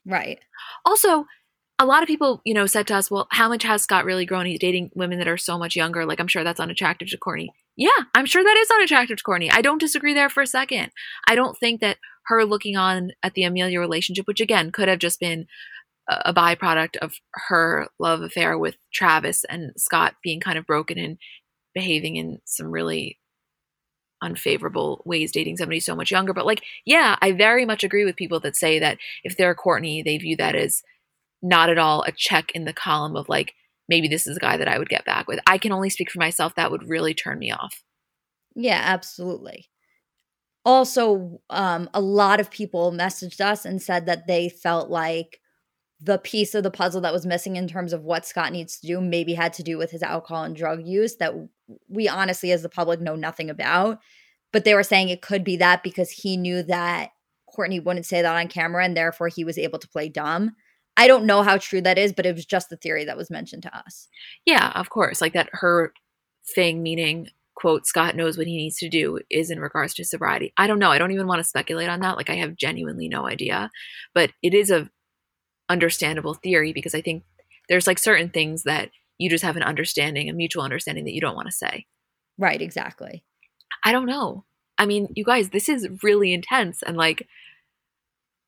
Right. 0.06 0.40
Also, 0.86 1.26
a 1.78 1.86
lot 1.86 2.04
of 2.04 2.08
people, 2.08 2.42
you 2.46 2.54
know, 2.54 2.68
said 2.68 2.88
to 2.88 2.96
us, 2.96 3.12
well, 3.12 3.28
how 3.32 3.50
much 3.50 3.64
has 3.64 3.82
Scott 3.82 4.06
really 4.06 4.26
grown? 4.26 4.46
He's 4.46 4.60
dating 4.60 4.92
women 4.96 5.20
that 5.20 5.28
are 5.28 5.38
so 5.38 5.58
much 5.58 5.76
younger. 5.76 6.06
Like, 6.06 6.20
I'm 6.20 6.28
sure 6.28 6.44
that's 6.44 6.60
unattractive 6.60 7.10
to 7.10 7.18
Kourtney. 7.18 7.50
Yeah, 7.76 7.90
I'm 8.14 8.26
sure 8.26 8.44
that 8.44 8.58
is 8.58 8.70
unattractive 8.72 9.18
to 9.18 9.24
Kourtney. 9.24 9.50
I 9.52 9.62
don't 9.62 9.80
disagree 9.80 10.14
there 10.14 10.30
for 10.30 10.42
a 10.42 10.48
second. 10.48 10.92
I 11.28 11.36
don't 11.36 11.58
think 11.58 11.82
that 11.82 11.98
her 12.28 12.46
looking 12.46 12.78
on 12.78 13.12
at 13.22 13.34
the 13.34 13.44
Amelia 13.44 13.80
relationship, 13.80 14.28
which 14.28 14.40
again 14.40 14.72
could 14.72 14.88
have 14.88 15.00
just 15.00 15.20
been 15.20 15.48
a 16.08 16.34
byproduct 16.34 16.98
of 16.98 17.14
her 17.34 17.88
love 18.00 18.22
affair 18.22 18.58
with 18.58 18.78
Travis 18.94 19.44
and 19.46 19.72
Scott 19.76 20.16
being 20.24 20.40
kind 20.40 20.58
of 20.58 20.66
broken 20.66 20.98
and 20.98 21.18
behaving 21.74 22.16
in 22.16 22.40
some 22.46 22.68
really 22.68 23.20
unfavorable 24.26 25.02
ways 25.06 25.32
dating 25.32 25.58
somebody 25.58 25.80
so 25.80 25.96
much 25.96 26.12
younger. 26.12 26.34
But 26.34 26.46
like, 26.46 26.64
yeah, 26.86 27.16
I 27.22 27.32
very 27.32 27.66
much 27.66 27.84
agree 27.84 28.06
with 28.06 28.16
people 28.16 28.40
that 28.42 28.56
say 28.56 28.80
that 28.80 28.98
if 29.24 29.38
they're 29.38 29.56
Kourtney, 29.56 30.04
they 30.04 30.18
view 30.18 30.36
that 30.38 30.56
as 30.56 30.84
not 31.42 31.70
at 31.70 31.78
all 31.78 32.04
a 32.04 32.12
check 32.12 32.52
in 32.52 32.66
the 32.66 32.74
column 32.74 33.16
of 33.16 33.30
like 33.30 33.54
maybe 33.88 34.08
this 34.08 34.28
is 34.28 34.38
a 34.38 34.40
guy 34.40 34.58
that 34.58 34.68
I 34.68 34.80
would 34.80 34.90
get 34.90 35.06
back 35.06 35.28
with. 35.28 35.40
I 35.48 35.58
can 35.58 35.72
only 35.72 35.90
speak 35.90 36.12
for 36.12 36.20
myself. 36.20 36.56
That 36.56 36.72
would 36.72 36.90
really 36.90 37.14
turn 37.14 37.40
me 37.40 37.52
off. 37.52 37.84
Yeah, 38.56 38.82
absolutely. 38.84 39.70
Also, 40.64 41.40
um, 41.52 41.90
a 41.94 42.02
lot 42.02 42.40
of 42.40 42.50
people 42.50 42.92
messaged 42.92 43.40
us 43.40 43.66
and 43.66 43.82
said 43.82 44.08
that 44.08 44.26
they 44.26 44.50
felt 44.50 44.90
like 44.90 45.40
the 46.06 46.20
piece 46.20 46.54
of 46.54 46.62
the 46.62 46.72
puzzle 46.72 47.02
that 47.02 47.14
was 47.14 47.26
missing 47.26 47.56
in 47.56 47.68
terms 47.68 47.92
of 47.92 48.04
what 48.04 48.28
Scott 48.28 48.52
needs 48.52 48.80
to 48.80 48.88
do 48.88 49.02
maybe 49.02 49.34
had 49.34 49.54
to 49.54 49.64
do 49.64 49.78
with 49.78 49.90
his 49.90 50.04
alcohol 50.04 50.44
and 50.44 50.56
drug 50.56 50.86
use 50.86 51.16
that 51.16 51.34
we 51.90 52.08
honestly, 52.08 52.52
as 52.52 52.62
the 52.62 52.70
public, 52.70 53.02
know 53.02 53.16
nothing 53.16 53.50
about. 53.50 54.00
But 54.54 54.66
they 54.66 54.76
were 54.76 54.84
saying 54.84 55.10
it 55.10 55.24
could 55.24 55.44
be 55.44 55.58
that 55.58 55.82
because 55.82 56.12
he 56.12 56.38
knew 56.38 56.62
that 56.64 57.10
Kourtney 57.56 57.84
wouldn't 57.84 58.06
say 58.06 58.22
that 58.22 58.36
on 58.36 58.48
camera 58.50 58.86
and 58.86 58.96
therefore 58.96 59.30
he 59.30 59.44
was 59.44 59.58
able 59.58 59.80
to 59.80 59.88
play 59.88 60.08
dumb. 60.08 60.52
I 60.96 61.08
don't 61.08 61.26
know 61.26 61.42
how 61.42 61.58
true 61.58 61.82
that 61.82 61.98
is, 61.98 62.14
but 62.14 62.26
it 62.28 62.36
was 62.36 62.46
just 62.46 62.70
the 62.70 62.78
theory 62.78 63.04
that 63.06 63.18
was 63.18 63.32
mentioned 63.32 63.64
to 63.64 63.76
us. 63.76 64.08
Yeah, 64.46 64.72
of 64.76 64.92
course. 64.92 65.22
Like 65.22 65.34
that 65.34 65.50
her 65.54 65.92
thing 66.54 66.84
meaning 66.84 67.30
quote 67.56 67.88
Scott 67.88 68.16
knows 68.16 68.38
what 68.38 68.48
he 68.48 68.58
needs 68.58 68.78
to 68.78 68.90
do 68.90 69.20
is 69.30 69.50
in 69.50 69.60
regards 69.60 69.94
to 69.96 70.06
sobriety. 70.06 70.54
I 70.58 70.68
don't 70.68 70.80
know. 70.80 70.92
I 70.92 71.00
don't 71.00 71.12
even 71.12 71.26
want 71.26 71.40
to 71.40 71.50
speculate 71.50 71.90
on 71.90 72.02
that. 72.02 72.18
Like 72.18 72.30
I 72.30 72.36
have 72.36 72.56
genuinely 72.56 73.10
no 73.10 73.28
idea. 73.28 73.72
But 74.14 74.32
it 74.44 74.54
is 74.54 74.70
a 74.70 74.90
understandable 75.70 76.34
theory 76.34 76.74
because 76.74 76.96
I 76.96 77.02
think 77.02 77.24
there's 77.70 77.88
like 77.88 78.00
certain 78.00 78.30
things 78.30 78.64
that 78.64 78.92
you 79.18 79.30
just 79.30 79.44
have 79.44 79.56
an 79.56 79.64
understanding, 79.64 80.30
a 80.30 80.34
mutual 80.34 80.64
understanding 80.64 81.06
that 81.06 81.14
you 81.14 81.22
don't 81.22 81.36
want 81.36 81.48
to 81.48 81.54
say. 81.54 81.86
Right, 82.38 82.62
exactly. 82.62 83.24
I 83.84 83.92
don't 83.92 84.06
know. 84.06 84.44
I 84.78 84.86
mean, 84.86 85.08
you 85.16 85.24
guys, 85.24 85.50
this 85.50 85.70
is 85.70 85.88
really 86.04 86.34
intense 86.34 86.84
and 86.84 86.98
like 86.98 87.28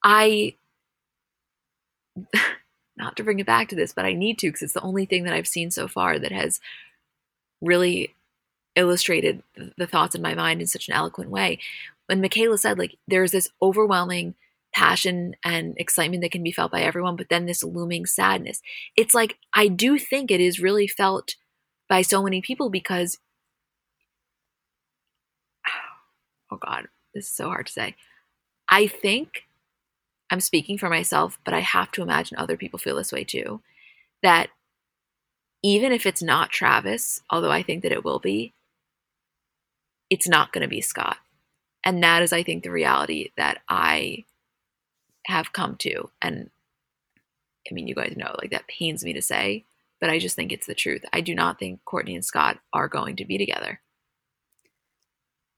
I 0.03 0.55
not 2.97 3.15
to 3.15 3.24
bring 3.24 3.39
it 3.39 3.45
back 3.45 3.70
to 3.70 3.76
this, 3.76 3.93
but 3.93 4.05
I 4.05 4.13
need 4.13 4.39
to 4.39 4.47
because 4.47 4.61
it's 4.63 4.74
the 4.74 4.82
only 4.82 5.05
thing 5.05 5.24
that 5.24 5.34
I've 5.34 5.47
seen 5.47 5.72
so 5.72 5.88
far 5.88 6.20
that 6.20 6.32
has 6.32 6.59
really 7.61 8.15
illustrated 8.76 9.43
the 9.78 9.88
thoughts 9.88 10.15
in 10.15 10.22
my 10.22 10.34
mind 10.34 10.61
in 10.61 10.68
such 10.68 10.88
an 10.88 10.93
eloquent 10.93 11.30
way. 11.30 11.59
When 12.07 12.22
Michaela 12.22 12.57
said, 12.57 12.78
like, 12.78 12.95
there's 13.07 13.32
this 13.32 13.49
overwhelming 13.61 14.36
passion 14.78 15.34
and 15.43 15.73
excitement 15.78 16.21
that 16.21 16.32
can 16.32 16.43
be 16.43 16.51
felt 16.51 16.71
by 16.71 16.82
everyone, 16.82 17.15
but 17.15 17.30
then 17.30 17.47
this 17.47 17.63
looming 17.63 18.05
sadness. 18.05 18.61
It's 18.95 19.15
like, 19.15 19.39
I 19.55 19.69
do 19.69 19.97
think 19.97 20.30
it 20.30 20.39
is 20.39 20.59
really 20.59 20.88
felt 20.88 21.36
by 21.89 22.03
so 22.03 22.21
many 22.21 22.41
people 22.41 22.69
because, 22.69 23.17
oh 26.51 26.59
God, 26.63 26.89
this 27.15 27.25
is 27.25 27.36
so 27.36 27.47
hard 27.47 27.65
to 27.65 27.73
say. 27.73 27.95
I 28.69 28.86
think 28.86 29.47
I'm 30.30 30.41
speaking 30.41 30.78
for 30.78 30.89
myself, 30.89 31.39
but 31.43 31.55
I 31.55 31.61
have 31.61 31.91
to 31.93 32.03
imagine 32.03 32.38
other 32.38 32.55
people 32.55 32.78
feel 32.78 32.97
this 32.97 33.11
way 33.11 33.23
too. 33.23 33.61
That 34.21 34.49
even 35.63 35.91
if 35.91 36.05
it's 36.05 36.21
not 36.21 36.51
Travis, 36.51 37.23
although 37.32 37.49
I 37.49 37.63
think 37.63 37.82
that 37.82 37.91
it 37.91 38.05
will 38.05 38.19
be, 38.19 38.53
it's 40.11 40.28
not 40.28 40.53
going 40.53 40.61
to 40.61 40.67
be 40.67 40.82
Scott. 40.82 41.17
And 41.84 42.03
that 42.03 42.21
is, 42.21 42.32
I 42.32 42.43
think, 42.43 42.61
the 42.61 42.69
reality 42.69 43.32
that 43.38 43.63
I 43.67 44.25
have 45.28 45.53
come 45.53 45.75
to. 45.78 46.09
And 46.21 46.49
I 47.69 47.73
mean, 47.73 47.88
you 47.88 47.95
guys 47.95 48.15
know, 48.15 48.36
like, 48.39 48.51
that 48.51 48.67
pains 48.67 49.03
me 49.03 49.13
to 49.13 49.21
say, 49.21 49.65
but 49.99 50.09
I 50.09 50.19
just 50.19 50.36
think 50.36 50.51
it's 50.51 50.67
the 50.67 50.75
truth. 50.75 51.03
I 51.11 51.21
do 51.21 51.36
not 51.36 51.59
think 51.59 51.82
Kourtney 51.86 52.15
and 52.15 52.23
Scott 52.25 52.59
are 52.73 52.88
going 52.88 53.17
to 53.17 53.25
be 53.25 53.38
together. 53.38 53.82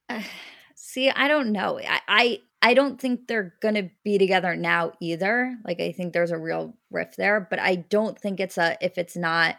Uh, 0.07 0.23
See, 0.75 1.09
I 1.09 1.27
don't 1.27 1.51
know. 1.51 1.77
I, 1.77 1.99
I 2.07 2.41
I 2.61 2.73
don't 2.73 2.99
think 2.99 3.27
they're 3.27 3.53
gonna 3.61 3.89
be 4.03 4.17
together 4.17 4.55
now 4.55 4.93
either. 5.01 5.55
Like 5.65 5.79
I 5.81 5.91
think 5.91 6.13
there's 6.13 6.31
a 6.31 6.37
real 6.37 6.73
rift 6.89 7.17
there, 7.17 7.45
but 7.47 7.59
I 7.59 7.75
don't 7.75 8.17
think 8.17 8.39
it's 8.39 8.57
a 8.57 8.77
if 8.81 8.97
it's 8.97 9.15
not 9.17 9.57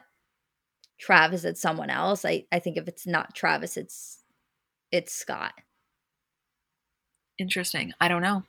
Travis, 0.98 1.44
it's 1.44 1.60
someone 1.60 1.90
else. 1.90 2.24
I 2.24 2.46
I 2.50 2.58
think 2.58 2.78
if 2.78 2.88
it's 2.88 3.06
not 3.06 3.34
Travis, 3.34 3.76
it's 3.76 4.20
it's 4.90 5.12
Scott. 5.12 5.52
Interesting. 7.38 7.92
I 8.00 8.08
don't 8.08 8.22
know. 8.22 8.44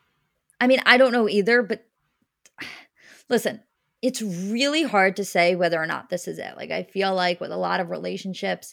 I 0.61 0.67
mean, 0.67 0.79
I 0.85 0.97
don't 0.97 1.11
know 1.11 1.27
either, 1.27 1.63
but 1.63 1.83
listen, 3.29 3.61
it's 4.01 4.21
really 4.21 4.83
hard 4.83 5.15
to 5.15 5.25
say 5.25 5.55
whether 5.55 5.81
or 5.81 5.87
not 5.87 6.09
this 6.09 6.27
is 6.27 6.37
it. 6.37 6.55
Like 6.55 6.71
I 6.71 6.83
feel 6.83 7.13
like 7.13 7.41
with 7.41 7.51
a 7.51 7.57
lot 7.57 7.79
of 7.79 7.89
relationships, 7.89 8.71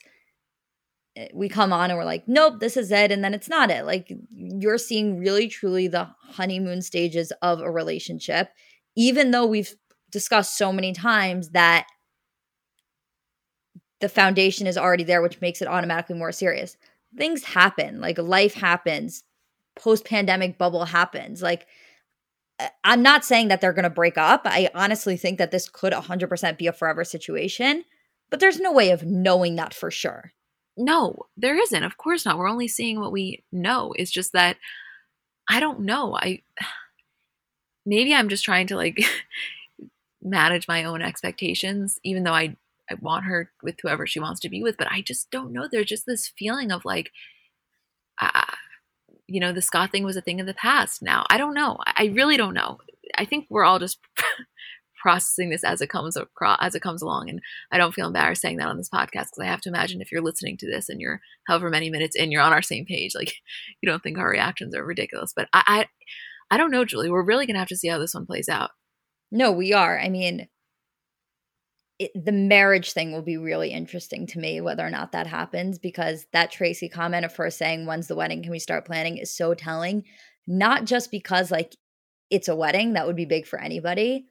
eh, 1.16 1.28
we 1.34 1.49
come 1.49 1.72
on 1.72 1.91
and 1.91 1.99
we're 1.99 2.05
like, 2.05 2.28
nope, 2.28 2.61
this 2.61 2.76
is 2.76 2.93
it. 2.93 3.11
And 3.11 3.24
then 3.24 3.34
it's 3.34 3.49
not 3.49 3.70
it. 3.70 3.84
Like 3.86 4.12
you're 4.30 4.78
seeing 4.78 5.18
really 5.18 5.49
truly 5.49 5.89
the 5.89 6.09
honeymoon 6.20 6.82
stages 6.82 7.32
of 7.43 7.61
a 7.61 7.70
relationship, 7.70 8.51
even 8.95 9.30
though 9.30 9.47
we've 9.47 9.74
discussed 10.11 10.57
so 10.57 10.72
many 10.72 10.93
times 10.93 11.51
that 11.51 11.86
the 14.01 14.09
foundation 14.09 14.66
is 14.66 14.78
already 14.78 15.05
there, 15.05 15.22
which 15.22 15.41
makes 15.41 15.61
it 15.62 15.68
automatically 15.68 16.16
more 16.16 16.32
serious. 16.32 16.76
Things 17.16 17.45
happen, 17.45 18.01
like 18.01 18.18
life 18.18 18.55
happens, 18.55 19.24
post 19.79 20.05
pandemic 20.05 20.59
bubble 20.59 20.85
happens. 20.85 21.43
Like 21.43 21.66
I'm 22.83 23.03
not 23.03 23.24
saying 23.24 23.49
that 23.49 23.61
they're 23.61 23.72
going 23.72 23.85
to 23.85 23.91
break 23.91 24.18
up. 24.18 24.43
I 24.45 24.68
honestly 24.74 25.16
think 25.16 25.39
that 25.39 25.51
this 25.51 25.68
could 25.68 25.93
100% 25.93 26.59
be 26.59 26.66
a 26.66 26.72
forever 26.72 27.05
situation, 27.05 27.85
but 28.31 28.41
there's 28.41 28.59
no 28.59 28.72
way 28.72 28.91
of 28.91 29.05
knowing 29.05 29.57
that 29.57 29.72
for 29.72 29.91
sure. 29.91 30.33
No, 30.76 31.26
there 31.37 31.61
isn't. 31.61 31.85
Of 31.85 31.97
course 31.97 32.24
not. 32.24 32.39
We're 32.39 32.49
only 32.49 32.68
seeing 32.68 33.01
what 33.01 33.12
we 33.12 33.45
know. 33.53 33.93
It's 33.97 34.11
just 34.11 34.33
that 34.33 34.57
I 35.49 35.61
don't 35.61 35.81
know. 35.81 36.14
I 36.16 36.43
maybe 37.87 38.14
I'm 38.14 38.29
just 38.29 38.45
trying 38.45 38.66
to 38.68 38.76
like 38.76 38.99
manage 40.22 40.68
my 40.68 40.85
own 40.85 41.01
expectations 41.01 42.01
even 42.05 42.24
though 42.24 42.33
I 42.33 42.57
I 42.91 42.95
want 43.01 43.26
her 43.26 43.51
with 43.62 43.76
whoever 43.83 44.07
she 44.07 44.18
wants 44.18 44.41
to 44.41 44.49
be 44.49 44.62
with, 44.62 44.79
but 44.79 44.91
I 44.91 45.03
just 45.03 45.31
don't 45.31 45.53
know. 45.53 45.68
There's 45.70 45.87
just 45.87 46.07
this 46.07 46.26
feeling 46.26 46.72
of 46.72 46.85
like 46.85 47.12
uh, 48.20 48.55
you 49.29 49.41
know, 49.41 49.53
the 49.53 49.62
Scott 49.62 49.93
thing 49.93 50.05
was 50.05 50.16
a 50.16 50.22
thing 50.22 50.41
of 50.41 50.47
the 50.47 50.55
past 50.55 51.03
now. 51.03 51.24
I 51.31 51.37
don't 51.37 51.55
know. 51.55 51.79
I 51.87 52.07
really 52.14 52.37
don't 52.37 52.55
know. 52.55 52.79
I 53.16 53.26
think 53.26 53.47
we're 53.51 53.64
all 53.64 53.79
just 53.79 53.99
processing 55.01 55.51
this 55.51 55.62
as 55.62 55.81
it 55.81 55.91
comes 55.91 56.16
across, 56.16 56.59
as 56.61 56.74
it 56.74 56.83
comes 56.83 57.03
along. 57.03 57.29
And 57.29 57.41
I 57.70 57.76
don't 57.79 57.93
feel 57.93 58.07
embarrassed 58.07 58.41
saying 58.41 58.57
that 58.57 58.68
on 58.68 58.79
this 58.79 58.89
podcast 58.89 59.26
because 59.26 59.41
I 59.43 59.47
have 59.47 59.61
to 59.62 59.68
imagine 59.68 60.01
if 60.01 60.11
you're 60.11 60.22
listening 60.22 60.57
to 60.59 60.66
this 60.66 60.89
and 60.89 61.01
you're 61.01 61.20
however 61.47 61.68
many 61.68 61.91
minutes 61.91 62.16
in, 62.16 62.33
you're 62.33 62.43
on 62.43 62.55
our 62.55 62.62
same 62.62 62.87
page. 62.87 63.14
Like 63.14 63.35
you 63.83 63.89
don't 63.89 64.03
think 64.03 64.18
our 64.18 64.31
reactions 64.31 64.74
are 64.74 64.85
ridiculous, 64.85 65.33
but 65.37 65.49
I, 65.53 65.87
I, 66.51 66.55
I 66.55 66.57
don't 66.57 66.70
know, 66.70 66.87
Julie. 66.87 67.11
We're 67.11 67.22
really 67.22 67.47
gonna 67.47 67.59
have 67.59 67.68
to 67.68 67.76
see 67.76 67.89
how 67.89 67.99
this 67.99 68.14
one 68.14 68.26
plays 68.26 68.49
out. 68.49 68.70
No, 69.31 69.53
we 69.53 69.74
are. 69.74 69.99
I 69.99 70.09
mean, 70.09 70.49
it, 71.99 72.13
the 72.15 72.33
marriage 72.33 72.93
thing 72.93 73.13
will 73.13 73.23
be 73.23 73.37
really 73.37 73.71
interesting 73.71 74.27
to 74.29 74.39
me 74.39 74.61
whether 74.61 74.87
or 74.87 74.91
not 74.91 75.13
that 75.13 75.27
happens 75.27 75.79
because 75.79 76.27
that 76.33 76.53
Tracy 76.53 76.89
comment 76.89 77.25
of 77.25 77.35
her 77.37 77.51
saying 77.51 77.87
when's 77.87 78.07
the 78.07 78.15
wedding? 78.15 78.43
Can 78.43 78.53
we 78.53 78.61
start 78.61 78.87
planning? 78.87 79.19
is 79.19 79.35
so 79.35 79.55
telling. 79.55 80.05
Not 80.47 80.85
just 80.85 81.11
because 81.11 81.51
like 81.51 81.75
it's 82.31 82.49
a 82.49 82.57
wedding 82.57 82.93
that 82.93 83.07
would 83.07 83.17
be 83.17 83.25
big 83.25 83.47
for 83.47 83.61
anybody 83.61 84.27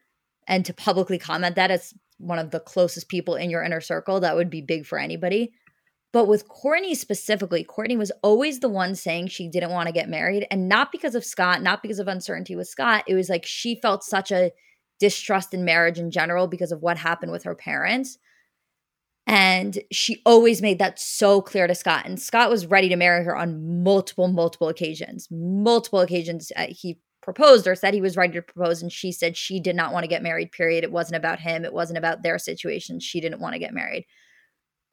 and 0.47 0.65
to 0.65 0.73
publicly 0.73 1.17
comment 1.17 1.55
that 1.55 1.71
as 1.71 1.93
one 2.19 2.39
of 2.39 2.51
the 2.51 2.59
closest 2.59 3.09
people 3.09 3.35
in 3.35 3.49
your 3.49 3.63
inner 3.63 3.81
circle 3.81 4.21
that 4.21 4.35
would 4.35 4.49
be 4.49 4.61
big 4.61 4.85
for 4.85 4.97
anybody. 4.97 5.51
But 6.13 6.27
with 6.27 6.47
Kourtney 6.47 6.95
specifically 6.95 7.65
Kourtney 7.65 7.97
was 7.97 8.13
always 8.23 8.61
the 8.61 8.69
one 8.69 8.95
saying 8.95 9.27
she 9.27 9.49
didn't 9.49 9.71
want 9.71 9.87
to 9.87 9.93
get 9.93 10.07
married 10.07 10.47
and 10.49 10.69
not 10.69 10.93
because 10.93 11.15
of 11.15 11.25
Scott 11.25 11.61
not 11.61 11.81
because 11.81 11.99
of 11.99 12.07
uncertainty 12.07 12.55
with 12.55 12.69
Scott 12.69 13.03
it 13.07 13.13
was 13.13 13.27
like 13.27 13.45
she 13.45 13.79
felt 13.81 14.05
such 14.05 14.31
a 14.31 14.51
distrust 14.99 15.53
in 15.53 15.65
marriage 15.65 15.99
in 15.99 16.11
general 16.11 16.47
because 16.47 16.71
of 16.71 16.81
what 16.81 16.97
happened 16.97 17.31
with 17.31 17.43
her 17.43 17.55
parents. 17.55 18.17
And 19.27 19.79
she 19.91 20.21
always 20.25 20.61
made 20.61 20.79
that 20.79 20.99
so 20.99 21.41
clear 21.41 21.67
to 21.67 21.75
Scott. 21.75 22.05
And 22.05 22.19
Scott 22.19 22.49
was 22.49 22.65
ready 22.65 22.87
to 22.89 22.95
marry 22.95 23.25
her 23.25 23.35
on 23.35 23.83
multiple, 23.83 24.29
multiple 24.29 24.69
occasions. 24.69 25.27
Multiple 25.29 25.99
occasions 25.99 26.51
uh, 26.55 26.67
he 26.69 26.97
proposed 27.21 27.67
or 27.67 27.75
said 27.75 27.93
he 27.93 27.99
was 27.99 28.15
ready 28.15 28.33
to 28.33 28.41
propose. 28.41 28.81
And 28.81 28.89
she 28.89 29.11
said 29.11 29.35
she 29.35 29.59
did 29.59 29.75
not 29.75 29.91
want 29.91 30.05
to 30.05 30.09
get 30.09 30.23
married, 30.23 30.53
period. 30.53 30.85
It 30.85 30.93
wasn't 30.93 31.17
about 31.17 31.41
him, 31.41 31.65
it 31.65 31.73
wasn't 31.73 31.97
about 31.97 32.23
their 32.23 32.39
situation. 32.39 33.01
She 33.01 33.19
didn't 33.19 33.41
want 33.41 33.53
to 33.53 33.59
get 33.59 33.73
married. 33.73 34.05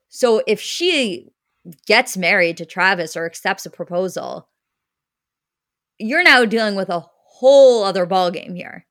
So 0.09 0.43
if 0.47 0.61
she 0.61 1.29
gets 1.87 2.17
married 2.17 2.57
to 2.57 2.67
Travis 2.67 3.17
or 3.17 3.27
accepts 3.27 3.67
a 3.67 3.71
proposal, 3.71 4.49
you're 5.99 6.25
now 6.25 6.45
dealing 6.45 6.75
with 6.75 6.89
a 6.89 7.05
whole 7.35 7.85
other 7.85 8.05
ballgame 8.05 8.57
here. 8.57 8.85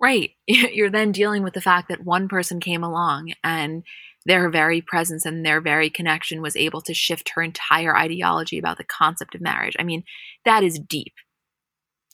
Right. 0.00 0.30
You're 0.46 0.90
then 0.90 1.12
dealing 1.12 1.42
with 1.42 1.54
the 1.54 1.60
fact 1.60 1.88
that 1.88 2.04
one 2.04 2.28
person 2.28 2.60
came 2.60 2.82
along 2.82 3.34
and 3.44 3.84
their 4.26 4.50
very 4.50 4.80
presence 4.80 5.24
and 5.24 5.44
their 5.44 5.60
very 5.60 5.90
connection 5.90 6.42
was 6.42 6.56
able 6.56 6.80
to 6.82 6.94
shift 6.94 7.32
her 7.34 7.42
entire 7.42 7.96
ideology 7.96 8.58
about 8.58 8.78
the 8.78 8.84
concept 8.84 9.34
of 9.34 9.40
marriage. 9.40 9.76
I 9.78 9.82
mean, 9.82 10.04
that 10.44 10.62
is 10.62 10.78
deep. 10.78 11.14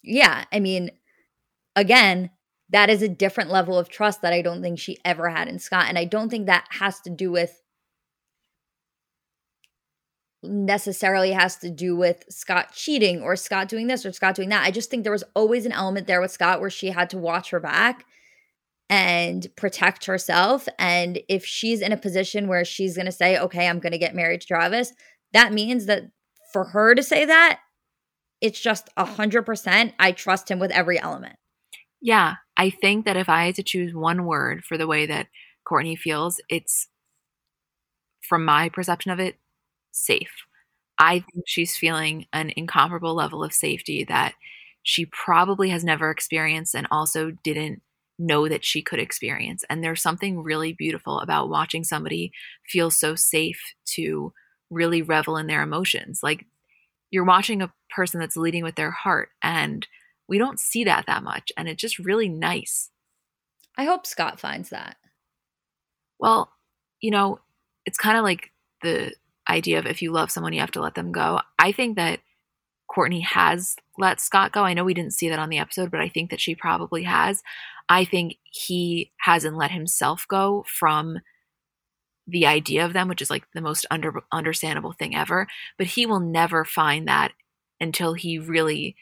Yeah. 0.02 0.44
I 0.52 0.60
mean, 0.60 0.90
again, 1.74 2.30
that 2.70 2.90
is 2.90 3.02
a 3.02 3.08
different 3.08 3.50
level 3.50 3.78
of 3.78 3.88
trust 3.88 4.22
that 4.22 4.32
I 4.32 4.42
don't 4.42 4.62
think 4.62 4.78
she 4.78 4.98
ever 5.04 5.28
had 5.28 5.48
in 5.48 5.58
Scott. 5.58 5.86
And 5.88 5.98
I 5.98 6.04
don't 6.04 6.28
think 6.28 6.46
that 6.46 6.66
has 6.70 7.00
to 7.00 7.10
do 7.10 7.30
with 7.30 7.60
necessarily 10.46 11.32
has 11.32 11.56
to 11.58 11.70
do 11.70 11.96
with 11.96 12.24
Scott 12.28 12.72
cheating 12.72 13.20
or 13.20 13.36
Scott 13.36 13.68
doing 13.68 13.86
this 13.86 14.06
or 14.06 14.12
Scott 14.12 14.34
doing 14.34 14.48
that. 14.50 14.64
I 14.64 14.70
just 14.70 14.90
think 14.90 15.02
there 15.02 15.12
was 15.12 15.24
always 15.34 15.66
an 15.66 15.72
element 15.72 16.06
there 16.06 16.20
with 16.20 16.30
Scott 16.30 16.60
where 16.60 16.70
she 16.70 16.90
had 16.90 17.10
to 17.10 17.18
watch 17.18 17.50
her 17.50 17.60
back 17.60 18.04
and 18.88 19.46
protect 19.56 20.04
herself. 20.06 20.68
And 20.78 21.20
if 21.28 21.44
she's 21.44 21.80
in 21.80 21.92
a 21.92 21.96
position 21.96 22.48
where 22.48 22.64
she's 22.64 22.96
going 22.96 23.06
to 23.06 23.12
say, 23.12 23.38
okay, 23.38 23.68
I'm 23.68 23.80
going 23.80 23.92
to 23.92 23.98
get 23.98 24.14
married 24.14 24.42
to 24.42 24.46
Travis, 24.46 24.92
that 25.32 25.52
means 25.52 25.86
that 25.86 26.04
for 26.52 26.64
her 26.64 26.94
to 26.94 27.02
say 27.02 27.24
that, 27.24 27.60
it's 28.40 28.60
just 28.60 28.88
a 28.96 29.04
hundred 29.04 29.42
percent. 29.44 29.94
I 29.98 30.12
trust 30.12 30.50
him 30.50 30.58
with 30.58 30.70
every 30.70 31.00
element. 31.00 31.36
Yeah. 32.00 32.34
I 32.56 32.70
think 32.70 33.04
that 33.06 33.16
if 33.16 33.28
I 33.28 33.46
had 33.46 33.54
to 33.56 33.62
choose 33.62 33.94
one 33.94 34.24
word 34.24 34.64
for 34.64 34.78
the 34.78 34.86
way 34.86 35.06
that 35.06 35.28
Kourtney 35.66 35.98
feels, 35.98 36.40
it's 36.48 36.88
from 38.28 38.44
my 38.44 38.68
perception 38.68 39.10
of 39.10 39.20
it, 39.20 39.36
safe. 39.96 40.44
I 40.98 41.20
think 41.20 41.44
she's 41.46 41.76
feeling 41.76 42.26
an 42.32 42.52
incomparable 42.56 43.14
level 43.14 43.44
of 43.44 43.52
safety 43.52 44.04
that 44.04 44.34
she 44.82 45.06
probably 45.06 45.70
has 45.70 45.84
never 45.84 46.10
experienced 46.10 46.74
and 46.74 46.86
also 46.90 47.32
didn't 47.42 47.82
know 48.18 48.48
that 48.48 48.64
she 48.64 48.82
could 48.82 48.98
experience. 48.98 49.64
And 49.68 49.82
there's 49.82 50.00
something 50.00 50.42
really 50.42 50.72
beautiful 50.72 51.20
about 51.20 51.50
watching 51.50 51.84
somebody 51.84 52.32
feel 52.66 52.90
so 52.90 53.14
safe 53.14 53.60
to 53.86 54.32
really 54.70 55.02
revel 55.02 55.36
in 55.36 55.48
their 55.48 55.62
emotions. 55.62 56.20
Like 56.22 56.46
you're 57.10 57.24
watching 57.24 57.62
a 57.62 57.72
person 57.90 58.20
that's 58.20 58.36
leading 58.36 58.64
with 58.64 58.76
their 58.76 58.90
heart, 58.90 59.30
and 59.42 59.86
we 60.28 60.38
don't 60.38 60.60
see 60.60 60.84
that 60.84 61.06
that 61.06 61.22
much. 61.22 61.52
And 61.56 61.68
it's 61.68 61.80
just 61.80 61.98
really 61.98 62.28
nice. 62.28 62.90
I 63.76 63.84
hope 63.84 64.06
Scott 64.06 64.40
finds 64.40 64.70
that. 64.70 64.96
Well, 66.18 66.50
you 67.00 67.10
know, 67.10 67.40
it's 67.84 67.98
kind 67.98 68.16
of 68.16 68.24
like 68.24 68.50
the 68.82 69.12
idea 69.48 69.78
of 69.78 69.86
if 69.86 70.02
you 70.02 70.12
love 70.12 70.30
someone, 70.30 70.52
you 70.52 70.60
have 70.60 70.70
to 70.72 70.80
let 70.80 70.94
them 70.94 71.12
go. 71.12 71.40
I 71.58 71.72
think 71.72 71.96
that 71.96 72.20
Kourtney 72.90 73.22
has 73.22 73.76
let 73.98 74.20
Scott 74.20 74.52
go. 74.52 74.62
I 74.62 74.74
know 74.74 74.84
we 74.84 74.94
didn't 74.94 75.14
see 75.14 75.28
that 75.28 75.38
on 75.38 75.48
the 75.48 75.58
episode, 75.58 75.90
but 75.90 76.00
I 76.00 76.08
think 76.08 76.30
that 76.30 76.40
she 76.40 76.54
probably 76.54 77.02
has. 77.04 77.42
I 77.88 78.04
think 78.04 78.36
he 78.44 79.12
hasn't 79.20 79.56
let 79.56 79.70
himself 79.70 80.26
go 80.28 80.64
from 80.68 81.18
the 82.26 82.46
idea 82.46 82.84
of 82.84 82.92
them, 82.92 83.08
which 83.08 83.22
is 83.22 83.30
like 83.30 83.44
the 83.54 83.60
most 83.60 83.86
under, 83.90 84.22
understandable 84.32 84.92
thing 84.92 85.14
ever. 85.14 85.46
But 85.78 85.88
he 85.88 86.06
will 86.06 86.20
never 86.20 86.64
find 86.64 87.06
that 87.06 87.32
until 87.80 88.14
he 88.14 88.38
really 88.38 88.96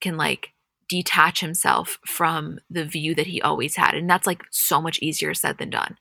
can 0.00 0.16
like 0.16 0.50
detach 0.88 1.40
himself 1.40 1.98
from 2.06 2.58
the 2.68 2.84
view 2.84 3.14
that 3.14 3.28
he 3.28 3.40
always 3.40 3.76
had. 3.76 3.94
And 3.94 4.10
that's 4.10 4.26
like 4.26 4.42
so 4.50 4.80
much 4.82 4.98
easier 5.00 5.32
said 5.32 5.58
than 5.58 5.70
done. 5.70 5.96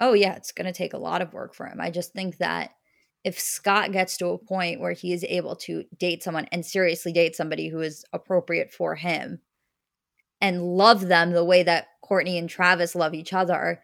Oh, 0.00 0.12
yeah, 0.12 0.34
it's 0.34 0.52
going 0.52 0.66
to 0.66 0.72
take 0.72 0.92
a 0.92 0.98
lot 0.98 1.22
of 1.22 1.32
work 1.32 1.54
for 1.54 1.66
him. 1.66 1.80
I 1.80 1.90
just 1.90 2.12
think 2.12 2.38
that 2.38 2.70
if 3.24 3.40
Scott 3.40 3.92
gets 3.92 4.16
to 4.18 4.28
a 4.28 4.38
point 4.38 4.80
where 4.80 4.92
he 4.92 5.12
is 5.12 5.24
able 5.24 5.56
to 5.56 5.84
date 5.98 6.22
someone 6.22 6.46
and 6.52 6.64
seriously 6.64 7.12
date 7.12 7.34
somebody 7.34 7.68
who 7.68 7.80
is 7.80 8.04
appropriate 8.12 8.72
for 8.72 8.94
him 8.94 9.40
and 10.40 10.62
love 10.62 11.08
them 11.08 11.32
the 11.32 11.44
way 11.44 11.62
that 11.62 11.88
Kourtney 12.04 12.38
and 12.38 12.48
Travis 12.48 12.94
love 12.94 13.14
each 13.14 13.32
other, 13.32 13.82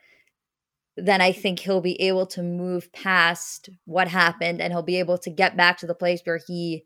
then 0.96 1.20
I 1.20 1.32
think 1.32 1.58
he'll 1.58 1.80
be 1.80 2.00
able 2.02 2.26
to 2.26 2.42
move 2.42 2.92
past 2.92 3.70
what 3.86 4.08
happened 4.08 4.60
and 4.60 4.72
he'll 4.72 4.82
be 4.82 4.98
able 4.98 5.18
to 5.18 5.30
get 5.30 5.56
back 5.56 5.78
to 5.78 5.86
the 5.86 5.94
place 5.94 6.20
where 6.24 6.40
he 6.46 6.84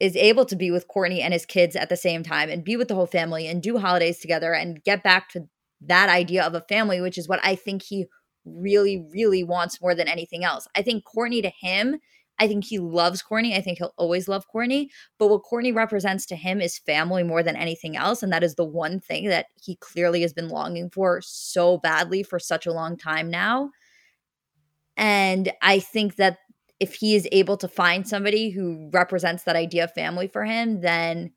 is 0.00 0.16
able 0.16 0.44
to 0.46 0.56
be 0.56 0.70
with 0.70 0.88
Kourtney 0.88 1.20
and 1.20 1.32
his 1.32 1.46
kids 1.46 1.76
at 1.76 1.88
the 1.88 1.96
same 1.96 2.24
time 2.24 2.50
and 2.50 2.64
be 2.64 2.76
with 2.76 2.88
the 2.88 2.96
whole 2.96 3.06
family 3.06 3.46
and 3.46 3.62
do 3.62 3.78
holidays 3.78 4.18
together 4.18 4.52
and 4.52 4.82
get 4.82 5.04
back 5.04 5.28
to 5.30 5.48
that 5.82 6.08
idea 6.08 6.44
of 6.44 6.54
a 6.54 6.60
family, 6.62 7.00
which 7.00 7.16
is 7.16 7.28
what 7.28 7.40
I 7.44 7.54
think 7.54 7.82
he 7.82 8.06
really, 8.44 9.04
really 9.12 9.44
wants 9.44 9.80
more 9.80 9.94
than 9.94 10.08
anything 10.08 10.44
else. 10.44 10.66
I 10.74 10.82
think 10.82 11.04
Kourtney 11.04 11.42
to 11.42 11.50
him 11.50 11.98
I 12.38 12.48
think 12.48 12.64
he 12.64 12.78
loves 12.78 13.22
Kourtney. 13.22 13.56
I 13.56 13.60
think 13.60 13.78
he'll 13.78 13.94
always 13.96 14.26
love 14.26 14.46
Kourtney. 14.52 14.88
But 15.18 15.28
what 15.28 15.42
Kourtney 15.44 15.74
represents 15.74 16.26
to 16.26 16.36
him 16.36 16.60
is 16.60 16.78
family 16.78 17.22
more 17.22 17.42
than 17.42 17.54
anything 17.54 17.96
else. 17.96 18.22
And 18.22 18.32
that 18.32 18.42
is 18.42 18.54
the 18.54 18.64
one 18.64 18.98
thing 18.98 19.28
that 19.28 19.46
he 19.62 19.76
clearly 19.76 20.22
has 20.22 20.32
been 20.32 20.48
longing 20.48 20.90
for 20.90 21.20
so 21.22 21.78
badly 21.78 22.24
for 22.24 22.40
such 22.40 22.66
a 22.66 22.72
long 22.72 22.96
time 22.96 23.30
now. 23.30 23.70
And 24.96 25.52
I 25.62 25.78
think 25.78 26.16
that 26.16 26.38
if 26.80 26.94
he 26.94 27.14
is 27.14 27.28
able 27.30 27.56
to 27.58 27.68
find 27.68 28.08
somebody 28.08 28.50
who 28.50 28.90
represents 28.92 29.44
that 29.44 29.56
idea 29.56 29.84
of 29.84 29.92
family 29.92 30.26
for 30.26 30.44
him, 30.44 30.80
then 30.80 31.32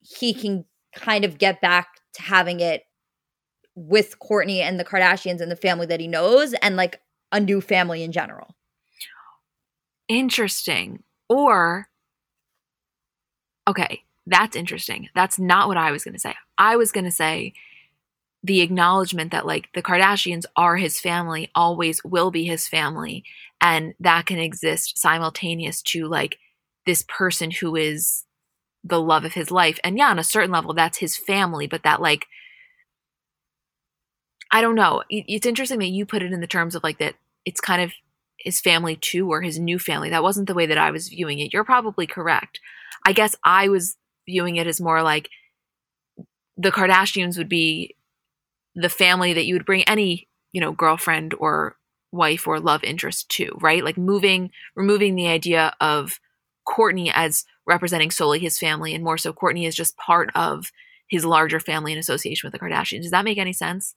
he 0.00 0.34
can 0.34 0.64
kind 0.92 1.24
of 1.24 1.38
get 1.38 1.60
back 1.60 1.86
to 2.14 2.22
having 2.22 2.58
it 2.58 2.82
with 3.76 4.18
Kourtney 4.18 4.60
and 4.60 4.80
the 4.80 4.84
Kardashians 4.84 5.40
and 5.40 5.52
the 5.52 5.56
family 5.56 5.86
that 5.86 6.00
he 6.00 6.08
knows 6.08 6.54
and 6.54 6.76
like 6.76 7.00
a 7.30 7.38
new 7.38 7.60
family 7.60 8.02
in 8.02 8.10
general. 8.10 8.56
Interesting. 10.08 11.02
Or, 11.28 11.88
okay, 13.68 14.02
that's 14.26 14.56
interesting. 14.56 15.08
That's 15.14 15.38
not 15.38 15.68
what 15.68 15.76
I 15.76 15.92
was 15.92 16.04
going 16.04 16.14
to 16.14 16.20
say. 16.20 16.34
I 16.56 16.76
was 16.76 16.90
going 16.90 17.04
to 17.04 17.10
say 17.10 17.52
the 18.42 18.60
acknowledgement 18.60 19.32
that 19.32 19.46
like 19.46 19.68
the 19.74 19.82
Kardashians 19.82 20.44
are 20.56 20.76
his 20.76 20.98
family, 21.00 21.50
always 21.54 22.02
will 22.04 22.30
be 22.30 22.44
his 22.44 22.68
family, 22.68 23.24
and 23.60 23.94
that 24.00 24.26
can 24.26 24.38
exist 24.38 24.98
simultaneous 24.98 25.82
to 25.82 26.06
like 26.06 26.38
this 26.86 27.04
person 27.08 27.50
who 27.50 27.76
is 27.76 28.24
the 28.84 29.00
love 29.00 29.24
of 29.24 29.34
his 29.34 29.50
life. 29.50 29.80
And 29.82 29.98
yeah, 29.98 30.10
on 30.10 30.18
a 30.18 30.24
certain 30.24 30.52
level, 30.52 30.72
that's 30.72 30.98
his 30.98 31.16
family, 31.16 31.66
but 31.66 31.82
that 31.82 32.00
like 32.00 32.26
I 34.52 34.60
don't 34.60 34.74
know. 34.74 35.02
It's 35.10 35.46
interesting 35.46 35.78
that 35.80 35.86
you 35.88 36.06
put 36.06 36.22
it 36.22 36.32
in 36.32 36.40
the 36.40 36.46
terms 36.46 36.74
of 36.74 36.82
like 36.82 36.98
that 36.98 37.14
it's 37.44 37.60
kind 37.60 37.82
of 37.82 37.92
his 38.38 38.60
family 38.60 38.96
too 38.96 39.30
or 39.30 39.42
his 39.42 39.58
new 39.58 39.78
family. 39.78 40.10
That 40.10 40.22
wasn't 40.22 40.46
the 40.46 40.54
way 40.54 40.66
that 40.66 40.78
I 40.78 40.90
was 40.90 41.08
viewing 41.08 41.38
it. 41.38 41.52
You're 41.52 41.64
probably 41.64 42.06
correct. 42.06 42.60
I 43.04 43.12
guess 43.12 43.34
I 43.44 43.68
was 43.68 43.96
viewing 44.26 44.56
it 44.56 44.66
as 44.66 44.80
more 44.80 45.02
like 45.02 45.30
the 46.56 46.70
Kardashians 46.70 47.36
would 47.38 47.48
be 47.48 47.96
the 48.74 48.88
family 48.88 49.32
that 49.32 49.46
you 49.46 49.54
would 49.54 49.66
bring 49.66 49.82
any, 49.84 50.28
you 50.52 50.60
know, 50.60 50.72
girlfriend 50.72 51.34
or 51.38 51.76
wife 52.12 52.46
or 52.46 52.60
love 52.60 52.84
interest 52.84 53.28
to, 53.30 53.56
right? 53.60 53.84
Like 53.84 53.98
moving, 53.98 54.50
removing 54.74 55.14
the 55.14 55.28
idea 55.28 55.74
of 55.80 56.20
Kourtney 56.66 57.10
as 57.14 57.44
representing 57.66 58.10
solely 58.10 58.38
his 58.38 58.58
family 58.58 58.94
and 58.94 59.04
more 59.04 59.18
so 59.18 59.32
Kourtney 59.32 59.66
is 59.66 59.74
just 59.74 59.96
part 59.96 60.30
of 60.34 60.70
his 61.08 61.24
larger 61.24 61.60
family 61.60 61.92
in 61.92 61.98
association 61.98 62.46
with 62.46 62.52
the 62.52 62.64
Kardashians. 62.64 63.02
Does 63.02 63.10
that 63.10 63.24
make 63.24 63.38
any 63.38 63.52
sense? 63.52 63.94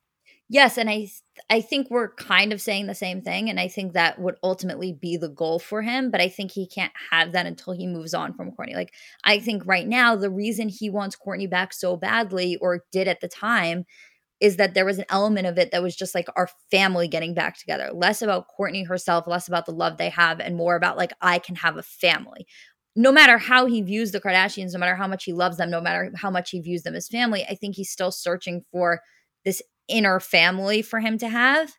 Yes, 0.52 0.78
and 0.80 0.89
I 0.89 1.08
I 1.50 1.62
think 1.62 1.89
we're 1.91 2.14
kind 2.16 2.52
of 2.52 2.60
saying 2.62 2.88
the 2.88 2.95
same 2.95 3.22
thing 3.22 3.50
and 3.50 3.60
I 3.60 3.68
think 3.68 3.93
that 3.93 4.20
would 4.20 4.36
ultimately 4.43 4.93
be 4.93 5.16
the 5.16 5.30
goal 5.30 5.60
for 5.60 5.82
him, 5.84 6.10
but 6.10 6.22
I 6.22 6.28
think 6.30 6.52
he 6.52 6.68
can't 6.68 6.91
have 7.12 7.34
that 7.34 7.45
until 7.45 7.74
he 7.74 7.86
moves 7.86 8.14
on 8.16 8.34
from 8.34 8.52
Kourtney. 8.52 8.74
Like 8.76 8.93
I 9.24 9.39
think 9.39 9.64
right 9.66 9.88
now 9.88 10.16
the 10.16 10.32
reason 10.32 10.68
he 10.70 10.89
wants 10.89 11.16
Kourtney 11.16 11.50
back 11.50 11.72
so 11.74 11.95
badly 11.97 12.58
or 12.58 12.84
did 12.91 13.08
at 13.08 13.22
the 13.22 13.28
time 13.28 13.86
is 14.41 14.58
that 14.58 14.74
there 14.76 14.86
was 14.86 15.00
an 15.00 15.06
element 15.10 15.47
of 15.47 15.58
it 15.60 15.72
that 15.72 15.84
was 15.84 15.95
just 15.95 16.16
like 16.16 16.28
our 16.36 16.50
family 16.72 17.08
getting 17.08 17.34
back 17.36 17.58
together. 17.58 17.91
Less 17.93 18.22
about 18.22 18.47
Kourtney 18.60 18.88
herself, 18.88 19.28
less 19.28 19.47
about 19.47 19.66
the 19.68 19.74
love 19.74 19.97
they 19.97 20.10
have 20.10 20.39
and 20.41 20.56
more 20.58 20.76
about 20.78 20.97
like 20.97 21.14
I 21.22 21.39
can 21.39 21.56
have 21.58 21.78
a 21.78 21.84
family 21.84 22.47
no 22.95 23.12
matter 23.12 23.38
how 23.38 23.66
he 23.68 23.82
views 23.82 24.12
the 24.12 24.20
Kardashians, 24.20 24.74
no 24.74 24.80
matter 24.80 24.95
how 24.95 25.08
much 25.08 25.24
he 25.24 25.34
loves 25.34 25.58
them, 25.58 25.70
no 25.70 25.80
matter 25.82 26.12
how 26.16 26.30
much 26.32 26.50
he 26.52 26.60
views 26.60 26.84
them 26.84 26.95
as 26.95 27.08
family, 27.08 27.45
I 27.50 27.56
think 27.56 27.76
he's 27.76 27.91
still 27.91 28.12
searching 28.12 28.64
for 28.72 29.02
this 29.45 29.62
inner 29.90 30.20
family 30.20 30.82
for 30.82 31.00
him 31.00 31.18
to 31.20 31.28
have. 31.28 31.76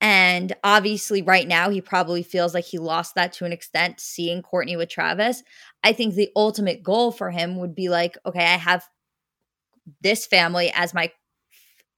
And 0.00 0.54
obviously, 0.62 1.22
right 1.22 1.46
now, 1.46 1.70
he 1.70 1.80
probably 1.80 2.22
feels 2.22 2.54
like 2.54 2.64
he 2.64 2.78
lost 2.78 3.16
that 3.16 3.32
to 3.34 3.44
an 3.44 3.52
extent 3.52 3.98
seeing 3.98 4.42
Kourtney 4.42 4.76
with 4.76 4.88
Travis. 4.88 5.42
I 5.82 5.92
think 5.92 6.14
the 6.14 6.30
ultimate 6.36 6.82
goal 6.82 7.10
for 7.10 7.30
him 7.30 7.56
would 7.58 7.74
be 7.74 7.88
like, 7.88 8.16
okay, 8.24 8.44
I 8.44 8.56
have 8.56 8.84
this 10.00 10.26
family 10.26 10.72
as 10.74 10.94
my 10.94 11.10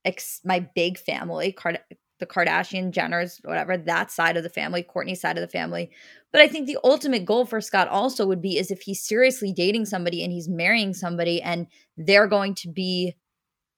ex, 0.04 0.40
my 0.44 0.60
big 0.74 0.98
family, 0.98 1.52
Card- 1.52 1.80
the 2.20 2.26
Kardashian 2.26 2.92
Jenners, 2.92 3.40
whatever, 3.44 3.76
that 3.76 4.10
side 4.10 4.36
of 4.36 4.44
the 4.44 4.48
family, 4.48 4.82
Kourtney's 4.82 5.20
side 5.20 5.36
of 5.36 5.42
the 5.42 5.48
family. 5.48 5.90
But 6.32 6.40
I 6.40 6.48
think 6.48 6.66
the 6.66 6.78
ultimate 6.84 7.24
goal 7.24 7.44
for 7.44 7.60
Scott 7.60 7.88
also 7.88 8.26
would 8.26 8.40
be 8.40 8.56
is 8.56 8.70
if 8.70 8.82
he's 8.82 9.02
seriously 9.02 9.52
dating 9.52 9.86
somebody 9.86 10.22
and 10.22 10.32
he's 10.32 10.48
marrying 10.48 10.94
somebody 10.94 11.42
and 11.42 11.66
they're 11.96 12.28
going 12.28 12.54
to 12.56 12.68
be 12.68 13.16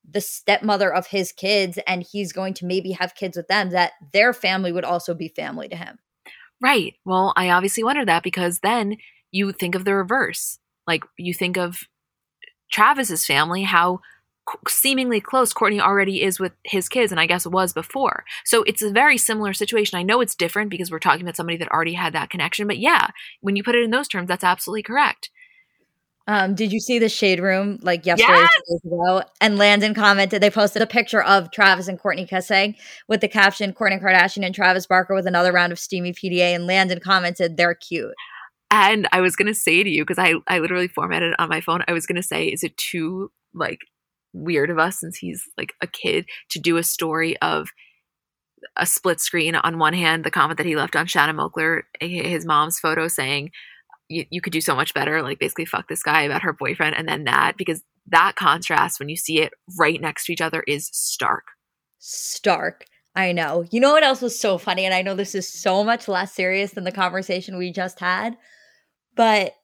the 0.08 0.20
stepmother 0.20 0.92
of 0.92 1.08
his 1.08 1.32
kids 1.32 1.78
and 1.86 2.02
he's 2.02 2.32
going 2.32 2.54
to 2.54 2.66
maybe 2.66 2.92
have 2.92 3.14
kids 3.14 3.36
with 3.36 3.48
them 3.48 3.70
that 3.70 3.92
their 4.12 4.32
family 4.32 4.72
would 4.72 4.84
also 4.84 5.14
be 5.14 5.28
family 5.28 5.68
to 5.68 5.76
him. 5.76 5.98
Right. 6.60 6.94
Well, 7.04 7.32
I 7.36 7.50
obviously 7.50 7.84
wonder 7.84 8.04
that 8.04 8.22
because 8.22 8.60
then 8.60 8.96
you 9.30 9.52
think 9.52 9.74
of 9.74 9.84
the 9.84 9.94
reverse. 9.94 10.58
Like 10.86 11.04
you 11.18 11.34
think 11.34 11.56
of 11.56 11.80
Travis's 12.70 13.26
family, 13.26 13.62
how 13.62 14.00
seemingly 14.68 15.20
close 15.20 15.52
Kourtney 15.52 15.80
already 15.80 16.22
is 16.22 16.40
with 16.40 16.52
his 16.64 16.88
kids, 16.88 17.12
and 17.12 17.20
I 17.20 17.26
guess 17.26 17.46
it 17.46 17.52
was 17.52 17.72
before. 17.72 18.24
So 18.44 18.62
it's 18.64 18.82
a 18.82 18.90
very 18.90 19.18
similar 19.18 19.52
situation. 19.52 19.98
I 19.98 20.02
know 20.02 20.20
it's 20.20 20.34
different 20.34 20.70
because 20.70 20.90
we're 20.90 20.98
talking 20.98 21.22
about 21.22 21.36
somebody 21.36 21.58
that 21.58 21.70
already 21.70 21.94
had 21.94 22.12
that 22.14 22.30
connection, 22.30 22.66
but 22.66 22.78
yeah, 22.78 23.08
when 23.40 23.56
you 23.56 23.62
put 23.62 23.74
it 23.74 23.84
in 23.84 23.90
those 23.90 24.08
terms, 24.08 24.28
that's 24.28 24.44
absolutely 24.44 24.82
correct. 24.82 25.30
Um, 26.28 26.54
did 26.54 26.72
you 26.72 26.78
see 26.78 26.98
the 26.98 27.08
shade 27.08 27.40
room 27.40 27.78
like 27.82 28.06
yesterday 28.06 28.46
yes! 28.68 28.80
ago? 28.84 29.22
And 29.40 29.58
Landon 29.58 29.92
commented 29.92 30.40
they 30.40 30.50
posted 30.50 30.80
a 30.80 30.86
picture 30.86 31.22
of 31.22 31.50
Travis 31.50 31.88
and 31.88 32.00
Kourtney 32.00 32.28
kissing 32.28 32.76
with 33.08 33.20
the 33.20 33.28
caption 33.28 33.72
Kourtney 33.72 34.00
Kardashian 34.00 34.44
and 34.46 34.54
Travis 34.54 34.86
Barker 34.86 35.14
with 35.14 35.26
another 35.26 35.52
round 35.52 35.72
of 35.72 35.78
steamy 35.78 36.12
PDA. 36.12 36.54
And 36.54 36.66
Landon 36.66 37.00
commented 37.00 37.56
they're 37.56 37.74
cute. 37.74 38.14
And 38.70 39.08
I 39.12 39.20
was 39.20 39.36
gonna 39.36 39.54
say 39.54 39.82
to 39.82 39.90
you 39.90 40.04
because 40.04 40.18
I 40.18 40.34
I 40.46 40.60
literally 40.60 40.88
formatted 40.88 41.32
it 41.32 41.40
on 41.40 41.48
my 41.48 41.60
phone. 41.60 41.82
I 41.88 41.92
was 41.92 42.06
gonna 42.06 42.22
say, 42.22 42.46
is 42.46 42.62
it 42.62 42.76
too 42.76 43.30
like 43.52 43.80
weird 44.32 44.70
of 44.70 44.78
us 44.78 45.00
since 45.00 45.18
he's 45.18 45.42
like 45.58 45.74
a 45.82 45.86
kid 45.86 46.26
to 46.50 46.58
do 46.58 46.76
a 46.76 46.82
story 46.82 47.36
of 47.42 47.68
a 48.76 48.86
split 48.86 49.20
screen 49.20 49.54
on 49.54 49.78
one 49.78 49.92
hand 49.92 50.24
the 50.24 50.30
comment 50.30 50.56
that 50.56 50.66
he 50.66 50.76
left 50.76 50.96
on 50.96 51.06
Shanna 51.06 51.34
Moakler 51.34 51.82
his 52.00 52.46
mom's 52.46 52.78
photo 52.78 53.08
saying 53.08 53.50
you, 54.12 54.26
you 54.30 54.40
could 54.40 54.52
do 54.52 54.60
so 54.60 54.74
much 54.74 54.94
better 54.94 55.22
like 55.22 55.38
basically 55.38 55.64
fuck 55.64 55.88
this 55.88 56.02
guy 56.02 56.22
about 56.22 56.42
her 56.42 56.52
boyfriend 56.52 56.96
and 56.96 57.08
then 57.08 57.24
that 57.24 57.56
because 57.56 57.82
that 58.06 58.34
contrast 58.36 58.98
when 58.98 59.08
you 59.08 59.16
see 59.16 59.40
it 59.40 59.52
right 59.78 60.00
next 60.00 60.26
to 60.26 60.32
each 60.32 60.40
other 60.40 60.62
is 60.66 60.88
stark 60.92 61.44
stark 61.98 62.84
I 63.14 63.32
know. 63.32 63.64
You 63.70 63.80
know 63.80 63.92
what 63.92 64.02
else 64.02 64.22
was 64.22 64.38
so 64.38 64.56
funny? 64.56 64.86
And 64.86 64.94
I 64.94 65.02
know 65.02 65.14
this 65.14 65.34
is 65.34 65.46
so 65.46 65.84
much 65.84 66.08
less 66.08 66.32
serious 66.32 66.72
than 66.72 66.84
the 66.84 66.92
conversation 66.92 67.58
we 67.58 67.70
just 67.70 68.00
had, 68.00 68.36
but 69.14 69.54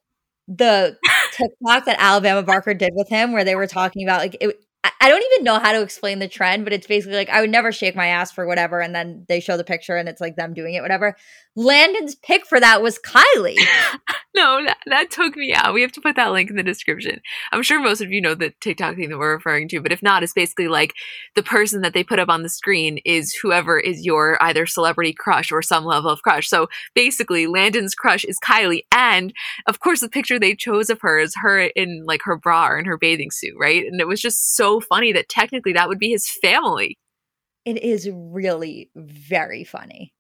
the 0.47 0.99
TikTok 1.33 1.87
that 1.87 1.97
Alabama 1.99 2.43
Barker 2.43 2.75
did 2.75 2.93
with 2.95 3.09
him, 3.09 3.33
where 3.33 3.45
they 3.45 3.55
were 3.55 3.67
talking 3.67 4.03
about 4.03 4.21
like 4.21 4.37
it, 4.41 4.61
I 5.01 5.09
don't 5.09 5.25
even 5.33 5.45
know 5.45 5.59
how 5.59 5.73
to 5.73 5.83
explain 5.83 6.19
the 6.19 6.29
trend, 6.29 6.65
but 6.65 6.73
it's 6.73 6.87
basically 6.87 7.17
like 7.17 7.31
I 7.31 7.41
would 7.41 7.51
never 7.51 7.73
shake 7.73 7.97
my 7.97 8.09
ass 8.09 8.33
for 8.33 8.47
whatever, 8.47 8.81
and 8.81 8.95
then 8.95 9.25
they 9.29 9.41
show 9.41 9.57
the 9.57 9.65
picture 9.65 9.97
and 9.97 10.09
it's 10.09 10.21
like 10.21 10.37
them 10.37 10.55
doing 10.55 10.75
it, 10.75 10.83
whatever. 10.83 11.17
Landon's 11.59 12.15
pick 12.15 12.47
for 12.47 12.61
that 12.61 12.83
was 12.83 13.01
Kylie. 13.01 13.57
no, 14.37 14.65
that, 14.65 14.79
that 14.87 15.11
took 15.11 15.37
me 15.37 15.53
out. 15.53 15.75
We 15.75 15.83
have 15.83 15.91
to 15.91 16.01
put 16.01 16.15
that 16.15 16.31
link 16.31 16.51
in 16.51 16.55
the 16.55 16.63
description. 16.63 17.21
I'm 17.51 17.65
sure 17.65 17.81
most 17.81 18.01
of 18.01 18.13
you 18.13 18.21
know 18.21 18.37
the 18.37 18.53
TikTok 18.61 18.95
thing 18.95 19.09
that 19.09 19.19
we're 19.19 19.35
referring 19.35 19.67
to, 19.71 19.81
but 19.81 19.91
if 19.91 20.01
not, 20.01 20.23
it's 20.23 20.33
basically 20.33 20.69
like 20.69 20.95
the 21.35 21.43
person 21.43 21.81
that 21.81 21.95
they 21.95 22.05
put 22.05 22.21
up 22.21 22.29
on 22.29 22.45
the 22.45 22.49
screen 22.49 23.01
is 23.05 23.35
whoever 23.35 23.77
is 23.77 24.07
your 24.07 24.41
either 24.41 24.67
celebrity 24.67 25.13
crush 25.13 25.51
or 25.51 25.61
some 25.61 25.85
level 25.85 26.11
of 26.11 26.23
crush. 26.23 26.49
So 26.49 26.69
basically, 26.95 27.49
Landon's 27.49 27.97
crush 27.97 28.23
is 28.23 28.39
Kylie, 28.39 28.83
and 28.95 29.33
of 29.67 29.81
course, 29.81 30.01
the 30.01 30.09
picture 30.09 30.39
they 30.39 30.55
chose 30.55 30.91
of 30.91 31.01
her 31.01 31.19
is 31.19 31.35
her 31.43 31.59
in 31.59 32.05
like 32.07 32.21
her 32.23 32.37
bra 32.37 32.69
or 32.69 32.79
in 32.79 32.85
her 32.85 32.99
bathing 32.99 33.33
suit, 33.33 33.55
right? 33.59 33.85
And 33.85 34.01
it 34.01 34.07
was 34.07 34.21
just 34.21 34.55
so 34.55 34.79
funny 34.79 35.13
that 35.13 35.29
technically 35.29 35.73
that 35.73 35.89
would 35.89 35.99
be 35.99 36.11
his 36.11 36.31
family. 36.41 36.99
It 37.65 37.83
is 37.83 38.09
really 38.13 38.91
very 38.95 39.65
funny. 39.65 40.13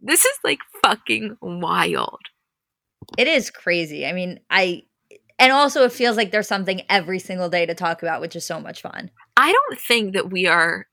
This 0.00 0.24
is 0.24 0.38
like 0.44 0.60
fucking 0.82 1.36
wild. 1.40 2.20
It 3.18 3.28
is 3.28 3.50
crazy. 3.50 4.06
I 4.06 4.12
mean, 4.12 4.40
I 4.50 4.82
and 5.38 5.52
also 5.52 5.84
it 5.84 5.92
feels 5.92 6.16
like 6.16 6.30
there's 6.30 6.48
something 6.48 6.82
every 6.88 7.18
single 7.18 7.48
day 7.48 7.66
to 7.66 7.74
talk 7.74 8.02
about, 8.02 8.20
which 8.20 8.36
is 8.36 8.46
so 8.46 8.60
much 8.60 8.82
fun. 8.82 9.10
I 9.36 9.52
don't 9.52 9.78
think 9.80 10.14
that 10.14 10.30
we 10.30 10.46
are 10.46 10.86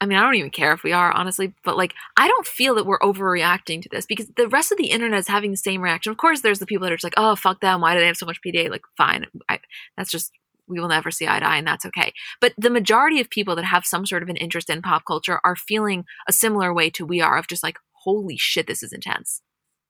I 0.00 0.06
mean, 0.06 0.16
I 0.16 0.22
don't 0.22 0.36
even 0.36 0.50
care 0.50 0.72
if 0.72 0.82
we 0.82 0.92
are, 0.92 1.12
honestly, 1.12 1.52
but 1.62 1.76
like, 1.76 1.92
I 2.16 2.26
don't 2.26 2.46
feel 2.46 2.74
that 2.76 2.86
we're 2.86 2.98
overreacting 3.00 3.82
to 3.82 3.88
this 3.90 4.06
because 4.06 4.28
the 4.34 4.48
rest 4.48 4.72
of 4.72 4.78
the 4.78 4.86
internet 4.86 5.18
is 5.18 5.28
having 5.28 5.50
the 5.50 5.58
same 5.58 5.82
reaction. 5.82 6.10
Of 6.10 6.16
course, 6.16 6.40
there's 6.40 6.58
the 6.58 6.64
people 6.64 6.86
that 6.86 6.92
are 6.92 6.96
just 6.96 7.04
like, 7.04 7.14
oh, 7.18 7.36
fuck 7.36 7.60
them. 7.60 7.82
Why 7.82 7.92
do 7.92 8.00
they 8.00 8.06
have 8.06 8.16
so 8.16 8.24
much 8.24 8.40
PDA? 8.44 8.70
Like, 8.70 8.80
fine. 8.96 9.26
I, 9.50 9.60
that's 9.98 10.10
just, 10.10 10.32
we 10.66 10.80
will 10.80 10.88
never 10.88 11.10
see 11.10 11.28
eye 11.28 11.40
to 11.40 11.46
eye, 11.46 11.58
and 11.58 11.66
that's 11.66 11.84
okay. 11.84 12.14
But 12.40 12.54
the 12.56 12.70
majority 12.70 13.20
of 13.20 13.28
people 13.28 13.54
that 13.56 13.66
have 13.66 13.84
some 13.84 14.06
sort 14.06 14.22
of 14.22 14.30
an 14.30 14.36
interest 14.36 14.70
in 14.70 14.80
pop 14.80 15.02
culture 15.06 15.38
are 15.44 15.56
feeling 15.56 16.04
a 16.26 16.32
similar 16.32 16.72
way 16.72 16.88
to 16.90 17.04
we 17.04 17.20
are 17.20 17.36
of 17.36 17.46
just 17.46 17.62
like, 17.62 17.76
holy 18.04 18.36
shit, 18.36 18.66
this 18.66 18.82
is 18.82 18.92
intense. 18.92 19.42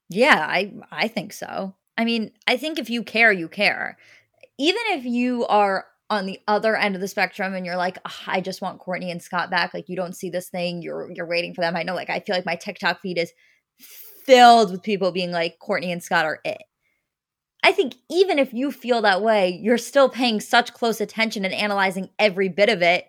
Yeah, 0.09 0.45
I 0.49 0.73
I 0.91 1.09
think 1.09 1.33
so. 1.33 1.75
I 1.97 2.05
mean, 2.05 2.33
I 2.47 2.57
think 2.57 2.79
if 2.79 2.91
you 2.91 3.03
care, 3.03 3.33
you 3.33 3.49
care. 3.49 3.99
Even 4.59 4.83
if 4.89 5.05
you 5.05 5.47
are 5.47 5.87
on 6.09 6.27
the 6.27 6.41
other 6.49 6.77
end 6.77 6.97
of 6.97 7.01
the 7.01 7.09
spectrum 7.09 7.55
and 7.55 7.65
you're 7.65 7.77
like, 7.77 7.99
I 8.27 8.41
just 8.41 8.61
want 8.61 8.81
Kourtney 8.81 9.11
and 9.13 9.23
Scott 9.23 9.51
back, 9.51 9.73
like 9.73 9.89
you 9.89 9.97
don't 9.97 10.17
see 10.17 10.31
this 10.31 10.49
thing, 10.49 10.83
you're 10.83 11.11
you're 11.13 11.29
waiting 11.29 11.55
for 11.55 11.61
them. 11.61 11.77
I 11.77 11.85
know 11.85 11.95
like 11.95 12.11
I 12.11 12.21
feel 12.21 12.35
like 12.35 12.47
my 12.47 12.57
TikTok 12.57 13.01
feed 13.01 13.19
is 13.19 13.33
filled 14.27 14.73
with 14.73 14.83
people 14.83 15.13
being 15.13 15.31
like, 15.31 15.59
Kourtney 15.61 15.93
and 15.93 16.03
Scott 16.03 16.25
are 16.25 16.41
it. 16.45 16.63
I 17.63 17.73
think 17.73 17.95
even 18.11 18.39
if 18.39 18.53
you 18.53 18.73
feel 18.73 19.03
that 19.03 19.23
way, 19.23 19.59
you're 19.63 19.79
still 19.79 20.09
paying 20.09 20.41
such 20.41 20.73
close 20.73 21.01
attention 21.01 21.45
and 21.45 21.55
analyzing 21.55 22.09
every 22.19 22.49
bit 22.49 22.69
of 22.69 22.83
it 22.83 23.05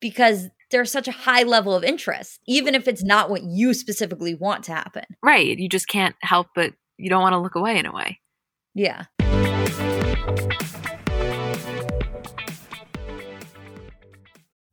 because 0.00 0.48
there's 0.70 0.92
such 0.92 1.08
a 1.08 1.12
high 1.12 1.44
level 1.44 1.74
of 1.74 1.84
interest, 1.84 2.40
even 2.46 2.74
if 2.74 2.86
it's 2.86 3.02
not 3.02 3.30
what 3.30 3.42
you 3.42 3.72
specifically 3.74 4.34
want 4.34 4.64
to 4.64 4.72
happen. 4.72 5.04
Right. 5.22 5.58
You 5.58 5.68
just 5.68 5.88
can't 5.88 6.14
help 6.20 6.48
but 6.54 6.72
you 6.98 7.08
don't 7.08 7.22
want 7.22 7.32
to 7.32 7.38
look 7.38 7.54
away 7.54 7.78
in 7.78 7.86
a 7.86 7.92
way. 7.92 8.20
Yeah. 8.74 9.04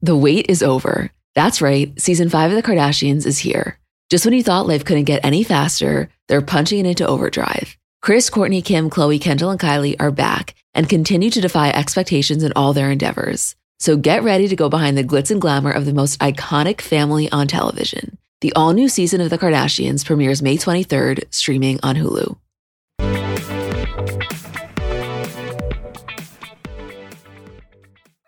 The 0.01 0.15
wait 0.15 0.49
is 0.49 0.61
over. 0.61 1.11
That's 1.33 1.61
right. 1.61 1.99
Season 1.99 2.29
five 2.29 2.51
of 2.51 2.55
The 2.55 2.63
Kardashians 2.63 3.25
is 3.25 3.39
here. 3.39 3.79
Just 4.11 4.25
when 4.25 4.35
you 4.35 4.43
thought 4.43 4.67
life 4.67 4.85
couldn't 4.85 5.05
get 5.05 5.25
any 5.25 5.43
faster, 5.43 6.09
they're 6.27 6.41
punching 6.41 6.85
it 6.85 6.89
into 6.89 7.07
overdrive. 7.07 7.75
Kris, 8.01 8.29
Kourtney, 8.29 8.63
Kim, 8.63 8.89
Khloé, 8.89 9.19
Kendall, 9.19 9.49
and 9.49 9.59
Kylie 9.59 9.95
are 9.99 10.11
back 10.11 10.53
and 10.75 10.87
continue 10.87 11.31
to 11.31 11.41
defy 11.41 11.69
expectations 11.69 12.43
in 12.43 12.53
all 12.55 12.73
their 12.73 12.91
endeavors. 12.91 13.55
So 13.79 13.97
get 13.97 14.23
ready 14.23 14.47
to 14.47 14.55
go 14.55 14.69
behind 14.69 14.97
the 14.97 15.03
glitz 15.03 15.31
and 15.31 15.41
glamour 15.41 15.71
of 15.71 15.85
the 15.85 15.93
most 15.93 16.19
iconic 16.19 16.81
family 16.81 17.29
on 17.31 17.47
television. 17.47 18.17
The 18.41 18.53
all 18.53 18.73
new 18.73 18.89
season 18.89 19.21
of 19.21 19.29
The 19.29 19.37
Kardashians 19.37 20.05
premieres 20.05 20.41
May 20.41 20.57
23rd, 20.57 21.33
streaming 21.33 21.79
on 21.83 21.95
Hulu. 21.95 22.37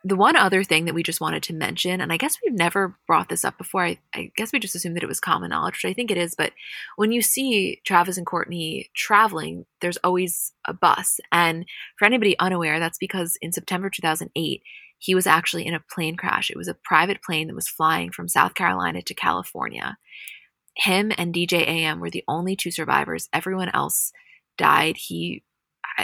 the 0.08 0.16
one 0.16 0.38
other 0.38 0.64
thing 0.64 0.86
that 0.86 0.94
we 0.94 1.04
just 1.04 1.20
wanted 1.20 1.44
to 1.44 1.54
mention, 1.54 2.00
and 2.00 2.14
I 2.14 2.18
guess 2.18 2.38
we've 2.42 2.54
never 2.54 2.96
brought 3.08 3.28
this 3.28 3.44
up 3.44 3.58
before. 3.58 3.84
I, 3.84 4.00
I, 4.16 4.32
guess 4.38 4.54
we 4.54 4.60
just 4.60 4.76
assumed 4.76 4.96
that 4.96 5.04
it 5.04 5.08
was 5.08 5.20
common 5.20 5.50
knowledge, 5.50 5.76
which 5.76 5.90
I 5.90 5.94
think 5.94 6.12
it 6.12 6.18
is. 6.18 6.34
But 6.34 6.54
when 6.96 7.12
you 7.12 7.22
see 7.22 7.82
Travis 7.84 8.18
and 8.18 8.26
Kourtney 8.26 8.90
traveling, 8.96 9.66
there's 9.82 9.98
always 10.06 10.54
a 10.66 10.74
bus. 10.74 11.20
And 11.32 11.66
for 11.98 12.06
anybody 12.06 12.40
unaware, 12.40 12.80
that's 12.80 12.98
because 12.98 13.38
in 13.42 13.52
September 13.52 13.90
2008, 13.90 14.62
he 15.00 15.16
was 15.16 15.28
actually 15.28 15.66
in 15.66 15.74
a 15.74 15.84
plane 15.94 16.16
crash. 16.16 16.50
It 16.50 16.58
was 16.58 16.68
a 16.68 16.78
private 16.84 17.22
plane 17.22 17.48
that 17.48 17.56
was 17.56 17.68
flying 17.68 18.12
from 18.12 18.28
South 18.28 18.56
Carolina 18.56 19.02
to 19.04 19.14
California. 19.14 19.98
Him 20.76 21.12
and 21.18 21.34
DJ 21.34 21.62
AM 21.68 22.00
were 22.00 22.10
the 22.10 22.24
only 22.28 22.56
two 22.56 22.72
survivors. 22.72 23.30
Everyone 23.34 23.70
else 23.70 24.12
died. 24.58 24.98
He 24.98 25.44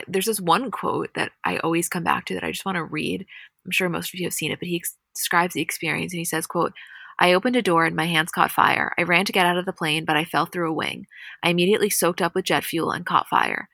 there's 0.08 0.26
this 0.26 0.42
one 0.42 0.72
quote 0.72 1.10
that 1.14 1.32
I 1.44 1.58
always 1.58 1.88
come 1.88 2.04
back 2.04 2.26
to 2.26 2.34
that 2.34 2.44
I 2.44 2.52
just 2.52 2.66
want 2.66 2.78
to 2.78 2.84
read 2.84 3.28
I'm 3.66 3.72
sure 3.72 3.90
most 3.90 4.14
of 4.14 4.20
you 4.20 4.26
have 4.26 4.34
seen 4.34 4.52
it, 4.52 4.60
but 4.60 4.68
he 4.68 4.78
ex- 4.78 4.98
describes 5.16 5.54
the 5.54 5.62
experience 5.62 6.14
and 6.14 6.20
he 6.20 6.26
says, 6.26 6.48
quote, 6.48 6.74
I 7.20 7.34
opened 7.34 7.56
a 7.56 7.62
door 7.62 7.86
and 7.86 7.96
my 7.96 8.08
hands 8.08 8.32
caught 8.32 8.52
fire. 8.52 8.94
I 8.98 9.04
ran 9.04 9.26
to 9.26 9.32
get 9.32 9.46
out 9.46 9.58
of 9.58 9.66
the 9.66 9.74
plane, 9.74 10.04
but 10.04 10.18
I 10.18 10.26
fell 10.26 10.46
through 10.46 10.70
a 10.70 10.74
wing. 10.74 11.06
I 11.44 11.50
immediately 11.50 11.90
soaked 11.90 12.22
up 12.22 12.36
with 12.36 12.46
jet 12.46 12.64
fuel 12.64 12.92
and 12.92 13.06
caught 13.06 13.28
fire. 13.28 13.70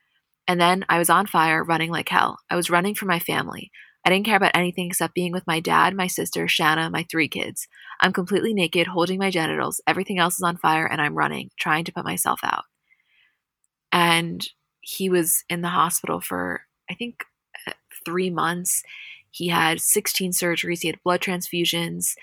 And 0.46 0.60
then 0.60 0.84
I 0.88 0.98
was 0.98 1.10
on 1.10 1.26
fire, 1.26 1.64
running 1.64 1.90
like 1.90 2.08
hell. 2.08 2.38
I 2.50 2.56
was 2.56 2.70
running 2.70 2.94
for 2.94 3.06
my 3.06 3.18
family. 3.18 3.70
I 4.04 4.10
didn't 4.10 4.26
care 4.26 4.36
about 4.36 4.52
anything 4.54 4.86
except 4.86 5.14
being 5.14 5.32
with 5.32 5.46
my 5.46 5.60
dad, 5.60 5.94
my 5.94 6.06
sister, 6.06 6.48
Shanna, 6.48 6.88
my 6.90 7.06
three 7.10 7.28
kids. 7.28 7.68
I'm 8.00 8.12
completely 8.12 8.54
naked, 8.54 8.86
holding 8.86 9.18
my 9.18 9.30
genitals. 9.30 9.80
Everything 9.86 10.18
else 10.18 10.36
is 10.36 10.42
on 10.42 10.56
fire, 10.56 10.86
and 10.86 11.00
I'm 11.00 11.16
running, 11.16 11.50
trying 11.58 11.84
to 11.84 11.92
put 11.92 12.04
myself 12.04 12.40
out. 12.42 12.64
And 13.92 14.46
he 14.80 15.10
was 15.10 15.44
in 15.50 15.60
the 15.60 15.68
hospital 15.68 16.20
for, 16.20 16.62
I 16.90 16.94
think, 16.94 17.24
uh, 17.66 17.72
three 18.04 18.30
months. 18.30 18.82
He 19.30 19.48
had 19.48 19.80
16 19.80 20.32
surgeries, 20.32 20.80
he 20.80 20.88
had 20.88 21.02
blood 21.04 21.20
transfusions, 21.20 22.14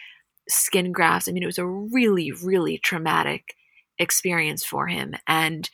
skin 0.49 0.91
grafts. 0.91 1.27
I 1.27 1.31
mean, 1.31 1.43
it 1.43 1.47
was 1.47 1.59
a 1.59 1.65
really, 1.65 2.31
really 2.31 2.77
traumatic 2.77 3.55
experience 3.99 4.65
for 4.65 4.87
him. 4.87 5.15
And 5.27 5.69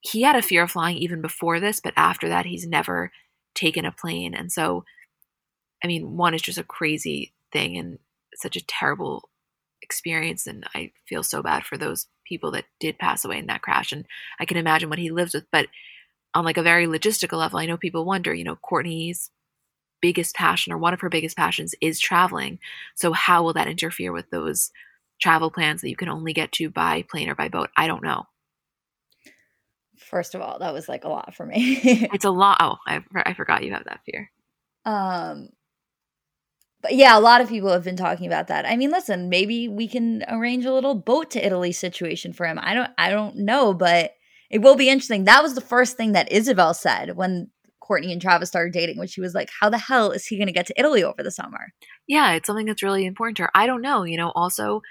he 0.00 0.22
had 0.22 0.36
a 0.36 0.42
fear 0.42 0.64
of 0.64 0.70
flying 0.70 0.96
even 0.98 1.20
before 1.20 1.58
this, 1.58 1.80
but 1.80 1.94
after 1.96 2.28
that, 2.28 2.46
he's 2.46 2.66
never 2.66 3.10
taken 3.54 3.84
a 3.84 3.92
plane. 3.92 4.34
And 4.34 4.52
so, 4.52 4.84
I 5.82 5.86
mean, 5.86 6.16
one 6.16 6.34
is 6.34 6.42
just 6.42 6.58
a 6.58 6.64
crazy 6.64 7.32
thing 7.52 7.76
and 7.76 7.98
such 8.34 8.56
a 8.56 8.64
terrible 8.64 9.28
experience. 9.82 10.46
And 10.46 10.64
I 10.74 10.92
feel 11.06 11.22
so 11.22 11.42
bad 11.42 11.64
for 11.64 11.76
those 11.76 12.06
people 12.26 12.50
that 12.52 12.64
did 12.80 12.98
pass 12.98 13.24
away 13.24 13.38
in 13.38 13.46
that 13.46 13.62
crash. 13.62 13.92
And 13.92 14.04
I 14.38 14.44
can 14.44 14.56
imagine 14.56 14.90
what 14.90 14.98
he 14.98 15.10
lives 15.10 15.34
with. 15.34 15.46
But 15.50 15.68
on 16.34 16.44
like 16.44 16.56
a 16.56 16.62
very 16.62 16.86
logistical 16.86 17.38
level, 17.38 17.58
I 17.58 17.66
know 17.66 17.76
people 17.76 18.04
wonder, 18.04 18.34
you 18.34 18.44
know, 18.44 18.56
Kourtney's 18.56 19.30
biggest 20.00 20.34
passion 20.34 20.72
or 20.72 20.78
one 20.78 20.94
of 20.94 21.00
her 21.00 21.08
biggest 21.08 21.36
passions 21.36 21.74
is 21.80 21.98
traveling. 21.98 22.58
So 22.94 23.12
how 23.12 23.42
will 23.42 23.52
that 23.54 23.68
interfere 23.68 24.12
with 24.12 24.30
those 24.30 24.70
travel 25.20 25.50
plans 25.50 25.80
that 25.80 25.90
you 25.90 25.96
can 25.96 26.08
only 26.08 26.32
get 26.32 26.52
to 26.52 26.70
by 26.70 27.02
plane 27.02 27.28
or 27.28 27.34
by 27.34 27.48
boat? 27.48 27.70
I 27.76 27.86
don't 27.86 28.04
know. 28.04 28.24
First 29.96 30.34
of 30.34 30.40
all, 30.40 30.60
that 30.60 30.72
was 30.72 30.88
like 30.88 31.04
a 31.04 31.08
lot 31.08 31.34
for 31.34 31.44
me. 31.44 31.80
it's 32.12 32.24
a 32.24 32.30
lot. 32.30 32.58
Oh, 32.60 32.76
I, 32.86 33.02
I 33.14 33.34
forgot 33.34 33.64
you 33.64 33.72
have 33.72 33.84
that 33.84 34.00
fear. 34.06 34.30
Um, 34.84 35.48
but 36.82 36.94
yeah, 36.94 37.16
a 37.16 37.20
lot 37.20 37.40
of 37.40 37.48
people 37.48 37.72
have 37.72 37.84
been 37.84 37.96
talking 37.96 38.26
about 38.26 38.48
that. 38.48 38.66
I 38.66 38.76
mean, 38.76 38.90
listen, 38.90 39.28
maybe 39.28 39.68
we 39.68 39.88
can 39.88 40.24
arrange 40.28 40.64
a 40.64 40.72
little 40.72 40.94
boat 40.94 41.30
to 41.32 41.44
Italy 41.44 41.72
situation 41.72 42.32
for 42.32 42.46
him. 42.46 42.58
I 42.60 42.74
don't, 42.74 42.90
I 42.96 43.10
don't 43.10 43.36
know, 43.36 43.74
but 43.74 44.12
it 44.50 44.62
will 44.62 44.76
be 44.76 44.88
interesting. 44.88 45.24
That 45.24 45.42
was 45.42 45.54
the 45.54 45.60
first 45.60 45.96
thing 45.96 46.12
that 46.12 46.30
Isabel 46.30 46.74
said 46.74 47.16
when 47.16 47.50
Kourtney 47.82 48.12
and 48.12 48.20
Travis 48.20 48.48
started 48.48 48.72
dating 48.72 48.98
when 48.98 49.08
she 49.08 49.20
was 49.20 49.34
like, 49.34 49.50
how 49.60 49.68
the 49.70 49.78
hell 49.78 50.10
is 50.12 50.26
he 50.26 50.36
going 50.36 50.46
to 50.46 50.52
get 50.52 50.66
to 50.66 50.78
Italy 50.78 51.02
over 51.02 51.22
the 51.22 51.30
summer? 51.30 51.72
Yeah, 52.06 52.32
it's 52.32 52.46
something 52.46 52.66
that's 52.66 52.82
really 52.82 53.06
important 53.06 53.38
to 53.38 53.44
her. 53.44 53.50
I 53.54 53.66
don't 53.66 53.82
know. 53.82 54.04
You 54.04 54.16
know, 54.16 54.30
also, 54.34 54.82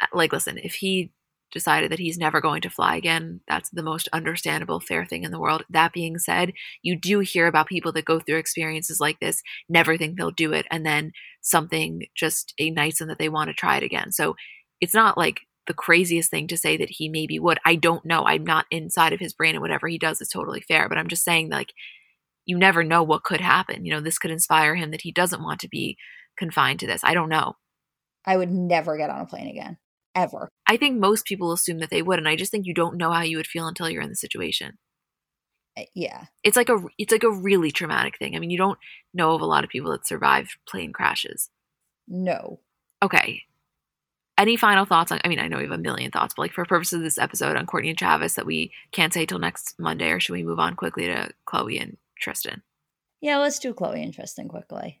uh, 0.00 0.06
like, 0.14 0.32
listen, 0.32 0.58
if 0.58 0.74
he 0.74 1.12
decided 1.52 1.90
that 1.92 1.98
he's 1.98 2.18
never 2.18 2.40
going 2.40 2.62
to 2.62 2.70
fly 2.70 2.96
again, 2.96 3.40
that's 3.46 3.70
the 3.70 3.82
most 3.82 4.08
understandable, 4.12 4.80
fair 4.80 5.04
thing 5.04 5.22
in 5.22 5.30
the 5.30 5.38
world. 5.38 5.64
That 5.70 5.92
being 5.92 6.18
said, 6.18 6.52
you 6.82 6.96
do 6.98 7.20
hear 7.20 7.46
about 7.46 7.68
people 7.68 7.92
that 7.92 8.04
go 8.04 8.18
through 8.18 8.38
experiences 8.38 9.00
like 9.00 9.20
this, 9.20 9.42
never 9.68 9.96
think 9.96 10.16
they'll 10.16 10.30
do 10.30 10.52
it, 10.52 10.66
and 10.70 10.84
then 10.84 11.12
something 11.40 12.06
just 12.14 12.54
ignites 12.58 12.98
them 12.98 13.08
that 13.08 13.18
they 13.18 13.28
want 13.28 13.48
to 13.48 13.54
try 13.54 13.76
it 13.76 13.82
again. 13.82 14.12
So 14.12 14.34
it's 14.80 14.94
not 14.94 15.16
like 15.16 15.42
the 15.66 15.74
craziest 15.74 16.30
thing 16.30 16.48
to 16.48 16.56
say 16.56 16.76
that 16.76 16.90
he 16.90 17.08
maybe 17.08 17.38
would. 17.38 17.58
I 17.64 17.76
don't 17.76 18.04
know. 18.04 18.24
I'm 18.24 18.44
not 18.44 18.66
inside 18.70 19.12
of 19.12 19.20
his 19.20 19.32
brain, 19.32 19.54
and 19.54 19.62
whatever 19.62 19.86
he 19.86 19.98
does 19.98 20.20
is 20.20 20.28
totally 20.28 20.60
fair. 20.60 20.88
But 20.88 20.98
I'm 20.98 21.08
just 21.08 21.24
saying, 21.24 21.50
like, 21.50 21.72
you 22.44 22.58
never 22.58 22.82
know 22.82 23.02
what 23.02 23.22
could 23.22 23.40
happen. 23.40 23.84
You 23.84 23.92
know, 23.92 24.00
this 24.00 24.18
could 24.18 24.32
inspire 24.32 24.74
him 24.74 24.90
that 24.90 25.02
he 25.02 25.12
doesn't 25.12 25.42
want 25.42 25.60
to 25.60 25.68
be 25.68 25.96
confined 26.36 26.80
to 26.80 26.86
this. 26.86 27.04
I 27.04 27.14
don't 27.14 27.28
know. 27.28 27.54
I 28.24 28.36
would 28.36 28.50
never 28.50 28.96
get 28.96 29.10
on 29.10 29.20
a 29.20 29.26
plane 29.26 29.48
again, 29.48 29.78
ever. 30.14 30.48
I 30.66 30.76
think 30.76 30.98
most 30.98 31.24
people 31.24 31.52
assume 31.52 31.78
that 31.78 31.90
they 31.90 32.02
would, 32.02 32.18
and 32.18 32.28
I 32.28 32.36
just 32.36 32.50
think 32.50 32.66
you 32.66 32.74
don't 32.74 32.96
know 32.96 33.12
how 33.12 33.22
you 33.22 33.36
would 33.36 33.46
feel 33.46 33.66
until 33.66 33.88
you're 33.88 34.02
in 34.02 34.08
the 34.08 34.16
situation. 34.16 34.78
Uh, 35.76 35.82
yeah. 35.94 36.24
It's 36.44 36.56
like 36.56 36.68
a 36.68 36.82
it's 36.98 37.12
like 37.12 37.22
a 37.22 37.30
really 37.30 37.70
traumatic 37.70 38.18
thing. 38.18 38.36
I 38.36 38.38
mean, 38.38 38.50
you 38.50 38.58
don't 38.58 38.78
know 39.14 39.34
of 39.34 39.40
a 39.40 39.46
lot 39.46 39.64
of 39.64 39.70
people 39.70 39.90
that 39.92 40.06
survived 40.06 40.56
plane 40.68 40.92
crashes. 40.92 41.48
No. 42.06 42.60
Okay. 43.02 43.42
Any 44.38 44.56
final 44.56 44.84
thoughts 44.84 45.12
on 45.12 45.20
I 45.24 45.28
mean, 45.28 45.38
I 45.38 45.48
know 45.48 45.58
we 45.58 45.64
have 45.64 45.72
a 45.72 45.78
million 45.78 46.10
thoughts, 46.10 46.34
but 46.36 46.42
like 46.42 46.52
for 46.52 46.64
purposes 46.64 46.94
of 46.94 47.02
this 47.02 47.18
episode 47.18 47.56
on 47.56 47.66
Kourtney 47.66 47.88
and 47.88 47.98
Travis 47.98 48.34
that 48.34 48.46
we 48.46 48.72
can't 48.92 49.14
say 49.14 49.24
till 49.24 49.38
next 49.38 49.74
Monday, 49.78 50.10
or 50.10 50.20
should 50.20 50.34
we 50.34 50.42
move 50.42 50.58
on 50.58 50.76
quickly 50.76 51.06
to 51.06 51.30
Khloé 51.46 51.80
and 51.80 51.96
Tristan? 52.18 52.62
Yeah, 53.20 53.38
let's 53.38 53.58
do 53.58 53.72
Khloé 53.72 54.02
and 54.02 54.12
Tristan 54.12 54.48
quickly. 54.48 55.00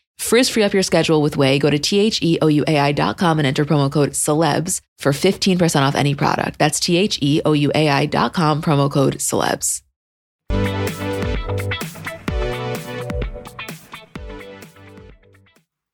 Frizz 0.21 0.49
free 0.49 0.63
up 0.63 0.73
your 0.73 0.83
schedule 0.83 1.21
with 1.21 1.35
OUAI. 1.35 1.59
Go 1.59 1.69
to 1.69 1.79
T 1.79 1.99
H 1.99 2.21
E 2.21 2.37
O 2.41 2.47
U 2.47 2.63
A 2.67 2.79
I.com 2.79 3.39
and 3.39 3.45
enter 3.45 3.65
promo 3.65 3.91
code 3.91 4.11
celebs 4.11 4.79
for 4.97 5.11
15% 5.11 5.81
off 5.81 5.95
any 5.95 6.15
product. 6.15 6.57
That's 6.57 6.79
T 6.79 6.95
H 6.95 7.19
E 7.21 7.41
O 7.43 7.53
U 7.53 7.71
A 7.75 7.89
I.com, 7.89 8.61
promo 8.61 8.89
code 8.89 9.15
celebs. 9.15 9.81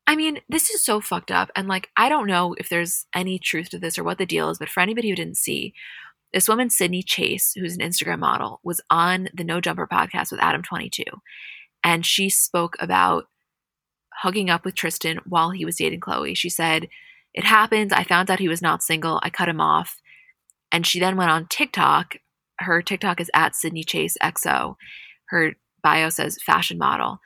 I 0.09 0.15
mean, 0.15 0.39
this 0.47 0.69
is 0.69 0.83
so 0.83 1.01
fucked 1.01 1.31
up. 1.31 1.49
And 1.55 1.67
like, 1.67 1.89
I 1.97 2.07
don't 2.07 2.27
know 2.27 2.53
if 2.57 2.69
there's 2.69 3.07
any 3.15 3.39
truth 3.39 3.69
to 3.71 3.79
this 3.79 3.97
or 3.97 4.03
what 4.03 4.19
the 4.19 4.25
deal 4.25 4.49
is, 4.49 4.59
but 4.59 4.69
for 4.69 4.81
anybody 4.81 5.09
who 5.09 5.15
didn't 5.15 5.37
see, 5.37 5.73
this 6.33 6.47
woman, 6.47 6.69
Sydney 6.69 7.01
Chase, 7.01 7.53
who's 7.55 7.75
an 7.75 7.81
Instagram 7.81 8.19
model, 8.19 8.59
was 8.63 8.81
on 8.89 9.29
the 9.33 9.43
No 9.43 9.61
Jumper 9.61 9.87
podcast 9.87 10.31
with 10.31 10.41
Adam22. 10.41 11.03
And 11.83 12.05
she 12.05 12.29
spoke 12.29 12.75
about 12.79 13.25
hooking 14.21 14.49
up 14.49 14.65
with 14.65 14.75
Tristan 14.75 15.19
while 15.25 15.51
he 15.51 15.65
was 15.65 15.77
dating 15.77 15.99
Khloé. 15.99 16.35
She 16.35 16.49
said, 16.49 16.87
It 17.33 17.43
happened. 17.43 17.93
I 17.93 18.03
found 18.03 18.29
out 18.29 18.39
he 18.39 18.47
was 18.47 18.61
not 18.61 18.83
single. 18.83 19.19
I 19.23 19.29
cut 19.29 19.49
him 19.49 19.61
off. 19.61 20.01
And 20.71 20.85
she 20.85 20.99
then 20.99 21.17
went 21.17 21.31
on 21.31 21.47
TikTok. 21.47 22.17
Her 22.59 22.81
TikTok 22.81 23.21
is 23.21 23.31
at 23.33 23.55
Sydney 23.55 23.83
Chase 23.83 24.17
XO. 24.21 24.75
Her 25.29 25.53
bio 25.83 26.09
says 26.09 26.37
fashion 26.45 26.77
model. 26.77 27.19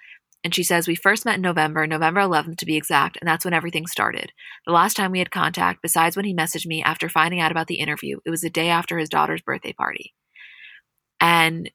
And 0.43 0.55
she 0.55 0.63
says, 0.63 0.87
We 0.87 0.95
first 0.95 1.25
met 1.25 1.35
in 1.35 1.41
November, 1.41 1.85
November 1.85 2.21
11th 2.21 2.57
to 2.57 2.65
be 2.65 2.75
exact, 2.75 3.17
and 3.21 3.27
that's 3.27 3.45
when 3.45 3.53
everything 3.53 3.85
started. 3.85 4.31
The 4.65 4.73
last 4.73 4.95
time 4.95 5.11
we 5.11 5.19
had 5.19 5.31
contact, 5.31 5.81
besides 5.81 6.15
when 6.15 6.25
he 6.25 6.33
messaged 6.33 6.65
me 6.65 6.81
after 6.83 7.09
finding 7.09 7.39
out 7.39 7.51
about 7.51 7.67
the 7.67 7.79
interview, 7.79 8.19
it 8.25 8.29
was 8.29 8.41
the 8.41 8.49
day 8.49 8.69
after 8.69 8.97
his 8.97 9.09
daughter's 9.09 9.41
birthday 9.41 9.73
party. 9.73 10.13
And 11.19 11.69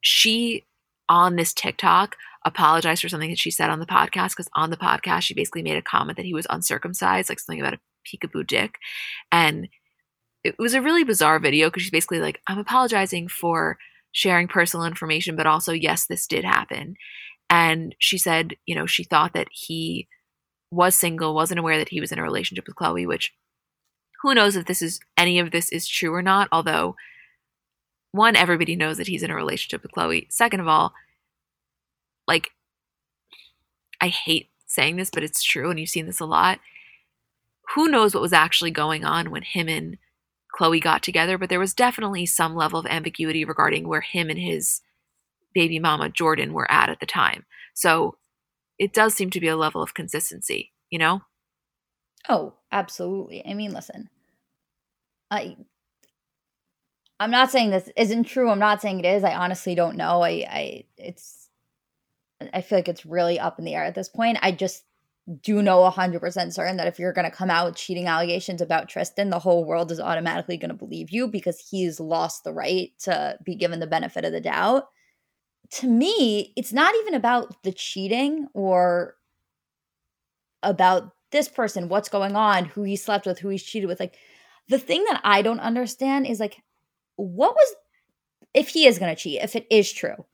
she, 0.00 0.66
on 1.08 1.36
this 1.36 1.54
TikTok, 1.54 2.16
apologized 2.44 3.02
for 3.02 3.08
something 3.08 3.30
that 3.30 3.38
she 3.38 3.50
said 3.50 3.70
on 3.70 3.80
the 3.80 3.86
podcast 3.86 4.30
because 4.30 4.48
on 4.54 4.70
the 4.70 4.76
podcast, 4.76 5.22
she 5.22 5.34
basically 5.34 5.62
made 5.62 5.76
a 5.76 5.82
comment 5.82 6.16
that 6.16 6.26
he 6.26 6.34
was 6.34 6.46
uncircumcised, 6.48 7.28
like 7.28 7.38
something 7.38 7.60
about 7.60 7.74
a 7.74 7.80
peekaboo 8.06 8.46
dick. 8.46 8.76
And 9.30 9.68
it 10.42 10.56
was 10.58 10.74
a 10.74 10.80
really 10.80 11.04
bizarre 11.04 11.38
video 11.38 11.68
because 11.68 11.82
she's 11.82 11.90
basically 11.90 12.20
like, 12.20 12.40
I'm 12.46 12.58
apologizing 12.58 13.28
for 13.28 13.76
sharing 14.12 14.48
personal 14.48 14.86
information, 14.86 15.36
but 15.36 15.46
also, 15.46 15.72
yes, 15.72 16.06
this 16.06 16.26
did 16.26 16.44
happen. 16.44 16.96
And 17.50 17.94
she 17.98 18.16
said, 18.16 18.54
you 18.64 18.74
know, 18.74 18.86
she 18.86 19.04
thought 19.04 19.34
that 19.34 19.48
he 19.50 20.08
was 20.70 20.94
single, 20.94 21.34
wasn't 21.34 21.60
aware 21.60 21.78
that 21.78 21.88
he 21.88 22.00
was 22.00 22.12
in 22.12 22.18
a 22.18 22.22
relationship 22.22 22.66
with 22.66 22.76
Khloé, 22.76 23.06
which 23.06 23.34
who 24.22 24.34
knows 24.34 24.56
if 24.56 24.66
this 24.66 24.82
is 24.82 25.00
any 25.16 25.38
of 25.38 25.50
this 25.50 25.70
is 25.70 25.88
true 25.88 26.14
or 26.14 26.22
not, 26.22 26.48
although 26.52 26.94
one, 28.12 28.36
everybody 28.36 28.76
knows 28.76 28.96
that 28.96 29.06
he's 29.06 29.22
in 29.22 29.30
a 29.30 29.36
relationship 29.36 29.82
with 29.82 29.92
Khloé 29.92 30.26
Second 30.30 30.60
of 30.60 30.68
all, 30.68 30.92
like 32.26 32.50
I 34.00 34.08
hate 34.08 34.50
saying 34.66 34.96
this, 34.96 35.10
but 35.10 35.22
it's 35.22 35.42
true, 35.42 35.70
and 35.70 35.78
you've 35.78 35.88
seen 35.88 36.06
this 36.06 36.20
a 36.20 36.26
lot. 36.26 36.60
Who 37.74 37.88
knows 37.88 38.14
what 38.14 38.22
was 38.22 38.32
actually 38.32 38.70
going 38.70 39.04
on 39.04 39.30
when 39.30 39.42
him 39.42 39.68
and 39.68 39.98
Khloé 40.58 40.82
got 40.82 41.02
together, 41.02 41.38
but 41.38 41.48
there 41.48 41.60
was 41.60 41.74
definitely 41.74 42.26
some 42.26 42.56
level 42.56 42.80
of 42.80 42.86
ambiguity 42.86 43.44
regarding 43.44 43.86
where 43.86 44.00
him 44.00 44.28
and 44.30 44.38
his 44.38 44.80
baby 45.54 45.78
mama 45.78 46.08
Jordan 46.08 46.52
were 46.52 46.70
at 46.70 46.88
at 46.88 47.00
the 47.00 47.06
time. 47.06 47.44
So 47.74 48.16
it 48.78 48.92
does 48.92 49.14
seem 49.14 49.30
to 49.30 49.40
be 49.40 49.48
a 49.48 49.56
level 49.56 49.82
of 49.82 49.94
consistency, 49.94 50.72
you 50.88 50.98
know? 50.98 51.22
Oh, 52.28 52.54
absolutely. 52.72 53.46
I 53.46 53.54
mean, 53.54 53.72
listen. 53.72 54.08
I 55.30 55.56
I'm 57.20 57.30
not 57.30 57.50
saying 57.50 57.70
this 57.70 57.90
isn't 57.96 58.24
true. 58.24 58.50
I'm 58.50 58.58
not 58.58 58.80
saying 58.80 59.00
it 59.00 59.06
is. 59.06 59.24
I 59.24 59.34
honestly 59.34 59.74
don't 59.74 59.96
know. 59.96 60.22
I 60.22 60.30
I 60.50 60.84
it's 60.96 61.39
I 62.52 62.60
feel 62.60 62.78
like 62.78 62.88
it's 62.88 63.06
really 63.06 63.38
up 63.38 63.58
in 63.58 63.64
the 63.64 63.74
air 63.74 63.84
at 63.84 63.94
this 63.94 64.08
point. 64.08 64.38
I 64.42 64.52
just 64.52 64.84
do 65.42 65.62
know 65.62 65.88
100% 65.90 66.52
certain 66.52 66.76
that 66.78 66.86
if 66.86 66.98
you're 66.98 67.12
going 67.12 67.30
to 67.30 67.36
come 67.36 67.50
out 67.50 67.66
with 67.66 67.76
cheating 67.76 68.06
allegations 68.06 68.60
about 68.60 68.88
Tristan, 68.88 69.30
the 69.30 69.38
whole 69.38 69.64
world 69.64 69.92
is 69.92 70.00
automatically 70.00 70.56
going 70.56 70.70
to 70.70 70.74
believe 70.74 71.10
you 71.10 71.28
because 71.28 71.68
he's 71.70 72.00
lost 72.00 72.42
the 72.42 72.52
right 72.52 72.90
to 73.00 73.38
be 73.44 73.54
given 73.54 73.80
the 73.80 73.86
benefit 73.86 74.24
of 74.24 74.32
the 74.32 74.40
doubt 74.40 74.84
to 75.70 75.86
me, 75.86 76.52
it's 76.56 76.72
not 76.72 76.94
even 76.96 77.14
about 77.14 77.62
the 77.62 77.72
cheating 77.72 78.48
or 78.54 79.14
about 80.62 81.12
this 81.30 81.48
person, 81.48 81.88
what's 81.88 82.08
going 82.08 82.34
on, 82.34 82.64
who 82.64 82.82
he 82.82 82.96
slept 82.96 83.24
with, 83.24 83.38
who 83.38 83.48
he's 83.48 83.62
cheated 83.62 83.88
with. 83.88 84.00
Like, 84.00 84.16
the 84.68 84.78
thing 84.78 85.04
that 85.04 85.20
I 85.24 85.42
don't 85.42 85.60
understand 85.60 86.26
is 86.26 86.40
like, 86.40 86.62
what 87.16 87.54
was, 87.54 87.74
if 88.52 88.68
he 88.68 88.86
is 88.86 88.98
going 88.98 89.14
to 89.14 89.20
cheat, 89.20 89.42
if 89.42 89.54
it 89.54 89.66
is 89.70 89.92
true, 89.92 90.26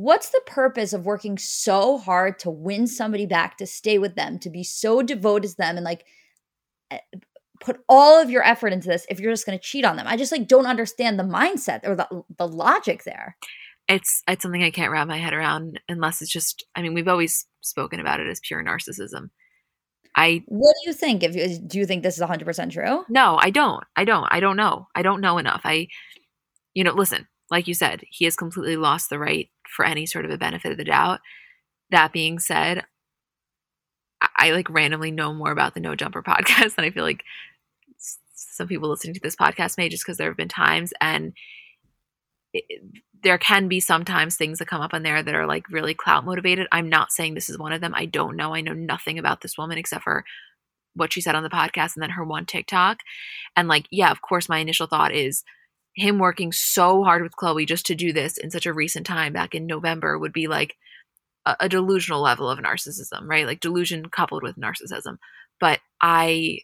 what's 0.00 0.30
the 0.30 0.42
purpose 0.46 0.92
of 0.92 1.06
working 1.06 1.38
so 1.38 1.98
hard 1.98 2.38
to 2.40 2.50
win 2.50 2.86
somebody 2.86 3.26
back, 3.26 3.58
to 3.58 3.66
stay 3.66 3.98
with 3.98 4.14
them, 4.14 4.38
to 4.40 4.50
be 4.50 4.62
so 4.62 5.02
devoted 5.02 5.50
to 5.50 5.56
them 5.56 5.76
and 5.76 5.84
like, 5.84 6.04
eh, 6.90 6.98
put 7.60 7.80
all 7.88 8.20
of 8.20 8.30
your 8.30 8.42
effort 8.42 8.72
into 8.72 8.88
this 8.88 9.06
if 9.10 9.20
you're 9.20 9.32
just 9.32 9.46
going 9.46 9.58
to 9.58 9.62
cheat 9.62 9.84
on 9.84 9.96
them. 9.96 10.06
I 10.06 10.16
just 10.16 10.32
like 10.32 10.48
don't 10.48 10.66
understand 10.66 11.18
the 11.18 11.24
mindset 11.24 11.80
or 11.84 11.94
the 11.94 12.24
the 12.38 12.48
logic 12.48 13.04
there 13.04 13.36
it's 13.90 14.22
it's 14.28 14.42
something 14.42 14.62
I 14.62 14.70
can't 14.70 14.92
wrap 14.92 15.08
my 15.08 15.18
head 15.18 15.34
around 15.34 15.80
unless 15.88 16.22
it's 16.22 16.30
just 16.30 16.64
I 16.76 16.82
mean 16.82 16.94
we've 16.94 17.08
always 17.08 17.46
spoken 17.60 18.00
about 18.00 18.20
it 18.20 18.28
as 18.28 18.40
pure 18.40 18.64
narcissism. 18.64 19.30
I 20.16 20.42
What 20.46 20.74
do 20.82 20.90
you 20.90 20.94
think? 20.94 21.22
If 21.22 21.34
you, 21.34 21.58
do 21.58 21.78
you 21.78 21.86
think 21.86 22.02
this 22.02 22.16
is 22.16 22.22
100% 22.22 22.70
true? 22.72 23.04
No, 23.08 23.38
I 23.40 23.50
don't. 23.50 23.84
I 23.96 24.04
don't. 24.04 24.26
I 24.30 24.40
don't 24.40 24.56
know. 24.56 24.86
I 24.94 25.02
don't 25.02 25.20
know 25.20 25.38
enough. 25.38 25.62
I 25.64 25.88
you 26.72 26.84
know, 26.84 26.92
listen, 26.94 27.26
like 27.50 27.66
you 27.66 27.74
said, 27.74 28.02
he 28.08 28.24
has 28.26 28.36
completely 28.36 28.76
lost 28.76 29.10
the 29.10 29.18
right 29.18 29.50
for 29.74 29.84
any 29.84 30.06
sort 30.06 30.24
of 30.24 30.30
a 30.30 30.38
benefit 30.38 30.72
of 30.72 30.78
the 30.78 30.84
doubt. 30.84 31.20
That 31.90 32.12
being 32.12 32.38
said, 32.38 32.84
I, 34.20 34.28
I 34.36 34.50
like 34.52 34.70
randomly 34.70 35.10
know 35.10 35.32
more 35.34 35.52
about 35.52 35.74
the 35.74 35.80
No 35.80 35.94
Jumper 35.94 36.22
podcast 36.26 36.76
than 36.76 36.84
I 36.84 36.90
feel 36.90 37.04
like 37.04 37.24
some 38.34 38.68
people 38.68 38.88
listening 38.88 39.14
to 39.14 39.20
this 39.22 39.36
podcast 39.36 39.78
may 39.78 39.88
just 39.88 40.04
because 40.04 40.18
there 40.18 40.28
have 40.28 40.36
been 40.36 40.48
times 40.48 40.92
and 41.00 41.32
it, 42.52 42.64
there 43.22 43.38
can 43.38 43.68
be 43.68 43.80
sometimes 43.80 44.36
things 44.36 44.58
that 44.58 44.68
come 44.68 44.80
up 44.80 44.94
on 44.94 45.02
there 45.02 45.22
that 45.22 45.34
are 45.34 45.46
like 45.46 45.68
really 45.70 45.94
clout 45.94 46.24
motivated. 46.24 46.66
I'm 46.72 46.88
not 46.88 47.12
saying 47.12 47.34
this 47.34 47.50
is 47.50 47.58
one 47.58 47.72
of 47.72 47.80
them. 47.80 47.94
I 47.94 48.06
don't 48.06 48.36
know. 48.36 48.54
I 48.54 48.60
know 48.60 48.72
nothing 48.72 49.18
about 49.18 49.40
this 49.40 49.58
woman 49.58 49.78
except 49.78 50.04
for 50.04 50.24
what 50.94 51.12
she 51.12 51.20
said 51.20 51.34
on 51.34 51.42
the 51.42 51.50
podcast 51.50 51.94
and 51.94 52.02
then 52.02 52.10
her 52.10 52.24
one 52.24 52.46
TikTok. 52.46 52.98
And 53.56 53.68
like, 53.68 53.86
yeah, 53.90 54.10
of 54.10 54.22
course, 54.22 54.48
my 54.48 54.58
initial 54.58 54.86
thought 54.86 55.14
is 55.14 55.44
him 55.94 56.18
working 56.18 56.52
so 56.52 57.02
hard 57.02 57.22
with 57.22 57.36
Khloé 57.36 57.66
just 57.66 57.86
to 57.86 57.94
do 57.94 58.12
this 58.12 58.36
in 58.36 58.50
such 58.50 58.66
a 58.66 58.72
recent 58.72 59.06
time 59.06 59.32
back 59.32 59.54
in 59.54 59.66
November 59.66 60.18
would 60.18 60.32
be 60.32 60.46
like 60.46 60.76
a, 61.46 61.56
a 61.60 61.68
delusional 61.68 62.22
level 62.22 62.48
of 62.48 62.58
narcissism, 62.58 63.26
right? 63.26 63.46
Like 63.46 63.60
delusion 63.60 64.08
coupled 64.08 64.42
with 64.42 64.56
narcissism. 64.56 65.16
But 65.58 65.80
I 66.00 66.60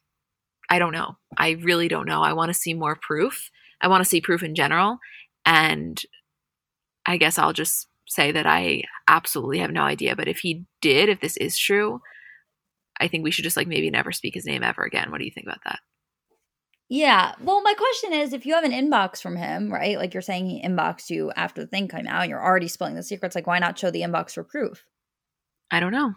I 0.68 0.78
don't 0.78 0.92
know. 0.92 1.16
I 1.36 1.50
really 1.62 1.88
don't 1.88 2.08
know. 2.08 2.22
I 2.22 2.32
want 2.32 2.50
to 2.50 2.54
see 2.58 2.74
more 2.74 2.98
proof. 3.00 3.50
I 3.80 3.88
want 3.88 4.02
to 4.02 4.08
see 4.08 4.20
proof 4.20 4.42
in 4.42 4.54
general. 4.54 4.98
And 5.44 6.00
I 7.06 7.16
guess 7.18 7.38
I'll 7.38 7.52
just 7.52 7.88
say 8.06 8.32
that 8.32 8.46
I 8.46 8.82
absolutely 9.08 9.58
have 9.58 9.70
no 9.70 9.82
idea. 9.82 10.16
But 10.16 10.28
if 10.28 10.38
he 10.38 10.64
did, 10.80 11.08
if 11.08 11.20
this 11.20 11.36
is 11.36 11.56
true, 11.56 12.00
I 13.00 13.08
think 13.08 13.22
we 13.22 13.30
should 13.30 13.44
just 13.44 13.56
like 13.56 13.68
maybe 13.68 13.90
never 13.90 14.12
speak 14.12 14.34
his 14.34 14.46
name 14.46 14.62
ever 14.62 14.82
again. 14.82 15.10
What 15.10 15.18
do 15.18 15.24
you 15.24 15.30
think 15.30 15.46
about 15.46 15.60
that? 15.64 15.80
Yeah. 16.88 17.32
Well, 17.40 17.62
my 17.62 17.74
question 17.74 18.12
is 18.12 18.32
if 18.32 18.46
you 18.46 18.54
have 18.54 18.64
an 18.64 18.72
inbox 18.72 19.20
from 19.20 19.36
him, 19.36 19.72
right? 19.72 19.98
Like 19.98 20.14
you're 20.14 20.22
saying 20.22 20.46
he 20.46 20.62
inboxed 20.62 21.10
you 21.10 21.32
after 21.32 21.62
the 21.62 21.66
thing 21.66 21.88
came 21.88 22.06
out 22.06 22.22
and 22.22 22.30
you're 22.30 22.44
already 22.44 22.68
spilling 22.68 22.94
the 22.94 23.02
secrets, 23.02 23.34
like 23.34 23.46
why 23.46 23.58
not 23.58 23.78
show 23.78 23.90
the 23.90 24.02
inbox 24.02 24.34
for 24.34 24.44
proof? 24.44 24.84
I 25.70 25.80
don't 25.80 25.92
know. 25.92 26.14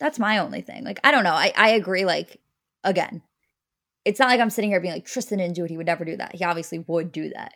That's 0.00 0.18
my 0.18 0.38
only 0.38 0.60
thing. 0.60 0.84
Like, 0.84 1.00
I 1.04 1.10
don't 1.10 1.24
know. 1.24 1.32
I, 1.32 1.52
I 1.56 1.70
agree. 1.70 2.04
Like, 2.04 2.40
again, 2.84 3.22
it's 4.04 4.18
not 4.18 4.28
like 4.28 4.40
I'm 4.40 4.50
sitting 4.50 4.70
here 4.70 4.80
being 4.80 4.94
like, 4.94 5.06
Tristan 5.06 5.38
didn't 5.38 5.56
do 5.56 5.64
it. 5.64 5.70
He 5.70 5.76
would 5.76 5.86
never 5.86 6.04
do 6.04 6.16
that. 6.16 6.34
He 6.34 6.44
obviously 6.44 6.84
would 6.86 7.12
do 7.12 7.30
that. 7.30 7.54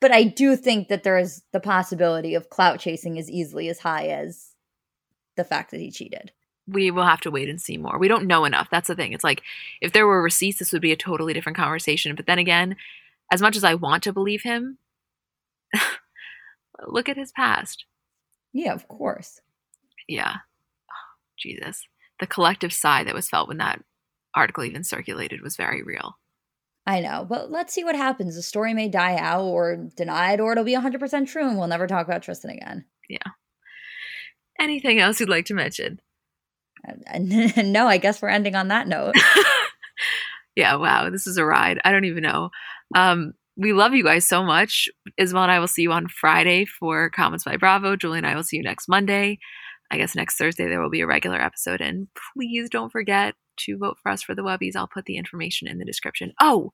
But 0.00 0.12
I 0.12 0.24
do 0.24 0.56
think 0.56 0.88
that 0.88 1.02
there 1.02 1.18
is 1.18 1.42
the 1.52 1.60
possibility 1.60 2.34
of 2.34 2.48
clout 2.48 2.80
chasing 2.80 3.18
as 3.18 3.30
easily 3.30 3.68
as 3.68 3.80
high 3.80 4.06
as 4.08 4.54
the 5.36 5.44
fact 5.44 5.70
that 5.70 5.80
he 5.80 5.90
cheated. 5.90 6.32
We 6.66 6.90
will 6.90 7.04
have 7.04 7.20
to 7.22 7.30
wait 7.30 7.48
and 7.48 7.60
see 7.60 7.76
more. 7.76 7.98
We 7.98 8.08
don't 8.08 8.26
know 8.26 8.44
enough. 8.44 8.68
That's 8.70 8.88
the 8.88 8.94
thing. 8.94 9.12
It's 9.12 9.24
like 9.24 9.42
if 9.80 9.92
there 9.92 10.06
were 10.06 10.22
receipts, 10.22 10.58
this 10.58 10.72
would 10.72 10.82
be 10.82 10.92
a 10.92 10.96
totally 10.96 11.32
different 11.32 11.56
conversation. 11.56 12.14
But 12.14 12.26
then 12.26 12.38
again, 12.38 12.76
as 13.32 13.42
much 13.42 13.56
as 13.56 13.64
I 13.64 13.74
want 13.74 14.02
to 14.04 14.12
believe 14.12 14.42
him, 14.42 14.78
look 16.86 17.08
at 17.08 17.16
his 17.16 17.32
past. 17.32 17.84
Yeah, 18.52 18.72
of 18.72 18.86
course. 18.88 19.40
Yeah. 20.08 20.36
Oh, 20.90 21.10
Jesus. 21.38 21.86
The 22.18 22.26
collective 22.26 22.72
sigh 22.72 23.04
that 23.04 23.14
was 23.14 23.28
felt 23.28 23.48
when 23.48 23.58
that 23.58 23.82
article 24.34 24.64
even 24.64 24.84
circulated 24.84 25.42
was 25.42 25.56
very 25.56 25.82
real. 25.82 26.16
I 26.86 27.00
know, 27.00 27.26
but 27.28 27.50
let's 27.50 27.72
see 27.72 27.84
what 27.84 27.94
happens. 27.94 28.34
The 28.34 28.42
story 28.42 28.74
may 28.74 28.88
die 28.88 29.16
out 29.16 29.44
or 29.44 29.76
denied, 29.76 30.40
or 30.40 30.52
it'll 30.52 30.64
be 30.64 30.74
100% 30.74 31.28
true 31.28 31.46
and 31.46 31.58
we'll 31.58 31.68
never 31.68 31.86
talk 31.86 32.06
about 32.06 32.22
Tristan 32.22 32.50
again. 32.50 32.84
Yeah. 33.08 33.18
Anything 34.58 34.98
else 34.98 35.20
you'd 35.20 35.28
like 35.28 35.46
to 35.46 35.54
mention? 35.54 36.00
No, 37.64 37.86
I 37.86 37.98
guess 37.98 38.20
we're 38.20 38.28
ending 38.28 38.54
on 38.54 38.68
that 38.68 38.88
note. 38.88 39.14
yeah, 40.56 40.74
wow, 40.76 41.10
this 41.10 41.26
is 41.26 41.36
a 41.36 41.44
ride. 41.44 41.80
I 41.84 41.92
don't 41.92 42.04
even 42.04 42.22
know. 42.22 42.50
Um, 42.94 43.34
we 43.56 43.72
love 43.72 43.94
you 43.94 44.04
guys 44.04 44.26
so 44.26 44.42
much. 44.42 44.88
Isabel 45.18 45.42
and 45.42 45.52
I 45.52 45.58
will 45.58 45.68
see 45.68 45.82
you 45.82 45.92
on 45.92 46.08
Friday 46.08 46.64
for 46.64 47.10
Comments 47.10 47.44
by 47.44 47.56
Bravo. 47.56 47.96
Julie 47.96 48.18
and 48.18 48.26
I 48.26 48.34
will 48.34 48.42
see 48.42 48.56
you 48.56 48.62
next 48.62 48.88
Monday. 48.88 49.38
I 49.90 49.98
guess 49.98 50.14
next 50.14 50.38
Thursday 50.38 50.68
there 50.68 50.80
will 50.80 50.90
be 50.90 51.00
a 51.00 51.06
regular 51.06 51.40
episode. 51.40 51.80
And 51.80 52.08
please 52.34 52.70
don't 52.70 52.90
forget 52.90 53.34
to 53.58 53.76
vote 53.76 53.98
for 54.02 54.10
us 54.10 54.22
for 54.22 54.34
the 54.34 54.42
Webbys. 54.42 54.76
I'll 54.76 54.86
put 54.86 55.04
the 55.04 55.16
information 55.16 55.68
in 55.68 55.78
the 55.78 55.84
description. 55.84 56.32
Oh, 56.40 56.72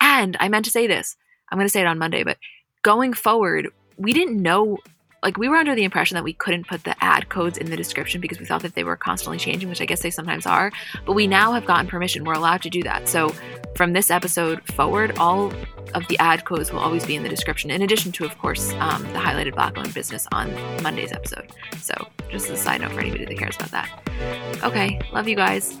and 0.00 0.36
I 0.40 0.48
meant 0.48 0.66
to 0.66 0.70
say 0.70 0.86
this. 0.86 1.16
I'm 1.50 1.58
going 1.58 1.66
to 1.66 1.72
say 1.72 1.80
it 1.80 1.86
on 1.86 1.98
Monday, 1.98 2.22
but 2.22 2.38
going 2.82 3.12
forward, 3.12 3.68
we 3.96 4.12
didn't 4.12 4.40
know 4.40 4.78
like 5.22 5.36
we 5.36 5.48
were 5.48 5.56
under 5.56 5.74
the 5.74 5.84
impression 5.84 6.14
that 6.14 6.24
we 6.24 6.32
couldn't 6.32 6.66
put 6.66 6.84
the 6.84 6.94
ad 7.02 7.28
codes 7.28 7.58
in 7.58 7.70
the 7.70 7.76
description 7.76 8.20
because 8.20 8.38
we 8.38 8.46
thought 8.46 8.62
that 8.62 8.74
they 8.74 8.84
were 8.84 8.96
constantly 8.96 9.38
changing, 9.38 9.68
which 9.68 9.80
I 9.80 9.84
guess 9.84 10.02
they 10.02 10.10
sometimes 10.10 10.46
are. 10.46 10.72
But 11.04 11.12
we 11.12 11.26
now 11.26 11.52
have 11.52 11.66
gotten 11.66 11.86
permission. 11.86 12.24
We're 12.24 12.34
allowed 12.34 12.62
to 12.62 12.70
do 12.70 12.82
that. 12.84 13.08
So 13.08 13.34
from 13.74 13.92
this 13.92 14.10
episode 14.10 14.64
forward, 14.74 15.18
all 15.18 15.52
of 15.94 16.06
the 16.08 16.18
ad 16.18 16.44
codes 16.44 16.72
will 16.72 16.80
always 16.80 17.04
be 17.04 17.16
in 17.16 17.22
the 17.22 17.28
description, 17.28 17.70
in 17.70 17.82
addition 17.82 18.12
to, 18.12 18.24
of 18.24 18.36
course, 18.38 18.72
um, 18.74 19.02
the 19.02 19.18
highlighted 19.18 19.54
black 19.54 19.76
owned 19.76 19.92
business 19.92 20.26
on 20.32 20.52
Monday's 20.82 21.12
episode. 21.12 21.52
So 21.80 21.94
just 22.30 22.48
as 22.48 22.60
a 22.60 22.62
side 22.62 22.80
note 22.80 22.92
for 22.92 23.00
anybody 23.00 23.24
that 23.24 23.38
cares 23.38 23.56
about 23.56 23.70
that. 23.72 24.62
Okay, 24.62 25.00
love 25.12 25.28
you 25.28 25.36
guys. 25.36 25.80